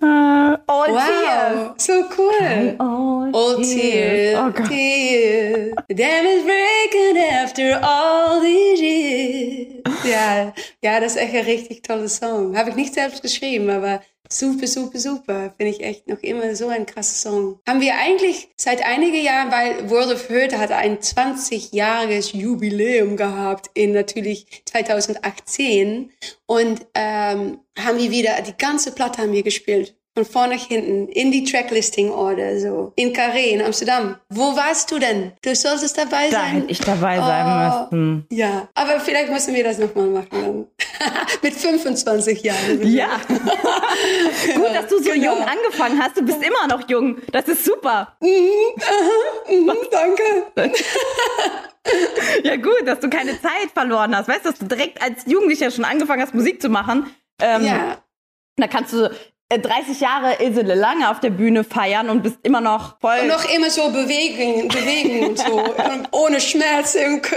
All 0.00 0.58
Wow, 0.66 1.74
so 1.76 1.92
cool. 2.16 2.74
All, 2.78 3.30
All 3.34 3.62
tears, 3.62 4.38
Oh 4.38 4.50
tears. 4.66 5.74
Damn 5.90 6.26
is 6.26 6.44
breaking 6.44 7.22
after 7.30 7.80
all 7.82 8.40
these 8.40 8.82
years. 8.82 9.82
Ja, 10.04 10.52
ja, 10.82 11.00
das 11.00 11.16
ist 11.16 11.22
echt 11.22 11.34
ein 11.34 11.44
richtig 11.44 11.82
toller 11.82 12.08
Song. 12.08 12.56
Habe 12.56 12.70
ich 12.70 12.76
nicht 12.76 12.94
selbst 12.94 13.22
geschrieben, 13.22 13.68
aber 13.70 14.00
Super, 14.30 14.66
super, 14.66 14.98
super. 14.98 15.54
Finde 15.56 15.72
ich 15.72 15.82
echt 15.82 16.06
noch 16.06 16.20
immer 16.20 16.54
so 16.54 16.68
ein 16.68 16.84
krasser 16.84 17.30
Song. 17.30 17.60
Haben 17.66 17.80
wir 17.80 17.94
eigentlich 17.96 18.48
seit 18.56 18.84
einigen 18.84 19.24
Jahren, 19.24 19.50
weil 19.50 19.88
World 19.88 20.12
of 20.12 20.28
Hurt 20.28 20.56
hat 20.56 20.70
ein 20.70 20.98
20-jähriges 20.98 22.36
Jubiläum 22.36 23.16
gehabt 23.16 23.70
in 23.74 23.92
natürlich 23.92 24.62
2018 24.66 26.10
und 26.46 26.86
ähm, 26.94 27.60
haben 27.78 27.98
wir 27.98 28.10
wieder, 28.10 28.40
die 28.42 28.56
ganze 28.56 28.92
Platte 28.92 29.22
haben 29.22 29.32
wir 29.32 29.42
gespielt 29.42 29.97
von 30.24 30.32
vorne 30.32 30.56
nach 30.56 30.64
hinten, 30.66 31.08
in 31.08 31.30
die 31.30 31.44
Tracklisting-Order, 31.44 32.58
so. 32.60 32.92
In 32.96 33.12
Carré, 33.12 33.50
in 33.52 33.62
Amsterdam. 33.62 34.16
Wo 34.28 34.56
warst 34.56 34.90
du 34.90 34.98
denn? 34.98 35.32
Du 35.42 35.54
solltest 35.54 35.96
dabei 35.96 36.30
sein. 36.30 36.30
Da 36.30 36.42
hätte 36.44 36.66
ich 36.72 36.80
dabei 36.80 37.16
sein 37.18 37.46
Oh, 37.90 37.94
müssen. 37.94 38.26
Ja, 38.30 38.68
aber 38.74 38.98
vielleicht 39.00 39.30
müssen 39.30 39.54
wir 39.54 39.62
das 39.64 39.78
nochmal 39.78 40.06
machen 40.06 40.28
dann. 40.30 40.66
Mit 41.42 41.54
25 41.54 42.42
Jahren. 42.42 42.86
Ja. 42.86 43.20
Gut, 43.28 44.74
dass 44.74 44.86
du 44.88 44.98
so 45.02 45.10
Genau. 45.12 45.34
jung 45.36 45.42
angefangen 45.44 46.00
hast. 46.02 46.16
Du 46.16 46.22
bist 46.22 46.42
immer 46.42 46.66
noch 46.68 46.88
jung. 46.88 47.16
Das 47.32 47.46
ist 47.48 47.64
super. 47.64 48.16
Mhm, 48.20 49.70
danke. 49.90 50.22
Ja, 52.44 52.56
gut, 52.56 52.82
dass 52.86 53.00
du 53.00 53.08
keine 53.08 53.40
Zeit 53.40 53.70
verloren 53.72 54.14
hast. 54.14 54.28
Weißt 54.28 54.44
du, 54.44 54.50
dass 54.50 54.58
du 54.58 54.66
direkt 54.66 55.00
als 55.00 55.24
Jugendlicher 55.26 55.70
schon 55.70 55.86
angefangen 55.86 56.20
hast, 56.20 56.34
Musik 56.34 56.60
zu 56.60 56.68
machen. 56.68 57.06
Ähm, 57.40 57.64
Ja, 57.64 57.96
Da 58.56 58.66
kannst 58.66 58.92
du 58.92 59.10
30 59.50 60.00
Jahre 60.00 60.42
Ilse 60.42 60.60
Lange 60.60 61.10
auf 61.10 61.20
der 61.20 61.30
Bühne 61.30 61.64
feiern 61.64 62.10
und 62.10 62.22
bist 62.22 62.38
immer 62.42 62.60
noch 62.60 63.00
voll. 63.00 63.20
und 63.22 63.28
noch 63.28 63.48
immer 63.50 63.70
so 63.70 63.90
bewegen, 63.90 64.68
bewegen 64.68 65.26
und 65.26 65.38
so. 65.38 65.52
Und 65.54 66.08
ohne 66.12 66.40
Schmerz 66.40 66.94
im. 66.94 67.22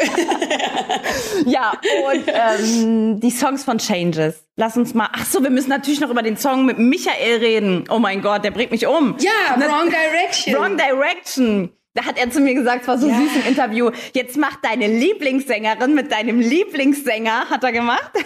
Ja, 1.45 1.71
und 2.11 2.23
ähm, 2.27 3.19
die 3.19 3.31
Songs 3.31 3.63
von 3.63 3.77
Changes. 3.77 4.45
Lass 4.55 4.77
uns 4.77 4.93
mal. 4.93 5.09
Ach 5.13 5.25
so, 5.25 5.41
wir 5.41 5.49
müssen 5.49 5.69
natürlich 5.69 5.99
noch 5.99 6.09
über 6.09 6.21
den 6.21 6.37
Song 6.37 6.65
mit 6.65 6.77
Michael 6.77 7.37
reden. 7.39 7.83
Oh 7.89 7.99
mein 7.99 8.21
Gott, 8.21 8.43
der 8.43 8.51
bringt 8.51 8.71
mich 8.71 8.85
um. 8.85 9.15
Ja, 9.19 9.55
Wrong 9.57 9.89
Direction. 9.89 10.55
Wrong 10.55 10.77
Direction. 10.77 11.71
Da 11.93 12.05
hat 12.05 12.17
er 12.17 12.31
zu 12.31 12.39
mir 12.39 12.53
gesagt, 12.53 12.83
es 12.83 12.87
war 12.87 12.97
so 12.97 13.09
Ja. 13.09 13.15
süß 13.17 13.35
im 13.43 13.47
Interview. 13.49 13.91
Jetzt 14.13 14.37
mach 14.37 14.55
deine 14.61 14.87
Lieblingssängerin 14.87 15.93
mit 15.93 16.11
deinem 16.11 16.39
Lieblingssänger, 16.39 17.49
hat 17.49 17.63
er 17.63 17.71
gemacht. 17.71 18.11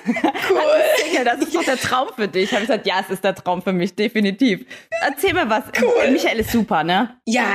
Cool. 0.47 0.59
Single, 1.03 1.25
das 1.25 1.39
ist 1.39 1.55
doch 1.55 1.63
der 1.63 1.77
Traum 1.77 2.09
für 2.15 2.27
dich. 2.27 2.51
Habe 2.51 2.61
ich 2.61 2.67
gesagt, 2.67 2.85
ja, 2.85 2.99
es 3.01 3.09
ist 3.09 3.23
der 3.23 3.33
Traum 3.33 3.63
für 3.63 3.73
mich, 3.73 3.95
definitiv. 3.95 4.63
Erzähl 5.01 5.33
mir 5.33 5.49
was. 5.49 5.63
Cool. 5.81 6.11
Michael 6.11 6.39
ist 6.39 6.51
super, 6.51 6.83
ne? 6.83 7.19
Ja, 7.25 7.47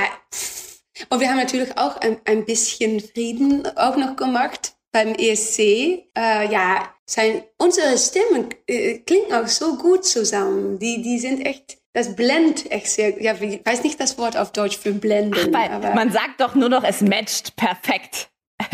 und 1.09 1.21
wir 1.21 1.29
haben 1.31 1.37
natürlich 1.37 1.77
auch 1.79 1.97
ein, 1.99 2.19
ein 2.25 2.45
bisschen 2.45 3.01
Frieden 3.01 3.67
auch 3.77 3.97
noch 3.97 4.17
gemacht 4.17 4.73
beim 4.93 5.15
ESC. 5.15 5.59
Äh, 5.61 6.51
ja, 6.53 6.93
sein, 7.07 7.43
unsere 7.59 7.97
Stimmen 7.97 8.49
äh, 8.67 8.99
klingen 8.99 9.33
auch 9.33 9.47
so 9.47 9.77
gut 9.77 10.05
zusammen. 10.05 10.79
Die, 10.79 11.01
die 11.01 11.19
sind 11.21 11.47
echt, 11.47 11.79
das 11.93 12.15
blendet 12.15 12.71
echt 12.71 12.89
sehr, 12.89 13.23
ja, 13.23 13.35
ich 13.41 13.65
weiß 13.65 13.83
nicht 13.83 13.99
das 14.01 14.19
Wort 14.19 14.37
auf 14.37 14.53
Deutsch 14.53 14.79
für 14.79 14.93
blenden, 14.93 15.53
Weil 15.53 15.71
aber 15.71 15.95
man 15.95 16.13
sagt 16.13 16.41
doch 16.41 16.55
nur 16.55 16.69
noch, 16.69 16.85
es 16.85 17.01
matcht 17.01 17.57
perfekt. 17.57 18.29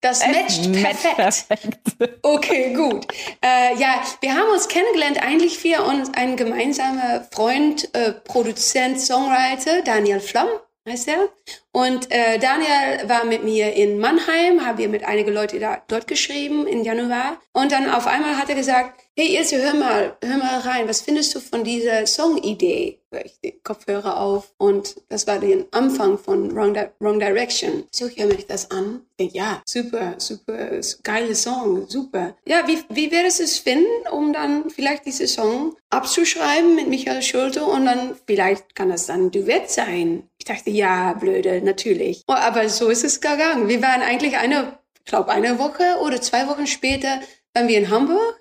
das 0.00 0.26
matcht 0.26 0.72
perfekt. 0.72 1.16
perfekt. 1.16 1.78
Okay, 2.22 2.72
gut. 2.74 3.06
Äh, 3.44 3.76
ja, 3.76 4.02
wir 4.20 4.34
haben 4.34 4.50
uns 4.50 4.68
kennengelernt 4.68 5.22
eigentlich 5.22 5.62
wir 5.64 5.84
und 5.84 6.16
ein 6.16 6.36
gemeinsamer 6.36 7.26
Freund, 7.32 7.92
äh, 7.94 8.12
Produzent, 8.12 9.00
Songwriter, 9.00 9.82
Daniel 9.82 10.20
Flamm 10.20 10.48
heißt 10.88 11.08
er. 11.08 11.28
Und 11.72 12.10
äh, 12.10 12.38
Daniel 12.38 13.08
war 13.08 13.24
mit 13.24 13.44
mir 13.44 13.74
in 13.74 13.98
Mannheim, 13.98 14.64
haben 14.64 14.78
wir 14.78 14.88
mit 14.88 15.04
einigen 15.04 15.32
Leuten 15.32 15.60
da, 15.60 15.82
dort 15.88 16.06
geschrieben 16.06 16.66
im 16.66 16.82
Januar. 16.82 17.38
Und 17.52 17.72
dann 17.72 17.90
auf 17.90 18.06
einmal 18.06 18.36
hat 18.36 18.48
er 18.48 18.54
gesagt, 18.54 18.99
hey 19.20 19.36
Ilse, 19.36 19.60
hör 19.60 19.74
mal, 19.74 20.16
hör 20.24 20.38
mal 20.38 20.60
rein, 20.60 20.88
was 20.88 21.02
findest 21.02 21.34
du 21.34 21.40
von 21.40 21.62
dieser 21.62 22.06
Songidee? 22.06 23.00
Hör 23.10 23.22
Ich 23.22 23.38
den 23.44 23.62
Kopfhörer 23.62 24.18
auf 24.18 24.54
und 24.56 24.96
das 25.10 25.26
war 25.26 25.38
der 25.38 25.66
Anfang 25.72 26.16
von 26.16 26.56
Wrong, 26.56 26.72
Di 26.72 26.84
Wrong 27.00 27.20
Direction. 27.20 27.84
So, 27.90 28.06
ich 28.06 28.18
höre 28.18 28.28
mir 28.28 28.38
das 28.48 28.70
an. 28.70 29.02
Ja, 29.18 29.60
super, 29.66 30.14
super, 30.16 30.80
geile 31.02 31.34
Song, 31.34 31.86
super. 31.86 32.34
Ja, 32.46 32.66
wie, 32.66 32.78
wie 32.88 33.10
wäre 33.10 33.26
es 33.26 33.58
finden, 33.58 34.08
um 34.10 34.32
dann 34.32 34.70
vielleicht 34.70 35.04
diesen 35.04 35.26
Song 35.26 35.76
abzuschreiben 35.90 36.74
mit 36.74 36.88
Michael 36.88 37.20
Schulte 37.20 37.62
und 37.62 37.84
dann 37.84 38.16
vielleicht 38.26 38.74
kann 38.74 38.88
das 38.88 39.04
dann 39.04 39.26
ein 39.26 39.30
Duett 39.30 39.70
sein. 39.70 40.22
Ich 40.38 40.46
dachte, 40.46 40.70
ja, 40.70 41.12
blöde, 41.12 41.60
natürlich. 41.60 42.22
Oh, 42.26 42.32
aber 42.32 42.70
so 42.70 42.88
ist 42.88 43.04
es 43.04 43.20
gegangen. 43.20 43.68
Wir 43.68 43.82
waren 43.82 44.00
eigentlich 44.00 44.38
eine, 44.38 44.78
glaube, 45.04 45.30
eine 45.30 45.58
Woche 45.58 45.98
oder 46.00 46.22
zwei 46.22 46.48
Wochen 46.48 46.66
später 46.66 47.20
waren 47.52 47.68
wir 47.68 47.78
in 47.78 47.90
Hamburg, 47.90 48.39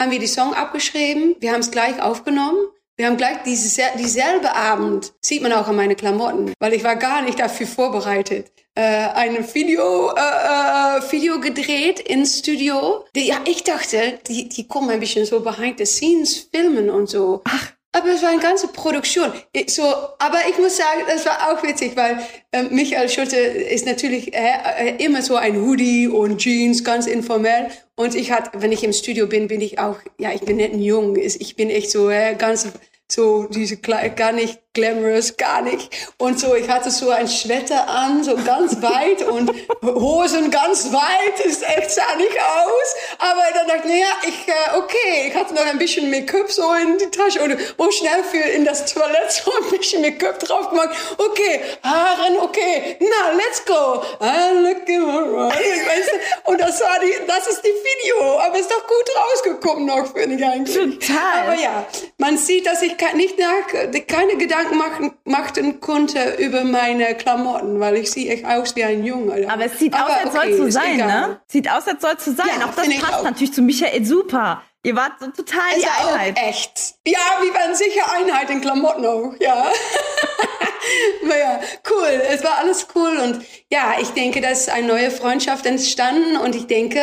haben 0.00 0.10
wir 0.10 0.18
die 0.18 0.26
Song 0.26 0.54
abgeschrieben, 0.54 1.36
wir 1.40 1.52
haben 1.52 1.60
es 1.60 1.70
gleich 1.70 2.00
aufgenommen. 2.00 2.58
Wir 2.96 3.06
haben 3.06 3.16
gleich 3.16 3.44
diese, 3.44 3.82
dieselbe 3.96 4.56
Abend, 4.56 5.12
sieht 5.20 5.40
man 5.40 5.52
auch 5.52 5.68
an 5.68 5.76
meine 5.76 5.94
Klamotten, 5.94 6.52
weil 6.58 6.74
ich 6.74 6.82
war 6.82 6.96
gar 6.96 7.22
nicht 7.22 7.38
dafür 7.38 7.68
vorbereitet, 7.68 8.50
äh, 8.74 8.80
ein 8.82 9.54
Video, 9.54 10.10
äh, 10.10 10.18
äh, 10.18 11.12
Video 11.12 11.38
gedreht 11.38 12.00
ins 12.00 12.40
Studio. 12.40 13.04
Die, 13.14 13.28
ja, 13.28 13.40
ich 13.44 13.62
dachte, 13.62 14.18
die, 14.26 14.48
die 14.48 14.66
kommen 14.66 14.90
ein 14.90 14.98
bisschen 14.98 15.26
so 15.26 15.40
behind 15.40 15.78
the 15.78 15.86
scenes 15.86 16.48
filmen 16.52 16.90
und 16.90 17.08
so. 17.08 17.42
Ach. 17.44 17.77
Aber 17.98 18.10
es 18.10 18.22
war 18.22 18.30
eine 18.30 18.40
ganze 18.40 18.68
Produktion. 18.68 19.32
So, 19.66 19.82
aber 19.82 20.38
ich 20.48 20.56
muss 20.58 20.76
sagen, 20.76 21.00
das 21.08 21.26
war 21.26 21.50
auch 21.50 21.62
witzig, 21.64 21.96
weil 21.96 22.18
äh, 22.52 22.62
Michael 22.62 23.08
Schulte 23.08 23.36
ist 23.36 23.86
natürlich 23.86 24.32
äh, 24.34 24.52
äh, 24.78 25.04
immer 25.04 25.20
so 25.20 25.34
ein 25.34 25.56
Hoodie 25.56 26.06
und 26.06 26.38
Jeans, 26.38 26.84
ganz 26.84 27.06
informell. 27.06 27.70
Und 27.96 28.14
ich 28.14 28.30
hat, 28.30 28.50
wenn 28.54 28.70
ich 28.70 28.84
im 28.84 28.92
Studio 28.92 29.26
bin, 29.26 29.48
bin 29.48 29.60
ich 29.60 29.80
auch, 29.80 29.96
ja, 30.18 30.32
ich 30.32 30.42
bin 30.42 30.56
nicht 30.56 30.72
ein 30.72 30.80
Jung, 30.80 31.16
ich 31.16 31.56
bin 31.56 31.70
echt 31.70 31.90
so 31.90 32.08
äh, 32.08 32.36
ganz 32.36 32.68
so 33.10 33.44
diese 33.44 33.78
gar 33.78 34.32
nicht 34.32 34.60
glamorous, 34.78 35.36
gar 35.36 35.62
nicht. 35.62 35.90
Und 36.18 36.38
so, 36.38 36.54
ich 36.54 36.68
hatte 36.68 36.90
so 36.90 37.10
ein 37.10 37.26
Schwetter 37.26 37.88
an, 37.88 38.22
so 38.22 38.36
ganz 38.36 38.80
weit 38.80 39.22
und 39.22 39.50
Hosen 39.82 40.50
ganz 40.50 40.92
weit, 40.92 41.44
ist 41.44 41.62
echt 41.62 41.90
sah 41.90 42.14
nicht 42.16 42.38
aus. 42.38 42.94
Aber 43.18 43.42
dann 43.54 43.66
dachte 43.66 43.88
ich, 43.88 43.94
naja, 43.94 44.06
ich, 44.22 44.48
äh, 44.48 44.76
okay, 44.76 45.28
ich 45.28 45.34
hatte 45.34 45.54
noch 45.54 45.66
ein 45.66 45.78
bisschen 45.78 46.10
Make-up 46.10 46.50
so 46.50 46.72
in 46.74 46.96
die 46.98 47.10
Tasche 47.10 47.42
und 47.42 47.56
wo 47.76 47.90
schnell 47.90 48.22
für 48.22 48.38
in 48.38 48.64
das 48.64 48.92
Toilette 48.92 49.42
so 49.44 49.50
ein 49.52 49.78
bisschen 49.78 50.00
Make-up 50.00 50.38
drauf 50.38 50.70
gemacht. 50.70 50.90
Okay, 51.18 51.60
Haaren, 51.82 52.36
okay, 52.38 52.96
na, 53.00 53.32
let's 53.32 53.64
go. 53.64 54.02
I 54.20 54.60
look 54.62 54.88
in 54.88 55.02
my 55.02 55.18
right. 55.18 55.54
Weißt 55.54 56.10
du? 56.44 56.50
Und 56.52 56.60
das 56.60 56.80
war 56.80 56.98
die, 57.00 57.14
das 57.26 57.48
ist 57.48 57.62
die 57.62 57.68
Video, 57.68 58.38
aber 58.38 58.58
ist 58.58 58.70
doch 58.70 58.86
gut 58.86 59.10
rausgekommen 59.16 59.86
noch, 59.86 60.12
finde 60.14 60.36
ich 60.36 60.44
eigentlich. 60.44 60.76
Total. 60.76 61.42
Aber 61.46 61.60
ja, 61.60 61.86
man 62.18 62.38
sieht, 62.38 62.66
dass 62.66 62.82
ich 62.82 62.94
nicht 63.14 63.38
nach, 63.38 63.66
keine 64.06 64.36
Gedanken 64.36 64.67
machen, 64.74 65.12
machen 65.24 65.80
konnte 65.80 66.36
über 66.38 66.64
meine 66.64 67.14
Klamotten, 67.14 67.80
weil 67.80 67.96
ich 67.96 68.10
sehe 68.10 68.32
echt 68.32 68.44
aus 68.44 68.74
wie 68.76 68.84
ein 68.84 69.04
Junge. 69.04 69.48
Aber 69.50 69.64
es 69.64 69.78
sieht 69.78 69.94
aus, 69.94 70.00
als 70.00 70.34
okay, 70.34 70.48
soll 70.48 70.56
zu 70.56 70.64
ist 70.66 70.74
sein, 70.74 70.94
egal. 70.94 71.28
ne? 71.28 71.40
Sieht 71.46 71.70
aus, 71.70 71.86
als 71.86 72.00
soll 72.00 72.16
zu 72.18 72.32
sein. 72.32 72.46
Ja, 72.58 72.66
auch 72.66 72.74
das 72.74 72.88
passt 73.00 73.14
auch. 73.14 73.24
natürlich 73.24 73.52
zu 73.52 73.62
Michael 73.62 74.04
super. 74.04 74.62
Ihr 74.84 74.94
wart 74.94 75.18
so 75.20 75.26
total 75.28 75.74
die 75.76 75.86
auch 75.86 76.12
Einheit. 76.12 76.38
echt. 76.38 76.94
Ja, 77.06 77.18
wir 77.42 77.52
waren 77.52 77.74
sicher 77.74 78.12
Einheit 78.12 78.48
in 78.50 78.60
Klamotten 78.60 79.04
auch, 79.04 79.34
ja. 79.40 79.70
Aber 81.24 81.38
ja, 81.38 81.60
cool. 81.90 82.22
Es 82.28 82.42
war 82.44 82.58
alles 82.58 82.86
cool 82.94 83.18
und 83.18 83.44
ja, 83.70 83.96
ich 84.00 84.10
denke, 84.10 84.40
da 84.40 84.50
ist 84.50 84.70
eine 84.70 84.86
neue 84.86 85.10
Freundschaft 85.10 85.66
entstanden 85.66 86.36
und 86.36 86.54
ich 86.54 86.66
denke, 86.66 87.00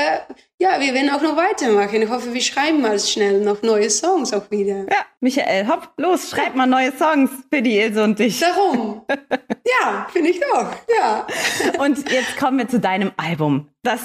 ja, 0.58 0.80
wir 0.80 0.94
werden 0.94 1.10
auch 1.10 1.22
noch 1.22 1.36
weitermachen. 1.36 2.02
Ich 2.02 2.10
hoffe, 2.10 2.34
wir 2.34 2.42
schreiben 2.42 2.82
mal 2.82 2.98
schnell 3.00 3.42
noch 3.42 3.62
neue 3.62 3.90
Songs 3.90 4.32
auch 4.34 4.50
wieder. 4.50 4.86
Ja, 4.90 5.06
Michael, 5.20 5.68
hopp, 5.68 5.92
los, 5.98 6.30
schreib 6.30 6.56
mal 6.56 6.66
neue 6.66 6.96
Songs 6.98 7.30
für 7.52 7.62
die 7.62 7.78
Ilse 7.78 8.04
und 8.04 8.20
dich. 8.20 8.40
Darum. 8.40 9.06
Ja, 9.82 10.08
finde 10.14 10.30
ich 10.30 10.40
doch. 10.40 10.72
Ja. 10.96 11.26
Und 11.80 12.12
jetzt 12.12 12.38
kommen 12.38 12.60
wir 12.60 12.68
zu 12.68 12.80
deinem 12.80 13.12
Album, 13.18 13.68
das 13.82 14.00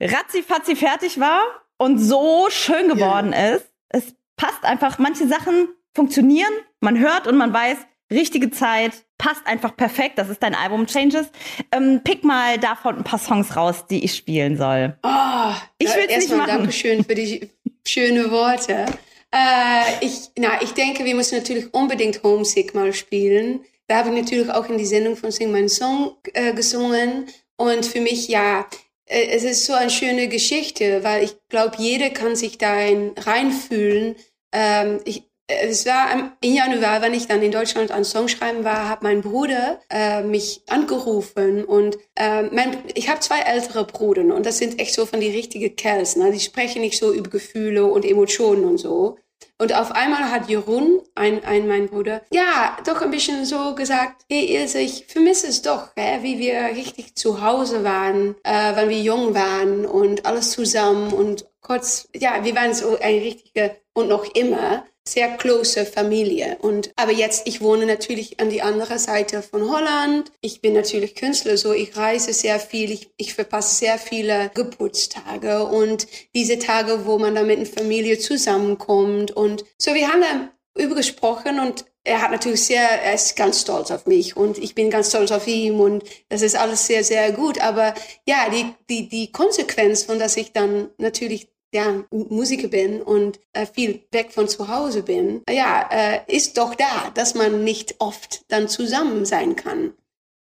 ratzifatzi 0.00 0.76
fertig 0.76 1.18
war 1.18 1.42
und 1.80 1.98
so 1.98 2.46
schön 2.50 2.88
geworden 2.88 3.32
ist. 3.32 3.64
Es 3.88 4.14
passt 4.36 4.64
einfach, 4.64 4.98
manche 4.98 5.26
Sachen 5.26 5.68
funktionieren, 5.94 6.52
man 6.80 6.98
hört 6.98 7.26
und 7.26 7.38
man 7.38 7.54
weiß, 7.54 7.78
richtige 8.12 8.50
Zeit, 8.50 8.92
passt 9.16 9.46
einfach 9.46 9.74
perfekt. 9.76 10.18
Das 10.18 10.28
ist 10.28 10.42
dein 10.42 10.54
Album 10.54 10.86
Changes. 10.86 11.28
Ähm, 11.72 12.02
pick 12.04 12.22
mal 12.22 12.58
davon 12.58 12.98
ein 12.98 13.04
paar 13.04 13.18
Songs 13.18 13.56
raus, 13.56 13.86
die 13.88 14.04
ich 14.04 14.14
spielen 14.14 14.58
soll. 14.58 14.98
Oh, 15.02 15.52
Ich 15.78 15.88
will's 15.88 15.96
nicht 15.96 16.10
erstmal 16.10 16.38
machen. 16.38 16.50
Dankeschön 16.58 17.02
für 17.02 17.14
die 17.14 17.48
schönen 17.86 18.30
Worte. 18.30 18.84
Äh, 19.32 20.04
ich, 20.04 20.30
na, 20.36 20.60
ich 20.60 20.74
denke, 20.74 21.04
wir 21.06 21.14
müssen 21.14 21.38
natürlich 21.38 21.72
unbedingt 21.72 22.22
Homesick 22.22 22.74
mal 22.74 22.92
spielen. 22.92 23.60
Da 23.86 23.98
habe 23.98 24.10
ich 24.10 24.22
natürlich 24.22 24.50
auch 24.50 24.68
in 24.68 24.76
die 24.76 24.86
Sendung 24.86 25.16
von 25.16 25.30
Sing 25.30 25.50
meinen 25.50 25.70
Song 25.70 26.16
äh, 26.34 26.52
gesungen. 26.52 27.26
Und 27.56 27.86
für 27.86 28.00
mich, 28.00 28.28
ja, 28.28 28.60
äh, 28.60 28.64
es 29.10 29.44
ist 29.44 29.66
so 29.66 29.72
eine 29.74 29.90
schöne 29.90 30.28
Geschichte, 30.28 31.02
weil 31.04 31.24
ich 31.24 31.36
glaube, 31.48 31.76
jeder 31.78 32.10
kann 32.10 32.36
sich 32.36 32.58
da 32.58 32.72
ein- 32.72 33.12
reinfühlen. 33.18 34.16
Ähm, 34.52 35.00
ich, 35.04 35.24
äh, 35.48 35.66
es 35.68 35.84
war 35.86 36.32
im 36.40 36.52
Januar, 36.54 37.02
wenn 37.02 37.14
ich 37.14 37.26
dann 37.26 37.42
in 37.42 37.50
Deutschland 37.52 37.90
an 37.90 38.04
Song 38.04 38.28
schreiben 38.28 38.64
war, 38.64 38.88
hat 38.88 39.02
mein 39.02 39.20
Bruder 39.22 39.80
äh, 39.90 40.22
mich 40.22 40.62
angerufen 40.68 41.64
und 41.64 41.98
äh, 42.16 42.42
mein, 42.42 42.78
ich 42.94 43.08
habe 43.08 43.20
zwei 43.20 43.40
ältere 43.40 43.84
Brüder 43.84 44.22
und 44.34 44.46
das 44.46 44.58
sind 44.58 44.80
echt 44.80 44.94
so 44.94 45.06
von 45.06 45.20
die 45.20 45.30
richtigen 45.30 45.74
Kerls. 45.76 46.16
Ne? 46.16 46.30
Die 46.32 46.40
sprechen 46.40 46.82
nicht 46.82 46.98
so 46.98 47.12
über 47.12 47.30
Gefühle 47.30 47.86
und 47.86 48.04
Emotionen 48.04 48.64
und 48.64 48.78
so. 48.78 49.18
Und 49.60 49.74
auf 49.74 49.92
einmal 49.92 50.30
hat 50.30 50.48
Jeroen, 50.48 51.02
ein, 51.14 51.44
ein 51.44 51.68
mein 51.68 51.90
Bruder, 51.90 52.22
ja, 52.32 52.78
doch 52.86 53.02
ein 53.02 53.10
bisschen 53.10 53.44
so 53.44 53.74
gesagt, 53.74 54.24
hey 54.30 54.56
Ilse, 54.56 54.78
ich 54.78 55.04
vermisse 55.06 55.48
es 55.48 55.60
doch, 55.60 55.88
hä, 55.96 56.20
wie 56.22 56.38
wir 56.38 56.74
richtig 56.74 57.14
zu 57.14 57.42
Hause 57.42 57.84
waren, 57.84 58.36
äh, 58.42 58.74
wenn 58.74 58.88
wir 58.88 59.02
jung 59.02 59.34
waren 59.34 59.84
und 59.84 60.24
alles 60.24 60.52
zusammen 60.52 61.12
und 61.12 61.44
kurz, 61.60 62.08
ja, 62.14 62.42
wir 62.42 62.56
waren 62.56 62.72
so 62.72 62.98
ein 62.98 63.18
richtiger 63.18 63.72
und 63.92 64.08
noch 64.08 64.24
immer 64.34 64.84
sehr 65.06 65.36
close 65.36 65.86
Familie. 65.86 66.58
Und 66.60 66.92
aber 66.96 67.12
jetzt, 67.12 67.46
ich 67.46 67.60
wohne 67.60 67.86
natürlich 67.86 68.38
an 68.40 68.50
die 68.50 68.62
andere 68.62 68.98
Seite 68.98 69.42
von 69.42 69.70
Holland. 69.70 70.30
Ich 70.40 70.60
bin 70.60 70.74
natürlich 70.74 71.14
Künstler, 71.14 71.56
so 71.56 71.72
ich 71.72 71.96
reise 71.96 72.32
sehr 72.32 72.60
viel, 72.60 72.90
ich, 72.90 73.10
ich 73.16 73.34
verpasse 73.34 73.74
sehr 73.74 73.98
viele 73.98 74.50
Geburtstage 74.54 75.64
und 75.64 76.06
diese 76.34 76.58
Tage, 76.58 77.06
wo 77.06 77.18
man 77.18 77.34
da 77.34 77.42
mit 77.42 77.58
der 77.58 77.66
Familie 77.66 78.18
zusammenkommt. 78.18 79.30
Und 79.32 79.64
so, 79.78 79.94
wir 79.94 80.08
haben 80.08 80.20
da 80.20 80.82
über 80.82 80.94
gesprochen 80.94 81.58
und 81.60 81.84
er 82.04 82.22
hat 82.22 82.30
natürlich 82.30 82.64
sehr, 82.64 82.82
er 82.82 83.14
ist 83.14 83.36
ganz 83.36 83.60
stolz 83.60 83.90
auf 83.90 84.06
mich 84.06 84.36
und 84.36 84.56
ich 84.56 84.74
bin 84.74 84.88
ganz 84.90 85.10
stolz 85.10 85.30
auf 85.32 85.46
ihn 85.46 85.78
und 85.78 86.02
das 86.28 86.40
ist 86.40 86.56
alles 86.56 86.86
sehr, 86.86 87.04
sehr 87.04 87.32
gut. 87.32 87.60
Aber 87.60 87.94
ja, 88.26 88.48
die, 88.50 88.72
die, 88.88 89.08
die 89.08 89.32
Konsequenz 89.32 90.04
von, 90.04 90.18
dass 90.18 90.36
ich 90.36 90.52
dann 90.52 90.90
natürlich 90.96 91.48
ja, 91.72 92.04
Musiker 92.10 92.68
bin 92.68 93.00
und 93.00 93.40
äh, 93.52 93.66
viel 93.66 94.02
weg 94.10 94.32
von 94.32 94.48
zu 94.48 94.68
Hause 94.68 95.02
bin, 95.02 95.42
ja, 95.48 95.88
äh, 95.90 96.20
ist 96.26 96.58
doch 96.58 96.74
da, 96.74 97.10
dass 97.14 97.34
man 97.34 97.64
nicht 97.64 97.96
oft 97.98 98.44
dann 98.48 98.68
zusammen 98.68 99.24
sein 99.24 99.56
kann. 99.56 99.94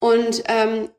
Und 0.01 0.43
ähm, 0.47 0.91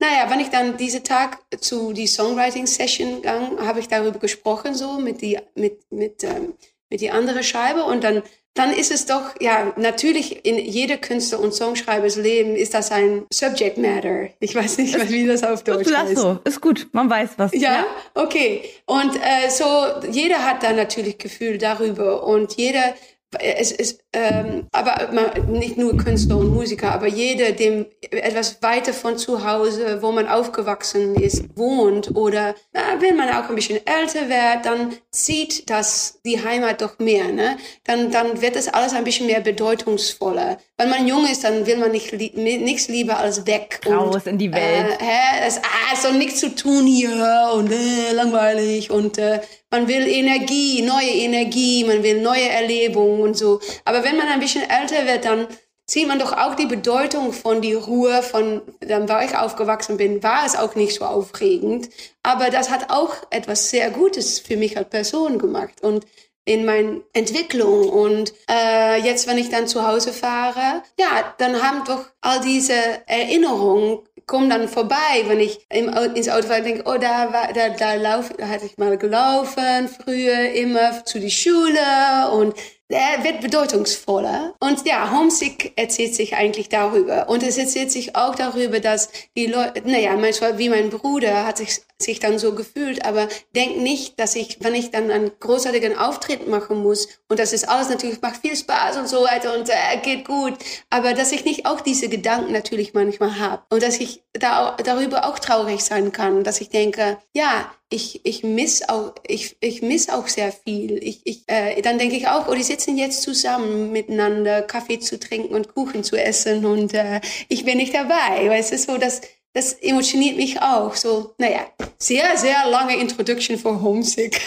naja, 0.00 0.30
wenn 0.30 0.40
ich 0.40 0.48
dann 0.48 0.76
diesen 0.76 1.04
Tag 1.04 1.38
zu 1.60 1.92
die 1.92 2.06
Songwriting 2.06 2.66
Session 2.66 3.22
gang, 3.22 3.60
habe 3.60 3.80
ich 3.80 3.88
darüber 3.88 4.18
gesprochen 4.18 4.74
so 4.74 4.98
mit 4.98 5.20
die 5.20 5.38
mit 5.54 5.92
mit 5.92 6.24
ähm, 6.24 6.54
mit 6.88 7.00
die 7.00 7.10
andere 7.10 7.42
Scheibe 7.42 7.84
und 7.84 8.02
dann 8.02 8.22
dann 8.54 8.72
ist 8.72 8.90
es 8.90 9.06
doch, 9.06 9.34
ja, 9.40 9.72
natürlich 9.76 10.44
in 10.44 10.58
jeder 10.58 10.96
Künstler- 10.96 11.40
und 11.40 11.54
Songschreibers 11.54 12.16
Leben 12.16 12.56
ist 12.56 12.74
das 12.74 12.90
ein 12.90 13.24
Subject 13.32 13.78
Matter. 13.78 14.28
Ich 14.40 14.54
weiß 14.54 14.78
nicht, 14.78 14.94
ist, 14.94 15.10
wie 15.10 15.26
das 15.26 15.44
auf 15.44 15.62
Deutsch 15.62 15.92
heißt. 15.92 16.16
so, 16.16 16.40
ist 16.44 16.60
gut, 16.60 16.88
man 16.92 17.08
weiß 17.08 17.30
was. 17.36 17.52
Ja, 17.52 17.60
ja. 17.60 17.86
okay. 18.14 18.62
Und 18.86 19.14
äh, 19.16 19.50
so, 19.50 19.64
jeder 20.10 20.44
hat 20.44 20.62
da 20.64 20.72
natürlich 20.72 21.18
Gefühl 21.18 21.58
darüber 21.58 22.24
und 22.24 22.56
jeder 22.56 22.94
es 23.38 23.70
ist 23.70 24.02
ähm, 24.12 24.66
aber 24.72 25.10
man, 25.12 25.52
nicht 25.52 25.78
nur 25.78 25.96
Künstler 25.96 26.36
und 26.38 26.52
Musiker, 26.52 26.90
aber 26.90 27.06
jeder, 27.06 27.52
dem 27.52 27.86
etwas 28.10 28.60
weiter 28.60 28.92
von 28.92 29.16
zu 29.16 29.46
Hause, 29.46 30.02
wo 30.02 30.10
man 30.10 30.26
aufgewachsen 30.26 31.14
ist, 31.14 31.44
wohnt 31.56 32.16
oder 32.16 32.56
na, 32.72 32.80
wenn 32.98 33.16
man 33.16 33.28
auch 33.28 33.48
ein 33.48 33.54
bisschen 33.54 33.78
älter 33.86 34.28
wird, 34.28 34.66
dann 34.66 34.94
sieht 35.12 35.70
das 35.70 36.18
die 36.24 36.42
Heimat 36.42 36.82
doch 36.82 36.98
mehr. 36.98 37.28
Ne? 37.28 37.56
Dann, 37.84 38.10
dann 38.10 38.40
wird 38.42 38.56
es 38.56 38.66
alles 38.66 38.94
ein 38.94 39.04
bisschen 39.04 39.26
mehr 39.26 39.40
bedeutungsvoller. 39.40 40.58
Wenn 40.76 40.90
man 40.90 41.06
jung 41.06 41.26
ist, 41.30 41.44
dann 41.44 41.66
will 41.66 41.76
man 41.76 41.92
nicht 41.92 42.12
nichts 42.12 42.88
lieber 42.88 43.18
als 43.18 43.46
weg. 43.46 43.80
Raus 43.86 44.14
und, 44.14 44.26
in 44.26 44.38
die 44.38 44.52
Welt. 44.52 44.98
Äh, 44.98 45.04
hä, 45.04 45.46
es, 45.46 45.58
ah, 45.58 45.94
es 45.94 46.02
soll 46.02 46.14
nichts 46.14 46.40
zu 46.40 46.52
tun 46.52 46.84
hier 46.84 47.52
und 47.54 47.70
äh, 47.70 48.12
langweilig 48.12 48.90
und 48.90 49.18
äh, 49.18 49.40
man 49.70 49.86
will 49.86 50.08
Energie, 50.08 50.82
neue 50.82 51.10
Energie, 51.10 51.84
man 51.84 52.02
will 52.02 52.20
neue 52.20 52.48
Erlebungen 52.48 53.20
und 53.20 53.36
so. 53.36 53.60
Aber 53.84 53.99
wenn 54.04 54.16
man 54.16 54.28
ein 54.28 54.40
bisschen 54.40 54.68
älter 54.68 55.06
wird, 55.06 55.24
dann 55.24 55.46
sieht 55.86 56.06
man 56.06 56.18
doch 56.18 56.32
auch 56.32 56.54
die 56.54 56.66
Bedeutung 56.66 57.32
von 57.32 57.60
die 57.60 57.74
Ruhe, 57.74 58.22
von 58.22 58.62
dann, 58.80 59.08
wo 59.08 59.18
ich 59.24 59.36
aufgewachsen 59.36 59.96
bin, 59.96 60.22
war 60.22 60.46
es 60.46 60.56
auch 60.56 60.76
nicht 60.76 60.94
so 60.94 61.04
aufregend. 61.04 61.90
Aber 62.22 62.50
das 62.50 62.70
hat 62.70 62.90
auch 62.90 63.14
etwas 63.30 63.70
sehr 63.70 63.90
Gutes 63.90 64.38
für 64.38 64.56
mich 64.56 64.76
als 64.76 64.88
Person 64.88 65.38
gemacht 65.38 65.82
und 65.82 66.06
in 66.44 66.64
meiner 66.64 67.00
Entwicklung. 67.12 67.88
Und 67.88 68.32
äh, 68.48 69.00
jetzt, 69.02 69.26
wenn 69.26 69.38
ich 69.38 69.50
dann 69.50 69.66
zu 69.66 69.86
Hause 69.86 70.12
fahre, 70.12 70.82
ja, 70.98 71.34
dann 71.38 71.60
haben 71.60 71.84
doch 71.84 72.04
all 72.20 72.40
diese 72.40 72.74
Erinnerungen 73.06 73.98
komme 74.30 74.48
dann 74.48 74.68
vorbei, 74.68 75.24
wenn 75.26 75.40
ich 75.40 75.66
im, 75.70 75.88
ins 76.14 76.28
Auto 76.28 76.46
fahre 76.46 76.60
und 76.60 76.66
denke, 76.66 76.82
oh, 76.86 76.96
da, 76.98 77.32
war, 77.32 77.52
da, 77.52 77.70
da, 77.70 77.94
lauf, 77.94 78.30
da 78.38 78.46
hatte 78.46 78.64
ich 78.64 78.78
mal 78.78 78.96
gelaufen, 78.96 79.88
früher 79.88 80.52
immer 80.52 81.04
zu 81.04 81.18
die 81.18 81.32
Schule 81.32 82.30
und 82.32 82.54
er 82.90 83.22
wird 83.24 83.40
bedeutungsvoller. 83.40 84.54
Und 84.60 84.86
ja, 84.86 85.10
Homesick 85.10 85.72
erzählt 85.76 86.14
sich 86.14 86.34
eigentlich 86.34 86.68
darüber. 86.68 87.28
Und 87.28 87.42
es 87.42 87.56
erzählt 87.56 87.92
sich 87.92 88.16
auch 88.16 88.34
darüber, 88.34 88.80
dass 88.80 89.10
die 89.36 89.46
Leute, 89.46 89.82
naja, 89.84 90.16
manchmal 90.16 90.58
wie 90.58 90.68
mein 90.68 90.90
Bruder 90.90 91.46
hat 91.46 91.58
sich, 91.58 91.80
sich 91.98 92.18
dann 92.18 92.38
so 92.38 92.54
gefühlt, 92.54 93.04
aber 93.04 93.28
denk 93.54 93.76
nicht, 93.76 94.18
dass 94.18 94.34
ich, 94.34 94.58
wenn 94.60 94.74
ich 94.74 94.90
dann 94.90 95.10
einen 95.10 95.30
großartigen 95.38 95.96
Auftritt 95.96 96.48
machen 96.48 96.82
muss, 96.82 97.08
und 97.28 97.38
das 97.38 97.52
ist 97.52 97.68
alles 97.68 97.90
natürlich, 97.90 98.20
macht 98.22 98.40
viel 98.40 98.56
Spaß 98.56 98.96
und 98.96 99.08
so 99.08 99.22
weiter 99.22 99.54
und 99.56 99.68
äh, 99.68 99.98
geht 100.02 100.26
gut, 100.26 100.54
aber 100.88 101.14
dass 101.14 101.32
ich 101.32 101.44
nicht 101.44 101.66
auch 101.66 101.80
diese 101.80 102.08
Gedanken 102.08 102.52
natürlich 102.52 102.94
manchmal 102.94 103.38
habe. 103.38 103.62
Und 103.70 103.82
dass 103.82 104.00
ich 104.00 104.24
da, 104.32 104.76
darüber 104.82 105.26
auch 105.26 105.38
traurig 105.38 105.84
sein 105.84 106.12
kann, 106.12 106.42
dass 106.42 106.60
ich 106.60 106.70
denke, 106.70 107.18
ja, 107.34 107.70
ich, 107.92 108.24
ich 108.24 108.44
miss 108.44 108.88
auch, 108.88 109.14
ich, 109.26 109.56
ich 109.60 109.82
miss 109.82 110.08
auch 110.08 110.28
sehr 110.28 110.52
viel. 110.52 111.02
Ich, 111.02 111.22
ich, 111.24 111.42
äh, 111.48 111.82
dann 111.82 111.98
denke 111.98 112.16
ich 112.16 112.28
auch, 112.28 112.48
oh, 112.48 112.54
die 112.54 112.62
sitzen 112.62 112.96
jetzt 112.96 113.22
zusammen 113.22 113.90
miteinander, 113.90 114.62
Kaffee 114.62 115.00
zu 115.00 115.18
trinken 115.18 115.54
und 115.54 115.74
Kuchen 115.74 116.04
zu 116.04 116.16
essen 116.16 116.64
und 116.64 116.94
äh, 116.94 117.20
ich 117.48 117.64
bin 117.64 117.78
nicht 117.78 117.94
dabei. 117.94 118.48
Weil 118.48 118.60
es 118.60 118.70
ist 118.70 118.86
so, 118.86 118.96
dass 118.96 119.20
das 119.52 119.72
emotioniert 119.74 120.36
mich 120.36 120.62
auch. 120.62 120.94
So, 120.94 121.34
naja, 121.38 121.66
sehr, 121.98 122.36
sehr 122.36 122.64
lange 122.68 122.96
Introduction 122.96 123.58
for 123.58 123.82
Homesick. 123.82 124.40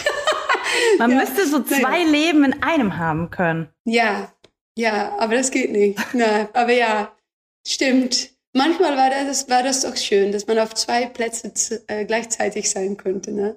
Man 0.98 1.10
ja, 1.10 1.18
müsste 1.18 1.46
so 1.46 1.62
zwei 1.62 2.02
naja. 2.04 2.10
Leben 2.10 2.44
in 2.44 2.62
einem 2.62 2.96
haben 2.96 3.30
können. 3.30 3.68
Ja, 3.84 4.32
ja, 4.76 5.16
aber 5.18 5.34
das 5.34 5.50
geht 5.50 5.70
nicht. 5.70 5.98
Na, 6.14 6.48
aber 6.54 6.72
ja, 6.72 7.12
stimmt. 7.66 8.33
Manchmal 8.56 8.96
war 8.96 9.10
das, 9.10 9.48
war 9.50 9.62
das 9.62 9.82
doch 9.82 9.96
schön, 9.96 10.30
dass 10.30 10.46
man 10.46 10.58
auf 10.60 10.74
zwei 10.74 11.06
Plätzen 11.06 11.52
äh, 11.88 12.04
gleichzeitig 12.04 12.70
sein 12.70 12.96
könnte, 12.96 13.32
ne? 13.32 13.56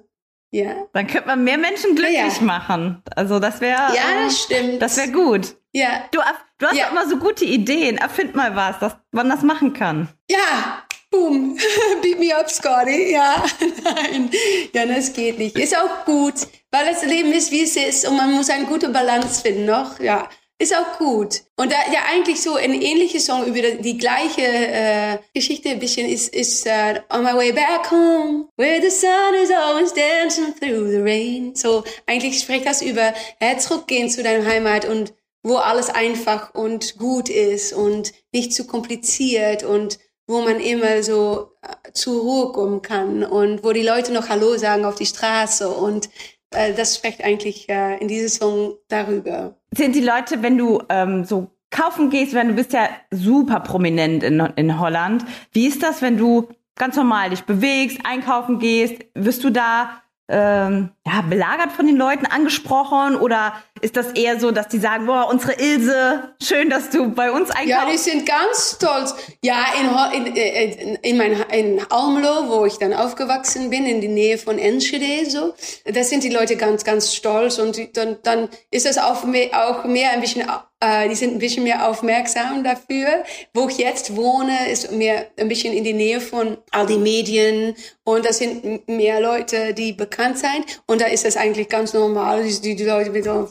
Ja. 0.50 0.86
Dann 0.92 1.06
könnte 1.06 1.28
man 1.28 1.44
mehr 1.44 1.58
Menschen 1.58 1.94
glücklich 1.94 2.38
ja. 2.38 2.42
machen. 2.42 3.02
Also 3.14 3.38
das 3.38 3.60
wäre. 3.60 3.94
Ja, 3.94 4.24
das 4.24 4.42
stimmt. 4.42 4.82
Das 4.82 4.96
wäre 4.96 5.12
gut. 5.12 5.56
Ja. 5.72 6.04
Du, 6.10 6.20
du 6.58 6.66
hast 6.66 6.76
ja. 6.76 6.88
immer 6.88 7.06
so 7.08 7.18
gute 7.18 7.44
Ideen. 7.44 7.98
Erfind 7.98 8.34
mal 8.34 8.56
was, 8.56 8.78
dass 8.78 8.96
man 9.12 9.28
das 9.28 9.42
machen 9.42 9.72
kann. 9.72 10.08
Ja. 10.30 10.82
Boom. 11.10 11.56
Beat 12.02 12.18
me 12.18 12.34
up, 12.34 12.50
Scotty. 12.50 13.12
Ja. 13.12 13.44
Nein. 13.84 14.30
Ja, 14.74 14.86
das 14.86 15.12
geht 15.12 15.38
nicht. 15.38 15.56
Ist 15.58 15.76
auch 15.76 16.04
gut, 16.04 16.34
weil 16.70 16.86
das 16.86 17.04
Leben 17.04 17.32
ist, 17.32 17.50
wie 17.50 17.62
es 17.62 17.76
ist 17.76 18.06
und 18.06 18.16
man 18.16 18.32
muss 18.32 18.50
eine 18.50 18.66
gute 18.66 18.88
Balance 18.88 19.42
finden 19.42 19.66
noch. 19.66 20.00
Ja. 20.00 20.28
Ist 20.60 20.74
auch 20.74 20.98
gut. 20.98 21.42
Und 21.56 21.70
da 21.70 21.76
ja 21.92 22.00
eigentlich 22.10 22.42
so 22.42 22.56
ein 22.56 22.72
ähnlicher 22.72 23.20
Song 23.20 23.46
über 23.46 23.62
die 23.62 23.96
gleiche 23.96 24.42
äh, 24.42 25.18
Geschichte 25.32 25.68
ein 25.68 25.78
bisschen 25.78 26.08
ist, 26.08 26.34
ist 26.34 26.66
uh, 26.66 26.98
On 27.14 27.22
My 27.22 27.32
Way 27.32 27.52
Back 27.52 27.88
Home, 27.92 28.48
where 28.56 28.82
the 28.82 28.90
sun 28.90 29.34
is 29.40 29.52
always 29.52 29.94
dancing 29.94 30.52
through 30.58 30.90
the 30.90 31.00
rain. 31.00 31.54
So 31.54 31.84
eigentlich 32.06 32.40
spricht 32.40 32.66
das 32.66 32.82
über 32.82 33.14
äh, 33.38 33.56
zurückgehen 33.58 34.10
zu 34.10 34.24
deiner 34.24 34.44
Heimat 34.44 34.84
und 34.84 35.14
wo 35.44 35.56
alles 35.56 35.90
einfach 35.90 36.52
und 36.54 36.98
gut 36.98 37.28
ist 37.28 37.72
und 37.72 38.12
nicht 38.32 38.52
zu 38.52 38.66
kompliziert 38.66 39.62
und 39.62 40.00
wo 40.26 40.40
man 40.40 40.58
immer 40.58 41.04
so 41.04 41.52
äh, 41.62 41.92
zur 41.92 42.20
Ruhe 42.20 42.52
kommen 42.52 42.82
kann 42.82 43.22
und 43.22 43.62
wo 43.62 43.70
die 43.72 43.82
Leute 43.82 44.12
noch 44.12 44.28
Hallo 44.28 44.56
sagen 44.56 44.84
auf 44.84 44.96
die 44.96 45.06
Straße 45.06 45.68
und 45.68 46.10
das 46.50 46.96
spricht 46.96 47.22
eigentlich 47.22 47.68
äh, 47.68 47.98
in 47.98 48.08
diesem 48.08 48.28
Song 48.28 48.74
darüber. 48.88 49.56
Sind 49.74 49.94
die 49.94 50.00
Leute, 50.00 50.42
wenn 50.42 50.56
du 50.56 50.82
ähm, 50.88 51.24
so 51.24 51.50
kaufen 51.70 52.10
gehst, 52.10 52.34
wenn 52.34 52.48
du 52.48 52.54
bist 52.54 52.72
ja 52.72 52.88
super 53.10 53.60
prominent 53.60 54.22
in, 54.22 54.40
in 54.56 54.80
Holland, 54.80 55.24
wie 55.52 55.66
ist 55.66 55.82
das, 55.82 56.00
wenn 56.00 56.16
du 56.16 56.48
ganz 56.76 56.96
normal 56.96 57.30
dich 57.30 57.42
bewegst, 57.42 58.00
einkaufen 58.04 58.58
gehst, 58.58 59.04
wirst 59.14 59.44
du 59.44 59.50
da 59.50 60.02
ähm, 60.28 60.90
ja, 61.08 61.22
belagert 61.22 61.72
von 61.72 61.86
den 61.86 61.96
Leuten 61.96 62.26
angesprochen 62.26 63.16
oder 63.16 63.54
ist 63.80 63.96
das 63.96 64.08
eher 64.12 64.38
so, 64.38 64.50
dass 64.50 64.68
die 64.68 64.78
sagen, 64.78 65.06
boah, 65.06 65.28
unsere 65.30 65.54
Ilse, 65.54 66.34
schön, 66.42 66.68
dass 66.68 66.90
du 66.90 67.10
bei 67.10 67.30
uns 67.30 67.50
einkaufst? 67.50 67.68
Ja, 67.68 67.86
die 67.90 67.96
sind 67.96 68.26
ganz 68.26 68.76
stolz. 68.76 69.14
Ja, 69.42 69.66
in, 70.12 70.26
in, 70.26 70.34
in, 70.34 70.94
in, 70.96 71.16
mein, 71.16 71.32
in 71.50 71.80
Almelo, 71.90 72.48
wo 72.48 72.66
ich 72.66 72.76
dann 72.78 72.92
aufgewachsen 72.92 73.70
bin, 73.70 73.86
in 73.86 74.00
die 74.00 74.08
Nähe 74.08 74.36
von 74.36 74.58
Enschede, 74.58 75.30
so, 75.30 75.54
da 75.84 76.04
sind 76.04 76.24
die 76.24 76.30
Leute 76.30 76.56
ganz, 76.56 76.84
ganz 76.84 77.14
stolz 77.14 77.58
und 77.58 77.96
dann, 77.96 78.18
dann 78.22 78.48
ist 78.70 78.86
das 78.86 78.98
auch 78.98 79.24
mehr, 79.24 79.48
auch 79.52 79.84
mehr 79.84 80.10
ein 80.10 80.20
bisschen 80.20 80.44
äh, 80.80 81.08
die 81.08 81.14
sind 81.14 81.34
ein 81.34 81.38
bisschen 81.38 81.64
mehr 81.64 81.88
aufmerksam 81.88 82.62
dafür. 82.62 83.24
Wo 83.52 83.68
ich 83.68 83.78
jetzt 83.78 84.16
wohne, 84.16 84.70
ist 84.70 84.92
mir 84.92 85.26
ein 85.36 85.48
bisschen 85.48 85.72
in 85.72 85.84
die 85.84 85.92
Nähe 85.92 86.20
von 86.20 86.58
all 86.70 86.86
die 86.86 86.98
Medien 86.98 87.74
und 88.04 88.24
das 88.24 88.38
sind 88.38 88.88
mehr 88.88 89.20
Leute, 89.20 89.74
die 89.74 89.92
bekannt 89.92 90.38
sind. 90.38 90.80
Und 90.86 90.97
da 91.00 91.06
ist 91.06 91.24
das 91.24 91.36
eigentlich 91.36 91.68
ganz 91.68 91.92
normal. 91.92 92.44
Die, 92.44 92.74
die 92.74 92.84
Leute 92.84 93.10
mit 93.10 93.24
so, 93.24 93.48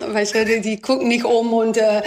weißt 0.00 0.34
du, 0.34 0.60
die, 0.60 0.80
gucken 0.80 1.08
nicht 1.08 1.24
um 1.24 1.52
und, 1.52 1.76
äh, 1.76 2.02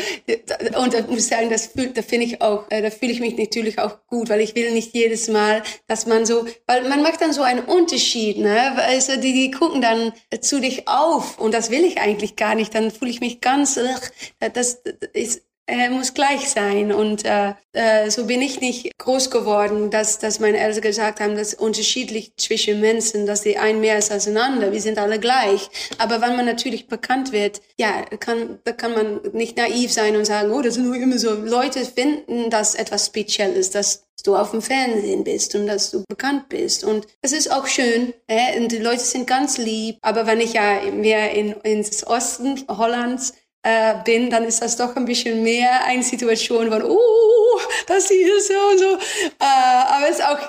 und 0.78 0.94
da 0.94 1.02
muss 1.02 1.20
ich 1.20 1.28
sagen, 1.28 1.50
das 1.50 1.68
fühlt, 1.68 1.98
da 1.98 2.02
finde 2.02 2.26
ich 2.26 2.42
auch, 2.42 2.66
äh, 2.70 2.82
da 2.82 2.90
fühle 2.90 3.12
ich 3.12 3.20
mich 3.20 3.38
natürlich 3.38 3.80
auch 3.80 4.06
gut, 4.08 4.30
weil 4.30 4.42
ich 4.42 4.56
will 4.56 4.72
nicht 4.72 4.94
jedes 4.94 5.28
Mal, 5.28 5.64
dass 5.88 6.06
man 6.06 6.26
so, 6.26 6.46
weil 6.68 6.88
man 6.88 7.02
macht 7.02 7.22
dann 7.22 7.34
so 7.34 7.42
einen 7.42 7.64
Unterschied, 7.64 8.38
ne, 8.38 8.78
du, 9.08 9.20
die, 9.20 9.34
die 9.34 9.52
gucken 9.52 9.82
dann 9.82 10.14
zu 10.42 10.60
dich 10.60 10.88
auf 10.88 11.40
und 11.40 11.54
das 11.54 11.72
will 11.72 11.84
ich 11.84 12.00
eigentlich 12.00 12.36
gar 12.36 12.56
nicht, 12.56 12.74
dann 12.74 12.92
fühle 12.92 13.12
ich 13.12 13.22
mich 13.22 13.42
ganz, 13.42 13.76
das, 13.76 14.54
das 14.54 14.82
ist, 15.14 15.44
äh, 15.70 15.90
muss 15.90 16.14
gleich 16.14 16.50
sein. 16.50 16.92
Und 16.92 17.26
äh, 17.26 17.54
äh, 17.74 18.10
so 18.10 18.26
bin 18.26 18.42
ich 18.42 18.60
nicht 18.60 18.98
groß 18.98 19.30
geworden, 19.30 19.90
dass, 19.92 20.20
dass 20.20 20.40
meine 20.40 20.58
Eltern 20.58 20.82
gesagt 20.82 21.20
haben, 21.20 21.36
dass 21.36 21.54
unterschiedlich 21.54 22.34
zwischen 22.38 22.82
Menschen, 22.82 23.26
dass 23.26 23.42
die 23.42 23.58
ein 23.58 23.80
mehr 23.80 23.98
ist 23.98 24.12
als 24.12 24.28
ein 24.28 24.38
anderer. 24.38 24.72
Wir 24.72 24.82
sind 24.82 24.98
alle 24.98 25.20
gleich. 25.20 25.70
Aber 25.98 26.22
wenn 26.22 26.36
man 26.36 26.46
natürlich 26.46 26.88
bekannt 26.88 27.32
wird, 27.32 27.62
ja, 27.78 28.04
kann, 28.20 28.60
da 28.64 28.72
kann 28.72 28.94
man 28.94 29.20
nicht 29.34 29.58
naiv 29.58 29.92
sein 29.92 30.16
und 30.16 30.26
sagen, 30.26 30.52
oh, 30.52 30.62
das 30.62 30.76
sind 30.76 30.86
nur 30.86 30.96
immer 30.96 31.20
so. 31.20 31.34
Leute 31.34 31.86
finden, 31.86 32.50
dass 32.50 32.76
etwas 32.76 33.06
speziell 33.06 33.54
ist, 33.54 33.76
dass 33.76 34.06
du 34.26 34.36
auf 34.36 34.52
dem 34.52 34.62
Fernsehen 34.62 35.24
bist 35.24 35.56
und 35.56 35.68
dass 35.68 35.92
du 35.92 36.04
bekannt 36.10 36.50
bist. 36.50 36.84
Und 36.84 37.08
es 37.22 37.32
ist 37.32 37.52
auch 37.52 37.68
schön. 37.68 38.14
Äh, 38.28 38.60
und 38.60 38.72
die 38.72 38.80
Leute 38.80 39.00
sind 39.00 39.28
ganz 39.28 39.58
lieb. 39.58 39.98
Aber 40.02 40.28
wenn 40.28 40.42
ich 40.42 40.54
ja 40.54 40.82
mehr 40.92 41.32
in, 41.32 41.52
ins 41.64 42.06
Osten 42.06 42.66
Hollands 42.68 43.34
äh, 43.64 43.96
bin, 44.06 44.30
dann 44.30 44.46
ist 44.46 44.62
das 44.62 44.78
doch 44.78 44.96
ein 44.96 45.06
bisschen 45.06 45.44
mehr 45.44 45.84
eine 45.86 46.04
Situation 46.04 46.72
von, 46.72 46.84
oh, 46.84 47.60
das 47.88 48.08
hier 48.08 48.42
so 48.42 48.54
und 48.72 48.80
so. 48.80 48.94
Äh, 49.40 49.46
aber 49.88 50.10
es 50.10 50.20
ist 50.20 50.26
auch 50.26 50.40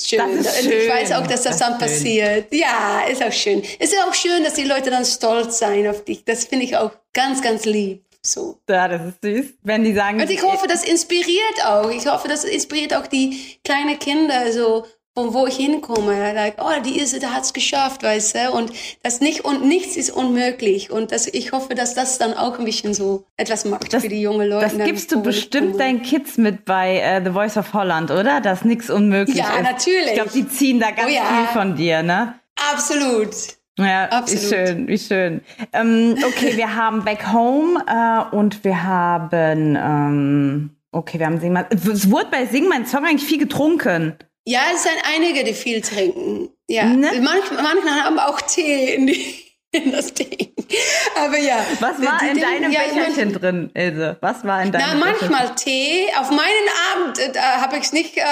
schön. 0.00 0.38
Ist 0.38 0.62
schön. 0.62 0.72
Ich 0.72 0.88
weiß 0.88 1.12
auch, 1.12 1.26
dass 1.26 1.42
das, 1.42 1.58
Das 1.58 1.58
dann 1.58 1.72
ist 1.72 1.80
schön. 1.80 1.88
passiert. 1.88 2.52
Ja, 2.54 3.00
ist 3.10 3.22
auch 3.22 3.32
schön. 3.32 3.62
Es 3.78 3.92
ist 3.92 3.98
auch 4.00 4.14
schön, 4.14 4.44
dass 4.44 4.54
die 4.54 4.64
Leute 4.64 4.90
dann 4.90 5.04
stolz 5.04 5.58
sein 5.58 5.86
auf 5.88 6.04
dich. 6.04 6.24
Das 6.24 6.44
finde 6.44 6.64
ich 6.66 6.76
auch 6.76 6.92
ganz, 7.12 7.42
ganz 7.42 7.64
lieb. 7.64 8.02
So. 8.22 8.58
Ja, 8.68 8.88
das 8.88 9.02
ist 9.06 9.22
süß. 9.22 9.46
Wenn 9.62 9.84
die 9.84 9.94
sagen, 9.94 10.20
Und 10.20 10.30
ich 10.30 10.42
hoffe, 10.42 10.66
das 10.66 10.84
inspiriert 10.84 11.64
auch. 11.64 11.90
Ich 11.90 12.06
hoffe, 12.06 12.26
das 12.28 12.44
inspiriert 12.44 12.92
auch 12.94 13.06
die 13.06 13.58
kleinen 13.64 13.98
Kinder, 14.00 14.52
so 14.52 14.84
von 15.16 15.32
wo 15.32 15.46
ich 15.46 15.56
hinkomme. 15.56 16.34
Like, 16.34 16.56
oh, 16.60 16.82
die 16.84 16.98
Ilse, 16.98 17.18
da 17.20 17.28
hat's 17.32 17.54
geschafft, 17.54 18.02
weißt 18.02 18.34
du? 18.34 18.52
Und 18.52 18.70
das 19.02 19.20
nicht 19.20 19.46
und 19.46 19.64
nichts 19.64 19.96
ist 19.96 20.10
unmöglich. 20.10 20.90
Und 20.90 21.10
das, 21.10 21.26
ich 21.26 21.52
hoffe, 21.52 21.74
dass 21.74 21.94
das 21.94 22.18
dann 22.18 22.34
auch 22.34 22.58
ein 22.58 22.66
bisschen 22.66 22.92
so 22.92 23.24
etwas 23.38 23.64
macht 23.64 23.94
das, 23.94 24.02
für 24.02 24.10
die 24.10 24.20
jungen 24.20 24.46
Leute. 24.48 24.76
das 24.76 24.86
gibst 24.86 25.10
du 25.12 25.22
bestimmt 25.22 25.80
deinen 25.80 26.02
Kids 26.02 26.36
mit 26.36 26.66
bei 26.66 26.98
äh, 26.98 27.22
The 27.24 27.30
Voice 27.30 27.56
of 27.56 27.72
Holland, 27.72 28.10
oder? 28.10 28.42
Dass 28.42 28.64
nichts 28.66 28.90
unmöglich 28.90 29.38
Ja, 29.38 29.54
ist. 29.56 29.62
natürlich. 29.62 30.06
Ich 30.08 30.14
glaube, 30.14 30.30
die 30.34 30.48
ziehen 30.48 30.80
da 30.80 30.90
ganz 30.90 31.08
Oh 31.10 31.14
ja. 31.14 31.22
viel 31.24 31.46
von 31.60 31.76
dir, 31.76 32.02
ne? 32.02 32.34
Absolut. 32.72 33.30
Ja, 33.78 34.04
Absolut. 34.10 34.42
wie 34.42 34.48
schön, 34.48 34.88
wie 34.88 34.98
schön. 34.98 35.40
Ähm, 35.72 36.16
okay, 36.26 36.56
wir 36.56 36.74
haben 36.76 37.04
Back 37.04 37.32
Home 37.32 37.82
äh, 37.86 38.34
und 38.36 38.64
wir 38.64 38.82
haben, 38.84 39.76
ähm, 39.78 40.70
okay, 40.92 41.18
wir 41.18 41.26
haben 41.26 41.40
Sing 41.40 41.52
mal. 41.54 41.66
Es 41.70 42.10
wurde 42.10 42.26
bei 42.30 42.44
Sing 42.46 42.68
mein 42.68 42.84
Song 42.86 43.04
eigentlich 43.06 43.26
viel 43.28 43.38
getrunken. 43.38 44.14
Ja, 44.48 44.60
es 44.74 44.84
sind 44.84 44.96
einige, 45.04 45.42
die 45.44 45.54
viel 45.54 45.80
trinken. 45.80 46.50
Ja, 46.68 46.84
Ne? 46.86 47.20
manch, 47.20 47.50
manche 47.50 47.90
haben 47.90 48.18
auch 48.18 48.40
Tee 48.40 48.94
in, 48.94 49.06
die, 49.08 49.42
in 49.72 49.92
das 49.92 50.14
Ding. 50.14 50.52
Aber 51.24 51.38
ja. 51.38 51.56
Was 51.80 52.00
war 52.02 52.18
die- 52.22 52.28
in 52.30 52.40
deinem 52.40 52.72
ja, 52.72 52.80
Becherchen 52.88 53.32
mein- 53.32 53.40
drin, 53.40 53.70
Ilse? 53.74 54.16
Was 54.20 54.44
war 54.44 54.62
in 54.62 54.70
Na, 54.70 54.78
deinem 54.78 55.00
Becherchen? 55.00 55.28
manchmal 55.30 55.54
Tee. 55.54 56.06
Auf 56.18 56.30
meinen 56.30 56.68
Abend 56.94 57.18
äh, 57.18 57.38
habe 57.38 57.76
ich 57.76 57.84
es 57.84 57.92
nicht 57.92 58.16
äh, 58.16 58.22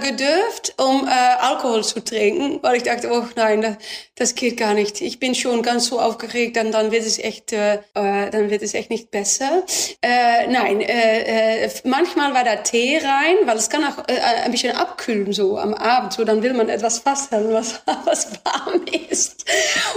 gedürft, 0.00 0.74
um 0.78 1.06
äh, 1.06 1.10
Alkohol 1.10 1.84
zu 1.84 2.02
trinken, 2.04 2.58
weil 2.62 2.76
ich 2.76 2.82
dachte, 2.82 3.10
oh 3.12 3.24
nein, 3.36 3.62
das, 3.62 3.76
das 4.16 4.34
geht 4.34 4.56
gar 4.56 4.74
nicht. 4.74 5.00
Ich 5.00 5.18
bin 5.20 5.34
schon 5.34 5.62
ganz 5.62 5.86
so 5.86 6.00
aufgeregt, 6.00 6.56
dann, 6.56 6.72
dann 6.72 6.90
wird 6.90 7.06
es 7.06 7.18
echt, 7.18 7.52
äh, 7.52 7.74
äh, 7.94 8.30
dann 8.30 8.50
wird 8.50 8.62
es 8.62 8.74
echt 8.74 8.90
nicht 8.90 9.10
besser. 9.10 9.62
Äh, 10.02 10.46
nein, 10.48 10.80
äh, 10.80 11.64
äh, 11.64 11.70
manchmal 11.84 12.34
war 12.34 12.44
da 12.44 12.56
Tee 12.56 12.98
rein, 12.98 13.36
weil 13.46 13.56
es 13.56 13.70
kann 13.70 13.84
auch 13.84 13.98
äh, 14.08 14.18
ein 14.44 14.50
bisschen 14.50 14.76
abkühlen 14.76 15.32
so 15.32 15.58
am 15.58 15.74
Abend. 15.74 16.12
So, 16.12 16.24
dann 16.24 16.42
will 16.42 16.54
man 16.54 16.68
etwas 16.68 16.98
festhalten, 16.98 17.52
was, 17.52 17.80
was 18.04 18.30
warm 18.44 18.82
ist. 19.10 19.44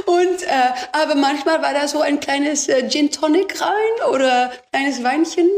Und 0.06 0.44
äh, 0.44 0.72
aber 0.92 1.16
manchmal 1.16 1.62
war 1.62 1.71
da 1.74 1.88
so 1.88 2.02
ein 2.02 2.20
kleines 2.20 2.68
äh, 2.68 2.88
Gin 2.90 3.12
Tonic 3.12 3.62
rein 3.62 4.10
oder 4.12 4.52
kleines 4.72 5.04
Weinchen, 5.04 5.50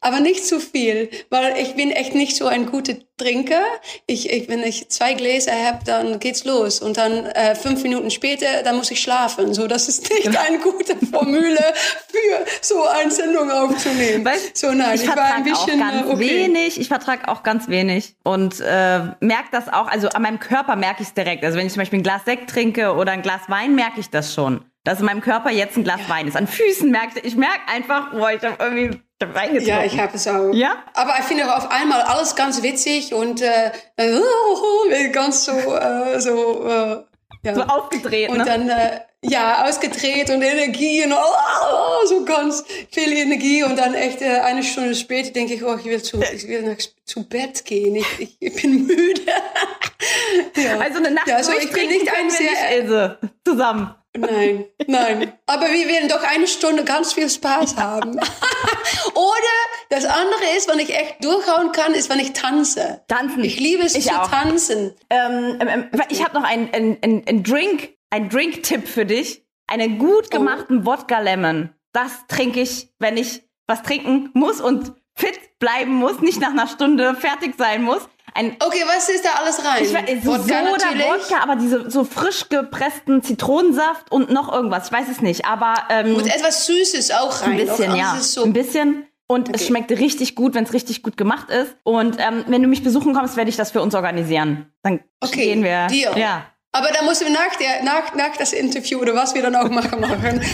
aber 0.00 0.20
nicht 0.20 0.46
zu 0.46 0.60
viel, 0.60 1.10
weil 1.30 1.56
ich 1.58 1.74
bin 1.74 1.90
echt 1.90 2.14
nicht 2.14 2.36
so 2.36 2.46
ein 2.46 2.66
guter 2.66 2.94
Trinker. 3.16 3.62
Ich, 4.06 4.30
ich 4.30 4.48
wenn 4.48 4.62
ich 4.62 4.88
zwei 4.88 5.14
Gläser 5.14 5.52
habe, 5.52 5.80
dann 5.84 6.18
geht's 6.18 6.44
los 6.44 6.80
und 6.80 6.96
dann 6.96 7.26
äh, 7.26 7.54
fünf 7.54 7.82
Minuten 7.82 8.10
später, 8.10 8.62
dann 8.64 8.76
muss 8.76 8.90
ich 8.90 9.00
schlafen. 9.00 9.54
So, 9.54 9.66
das 9.66 9.88
ist 9.88 10.10
nicht 10.10 10.36
eine 10.36 10.58
gute 10.58 10.96
Formule 11.06 11.62
für 12.08 12.46
so 12.60 12.84
eine 12.86 13.10
Sendung 13.10 13.50
aufzunehmen. 13.50 14.24
Weißt, 14.24 14.56
so 14.56 14.72
nein, 14.72 14.94
ich 14.94 15.02
ich, 15.02 15.08
war 15.08 15.16
ein 15.16 15.44
vertrage 15.44 15.50
bisschen 15.50 15.82
auch 15.82 15.90
ganz 15.92 16.08
äh, 16.08 16.12
okay. 16.12 16.30
wenig. 16.30 16.80
Ich 16.80 16.88
vertrage 16.88 17.28
auch 17.28 17.42
ganz 17.42 17.68
wenig 17.68 18.14
und 18.24 18.60
äh, 18.60 19.00
merke 19.20 19.48
das 19.52 19.68
auch. 19.68 19.88
Also 19.88 20.08
an 20.08 20.22
meinem 20.22 20.40
Körper 20.40 20.76
merke 20.76 21.02
ich 21.02 21.08
es 21.08 21.14
direkt. 21.14 21.44
Also 21.44 21.58
wenn 21.58 21.66
ich 21.66 21.72
zum 21.72 21.80
Beispiel 21.80 22.00
ein 22.00 22.04
Glas 22.04 22.24
Sekt 22.24 22.50
trinke 22.50 22.94
oder 22.94 23.12
ein 23.12 23.22
Glas 23.22 23.42
Wein, 23.48 23.74
merke 23.74 24.00
ich 24.00 24.10
das 24.10 24.34
schon, 24.34 24.64
dass 24.84 25.00
in 25.00 25.06
meinem 25.06 25.20
Körper 25.20 25.50
jetzt 25.50 25.76
ein 25.76 25.84
Glas 25.84 26.08
Wein 26.08 26.26
ist. 26.26 26.36
An 26.36 26.46
Füßen 26.46 26.90
merke 26.90 27.20
ich, 27.20 27.24
ich 27.24 27.36
merke 27.36 27.60
einfach, 27.68 28.10
boah, 28.10 28.32
ich 28.32 28.42
habe 28.42 28.56
irgendwie 28.58 29.00
reingetrunken. 29.20 29.66
Ja, 29.66 29.84
ich 29.84 29.98
habe 29.98 30.16
es 30.16 30.26
auch. 30.26 30.52
Ja? 30.52 30.82
Aber 30.94 31.14
ich 31.18 31.24
finde 31.24 31.54
auf 31.54 31.70
einmal 31.70 32.00
alles 32.02 32.34
ganz 32.34 32.62
witzig 32.62 33.14
und 33.14 33.40
äh, 33.40 33.70
äh, 33.96 35.08
ganz 35.12 35.44
so, 35.44 35.52
äh, 35.52 36.20
so, 36.20 36.66
äh, 36.68 37.04
ja. 37.44 37.54
so 37.54 37.62
aufgedreht. 37.62 38.30
und 38.30 38.38
ne? 38.38 38.44
dann 38.44 38.68
äh, 38.68 39.00
ja 39.24 39.64
ausgedreht 39.64 40.30
und 40.30 40.42
Energie 40.42 41.04
und 41.04 41.12
oh, 41.12 42.06
so 42.06 42.24
ganz 42.24 42.64
viel 42.90 43.12
Energie 43.12 43.62
und 43.62 43.78
dann 43.78 43.94
echt 43.94 44.20
äh, 44.20 44.40
eine 44.40 44.64
Stunde 44.64 44.96
später 44.96 45.30
denke 45.30 45.54
ich, 45.54 45.62
oh, 45.62 45.76
ich 45.76 45.84
will 45.84 46.02
zu, 46.02 46.20
ich 46.20 46.48
will 46.48 46.62
nach, 46.62 46.76
zu 47.04 47.28
Bett 47.28 47.64
gehen, 47.64 47.94
ich, 47.96 48.36
ich, 48.40 48.54
bin 48.60 48.86
müde. 48.86 49.22
ja. 50.56 50.78
also 50.78 50.98
eine 50.98 51.12
Nacht 51.12 51.28
ja, 51.28 51.36
also 51.36 51.52
ich 51.52 51.70
bin 51.70 51.88
nicht 51.88 52.12
ein 52.12 52.30
sehr 52.30 52.50
nicht, 52.50 52.82
Ilse. 52.82 53.18
Zusammen. 53.46 53.94
Nein, 54.16 54.66
nein. 54.86 55.32
Aber 55.46 55.66
wir 55.70 55.88
werden 55.88 56.08
doch 56.08 56.22
eine 56.22 56.46
Stunde 56.46 56.84
ganz 56.84 57.14
viel 57.14 57.30
Spaß 57.30 57.76
haben. 57.76 58.10
Oder 59.14 59.56
das 59.88 60.04
andere 60.04 60.56
ist, 60.56 60.68
wenn 60.68 60.78
ich 60.78 60.94
echt 60.94 61.24
durchhauen 61.24 61.72
kann, 61.72 61.94
ist, 61.94 62.10
wenn 62.10 62.18
ich 62.20 62.32
tanze. 62.34 63.02
Tanzen. 63.08 63.42
Ich 63.42 63.58
liebe 63.58 63.82
es 63.84 63.94
Ich 63.94 64.06
zu 64.08 64.14
auch. 64.20 64.28
tanzen. 64.30 64.94
Ähm, 65.08 65.56
ähm, 65.60 65.68
ähm, 65.92 66.02
ich 66.10 66.22
habe 66.22 66.34
noch 66.38 66.44
einen 66.44 66.68
ein, 66.74 67.24
ein, 67.26 67.42
Drink, 67.42 67.90
ein 68.10 68.28
Drink-Tipp 68.28 68.86
für 68.86 69.06
dich. 69.06 69.42
Einen 69.66 69.98
gut 69.98 70.26
Oh. 70.26 70.38
gemachten 70.38 70.84
Wodka 70.84 71.20
Lemon. 71.20 71.70
Das 71.92 72.26
trinke 72.28 72.60
ich, 72.60 72.90
wenn 72.98 73.16
ich 73.16 73.42
was 73.66 73.82
trinken 73.82 74.30
muss 74.34 74.60
und 74.60 74.92
fit 75.14 75.58
bleiben 75.58 75.92
muss, 75.94 76.20
nicht 76.20 76.40
nach 76.40 76.50
einer 76.50 76.66
Stunde 76.66 77.14
fertig 77.14 77.54
sein 77.56 77.82
muss. 77.82 78.02
Ein 78.34 78.56
Okay, 78.60 78.82
was 78.86 79.08
ist 79.08 79.24
da 79.24 79.30
alles 79.40 79.64
rein? 79.64 79.82
ich 79.84 79.92
weiß, 79.92 80.24
so 80.24 80.30
Wodka 80.32 80.42
Soda, 80.42 80.62
natürlich. 80.62 81.06
Wodka, 81.06 81.42
aber 81.42 81.56
diese 81.56 81.90
so 81.90 82.04
frisch 82.04 82.48
gepressten 82.48 83.22
Zitronensaft 83.22 84.10
und 84.10 84.30
noch 84.30 84.52
irgendwas. 84.52 84.86
Ich 84.86 84.92
weiß 84.92 85.06
es 85.10 85.20
nicht, 85.20 85.44
aber 85.44 85.74
ähm, 85.90 86.14
Und 86.16 86.26
etwas 86.26 86.66
Süßes 86.66 87.10
auch 87.12 87.42
rein. 87.42 87.52
ein 87.52 87.56
bisschen, 87.66 87.94
ja, 87.94 88.16
ist 88.16 88.32
so. 88.32 88.44
ein 88.44 88.52
bisschen. 88.52 89.06
Und 89.28 89.48
es 89.48 89.54
Okay. 89.62 89.64
schmeckt 89.66 89.90
richtig 89.92 90.34
gut, 90.34 90.54
wenn 90.54 90.64
es 90.64 90.72
richtig 90.72 91.02
gut 91.02 91.16
gemacht 91.16 91.48
ist. 91.50 91.74
Und 91.84 92.16
ähm, 92.18 92.44
wenn 92.48 92.60
du 92.62 92.68
mich 92.68 92.82
besuchen 92.82 93.14
kommst, 93.14 93.36
werde 93.36 93.48
ich 93.50 93.56
das 93.56 93.70
für 93.70 93.80
uns 93.80 93.94
organisieren. 93.94 94.72
Dann 94.82 95.00
Okay, 95.20 95.44
gehen 95.46 95.62
wir. 95.64 95.86
Deal. 95.86 96.18
Ja. 96.18 96.46
Aber 96.72 96.88
da 96.88 97.02
müssen 97.04 97.26
wir 97.26 97.32
nach, 97.34 97.54
der, 97.60 97.82
nach, 97.82 98.14
nach 98.14 98.36
das 98.38 98.52
Interview 98.54 98.98
oder 98.98 99.14
was 99.14 99.34
wir 99.34 99.42
dann 99.42 99.54
auch 99.56 99.68
machen, 99.68 100.00
machen. 100.00 100.40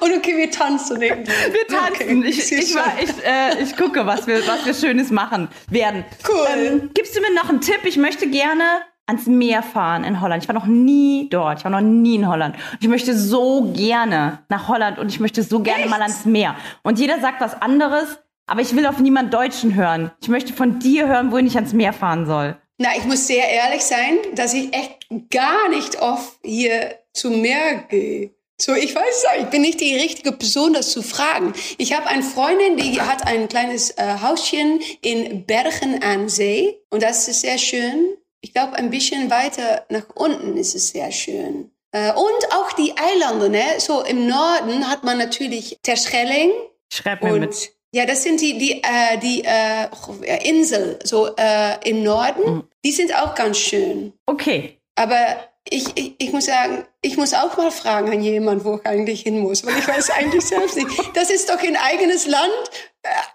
Und 0.00 0.12
okay, 0.16 0.36
wir 0.36 0.50
tanzen. 0.50 1.00
Wir 1.00 1.16
Wir 1.18 1.66
tanzen. 1.68 2.24
ich, 2.24 2.52
ich, 2.52 2.74
war, 2.74 2.92
ich, 3.00 3.10
äh, 3.24 3.62
ich 3.62 3.76
gucke, 3.76 4.04
was 4.06 4.26
wir, 4.26 4.46
was 4.46 4.64
wir 4.66 4.74
Schönes 4.74 5.10
machen 5.10 5.48
werden. 5.70 6.04
Cool. 6.28 6.46
Ähm, 6.56 6.90
gibst 6.94 7.16
du 7.16 7.20
mir 7.20 7.32
noch 7.34 7.48
einen 7.48 7.60
Tipp? 7.60 7.80
Ich 7.84 7.96
möchte 7.96 8.28
gerne 8.28 8.62
ans 9.06 9.26
Meer 9.26 9.62
fahren 9.62 10.04
in 10.04 10.20
Holland. 10.20 10.42
Ich 10.42 10.48
war 10.48 10.54
noch 10.54 10.66
nie 10.66 11.28
dort. 11.30 11.58
Ich 11.58 11.64
war 11.64 11.70
noch 11.70 11.80
nie 11.80 12.16
in 12.16 12.28
Holland. 12.28 12.56
Und 12.72 12.78
ich 12.82 12.88
möchte 12.88 13.16
so 13.16 13.72
gerne 13.72 14.40
nach 14.48 14.68
Holland 14.68 14.98
und 14.98 15.08
ich 15.08 15.20
möchte 15.20 15.42
so 15.42 15.60
gerne 15.60 15.82
Echt? 15.82 15.90
mal 15.90 16.02
ans 16.02 16.24
Meer. 16.24 16.56
Und 16.82 16.98
jeder 16.98 17.20
sagt 17.20 17.40
was 17.40 17.60
anderes, 17.60 18.18
aber 18.46 18.60
ich 18.60 18.74
will 18.74 18.86
auf 18.86 18.98
niemand 18.98 19.32
Deutschen 19.32 19.74
hören. 19.74 20.10
Ich 20.20 20.28
möchte 20.28 20.52
von 20.52 20.78
dir 20.78 21.06
hören, 21.08 21.30
wohin 21.32 21.46
ich 21.46 21.56
ans 21.56 21.72
Meer 21.72 21.92
fahren 21.92 22.26
soll. 22.26 22.56
Na, 22.78 22.90
ich 22.96 23.04
muss 23.04 23.26
sehr 23.26 23.48
ehrlich 23.48 23.82
sein, 23.82 24.18
dass 24.34 24.52
ich 24.52 24.74
echt 24.74 25.06
gar 25.30 25.68
nicht 25.70 26.00
oft 26.02 26.38
hier 26.42 26.96
zum 27.14 27.40
Meer 27.40 27.84
gehe. 27.88 28.35
So, 28.58 28.74
ich 28.74 28.94
weiß 28.94 29.18
es 29.18 29.24
auch, 29.26 29.42
ich 29.42 29.50
bin 29.50 29.60
nicht 29.60 29.80
die 29.80 29.94
richtige 29.94 30.32
Person, 30.32 30.72
das 30.72 30.90
zu 30.90 31.02
fragen. 31.02 31.52
Ich 31.76 31.92
habe 31.92 32.06
eine 32.06 32.22
Freundin, 32.22 32.78
die 32.78 33.00
hat 33.00 33.26
ein 33.26 33.48
kleines 33.48 33.90
äh, 33.90 34.16
Hauschen 34.22 34.80
in 35.02 35.44
Bergen 35.44 36.02
an 36.02 36.28
See 36.30 36.80
und 36.88 37.02
das 37.02 37.28
ist 37.28 37.42
sehr 37.42 37.58
schön. 37.58 38.16
Ich 38.40 38.54
glaube, 38.54 38.74
ein 38.76 38.88
bisschen 38.90 39.30
weiter 39.30 39.84
nach 39.90 40.06
unten 40.14 40.56
ist 40.56 40.74
es 40.74 40.88
sehr 40.88 41.12
schön. 41.12 41.70
Äh, 41.92 42.12
und 42.12 42.52
auch 42.54 42.72
die 42.72 42.94
Eilande, 42.96 43.50
ne? 43.50 43.64
So 43.78 44.02
im 44.02 44.26
Norden 44.26 44.88
hat 44.88 45.04
man 45.04 45.18
natürlich 45.18 45.78
Terschelling 45.82 46.50
Schreib 46.90 47.22
mir 47.22 47.34
und 47.34 47.40
mit. 47.40 47.72
ja, 47.92 48.06
das 48.06 48.22
sind 48.22 48.40
die 48.40 48.56
die 48.56 48.82
äh, 48.82 49.18
die 49.18 49.42
äh, 49.44 50.48
Insel 50.48 50.98
so 51.04 51.34
äh, 51.36 51.88
im 51.88 52.02
Norden. 52.02 52.54
Mhm. 52.54 52.64
Die 52.84 52.92
sind 52.92 53.14
auch 53.14 53.34
ganz 53.34 53.58
schön. 53.58 54.14
Okay. 54.24 54.78
Aber 54.94 55.36
ich, 55.70 55.84
ich, 55.96 56.14
ich 56.18 56.32
muss 56.32 56.46
sagen, 56.46 56.84
ich 57.02 57.16
muss 57.16 57.34
auch 57.34 57.56
mal 57.56 57.70
fragen 57.70 58.10
an 58.12 58.22
jemand, 58.22 58.64
wo 58.64 58.76
ich 58.76 58.86
eigentlich 58.86 59.22
hin 59.22 59.40
muss, 59.40 59.64
weil 59.66 59.78
ich 59.78 59.86
weiß 59.88 60.10
eigentlich 60.10 60.44
selbst 60.46 60.76
nicht. 60.76 60.88
Das 61.14 61.30
ist 61.30 61.48
doch 61.48 61.58
ein 61.62 61.76
eigenes 61.76 62.26
Land. 62.26 62.52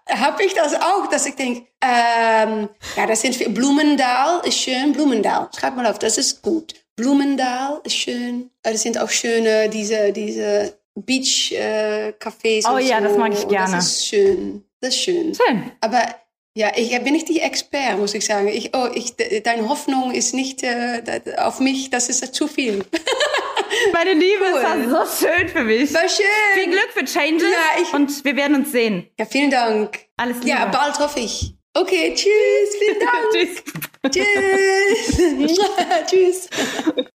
Äh, 0.08 0.16
Habe 0.16 0.44
ich 0.44 0.54
das 0.54 0.74
auch, 0.76 1.08
dass 1.08 1.26
ich 1.26 1.36
denke, 1.36 1.68
ähm, 1.82 2.70
ja, 2.96 3.06
das 3.08 3.22
sind 3.22 3.40
wir- 3.40 3.50
Blumendaal 3.50 4.46
ist 4.46 4.58
schön, 4.60 4.94
Blumendaal. 4.94 5.50
Schreib 5.58 5.76
mal 5.76 5.86
auf, 5.86 6.00
das 6.00 6.18
ist 6.18 6.42
gut. 6.42 6.74
Blumendaal 6.96 7.82
ist 7.84 7.96
schön. 7.96 8.50
Äh, 8.64 8.72
Das 8.74 8.82
sind 8.82 8.98
auch 8.98 9.10
schöne 9.10 9.70
diese 9.70 10.12
diese 10.12 10.78
Beach 10.96 11.52
äh. 11.54 12.14
Oh 12.70 12.78
ja, 12.78 12.98
so. 13.00 13.04
das 13.08 13.18
mag 13.18 13.34
ich 13.34 13.48
gerne. 13.48 13.76
Das 13.78 13.86
ist 13.88 14.08
schön, 14.08 14.64
das 14.82 14.90
ist 14.96 15.02
schön. 15.02 15.34
Schön. 15.34 15.72
Aber 15.82 16.04
ja, 16.56 16.72
ich 16.76 16.89
bin 17.04 17.14
nicht 17.14 17.30
die 17.30 17.39
Expert, 17.39 17.97
muss 17.97 18.14
ich 18.14 18.26
sagen. 18.26 18.47
Ich, 18.47 18.72
oh, 18.76 18.88
ich, 18.93 19.16
de- 19.16 19.39
deine 19.41 19.68
Hoffnung 19.70 20.12
ist 20.12 20.34
nicht 20.34 20.64
äh, 20.64 21.02
auf 21.38 21.60
mich, 21.60 21.89
das 21.89 22.10
ist 22.10 22.34
zu 22.36 22.47
viel. 22.47 22.84
Meine 23.93 24.14
Liebe, 24.14 24.43
Cool. 24.52 24.58
es 24.60 24.64
war 24.91 25.06
so 25.08 25.26
schön 25.28 25.47
für 25.47 25.64
mich. 25.64 25.93
War 25.93 26.08
schön. 26.10 26.26
Viel 26.56 26.68
Glück 26.72 26.89
für 26.93 27.06
Changes 27.06 27.43
Ja, 27.49 27.82
ich- 27.82 27.93
und 27.93 28.24
wir 28.26 28.36
werden 28.36 28.58
uns 28.58 28.72
sehen. 28.72 29.08
Ja, 29.18 29.26
vielen 29.26 29.49
Dank. 29.49 29.99
Alles 30.18 30.38
Liebe. 30.38 30.49
Ja, 30.49 30.66
bald 30.66 30.99
hoffe 30.99 31.20
ich. 31.22 31.54
Okay, 31.74 32.14
tschüss, 32.14 32.76
vielen 32.80 32.99
Dank. 34.12 34.12
Tschüss. 34.12 35.18
tschüss. 35.47 35.60
tschüss. 36.49 36.49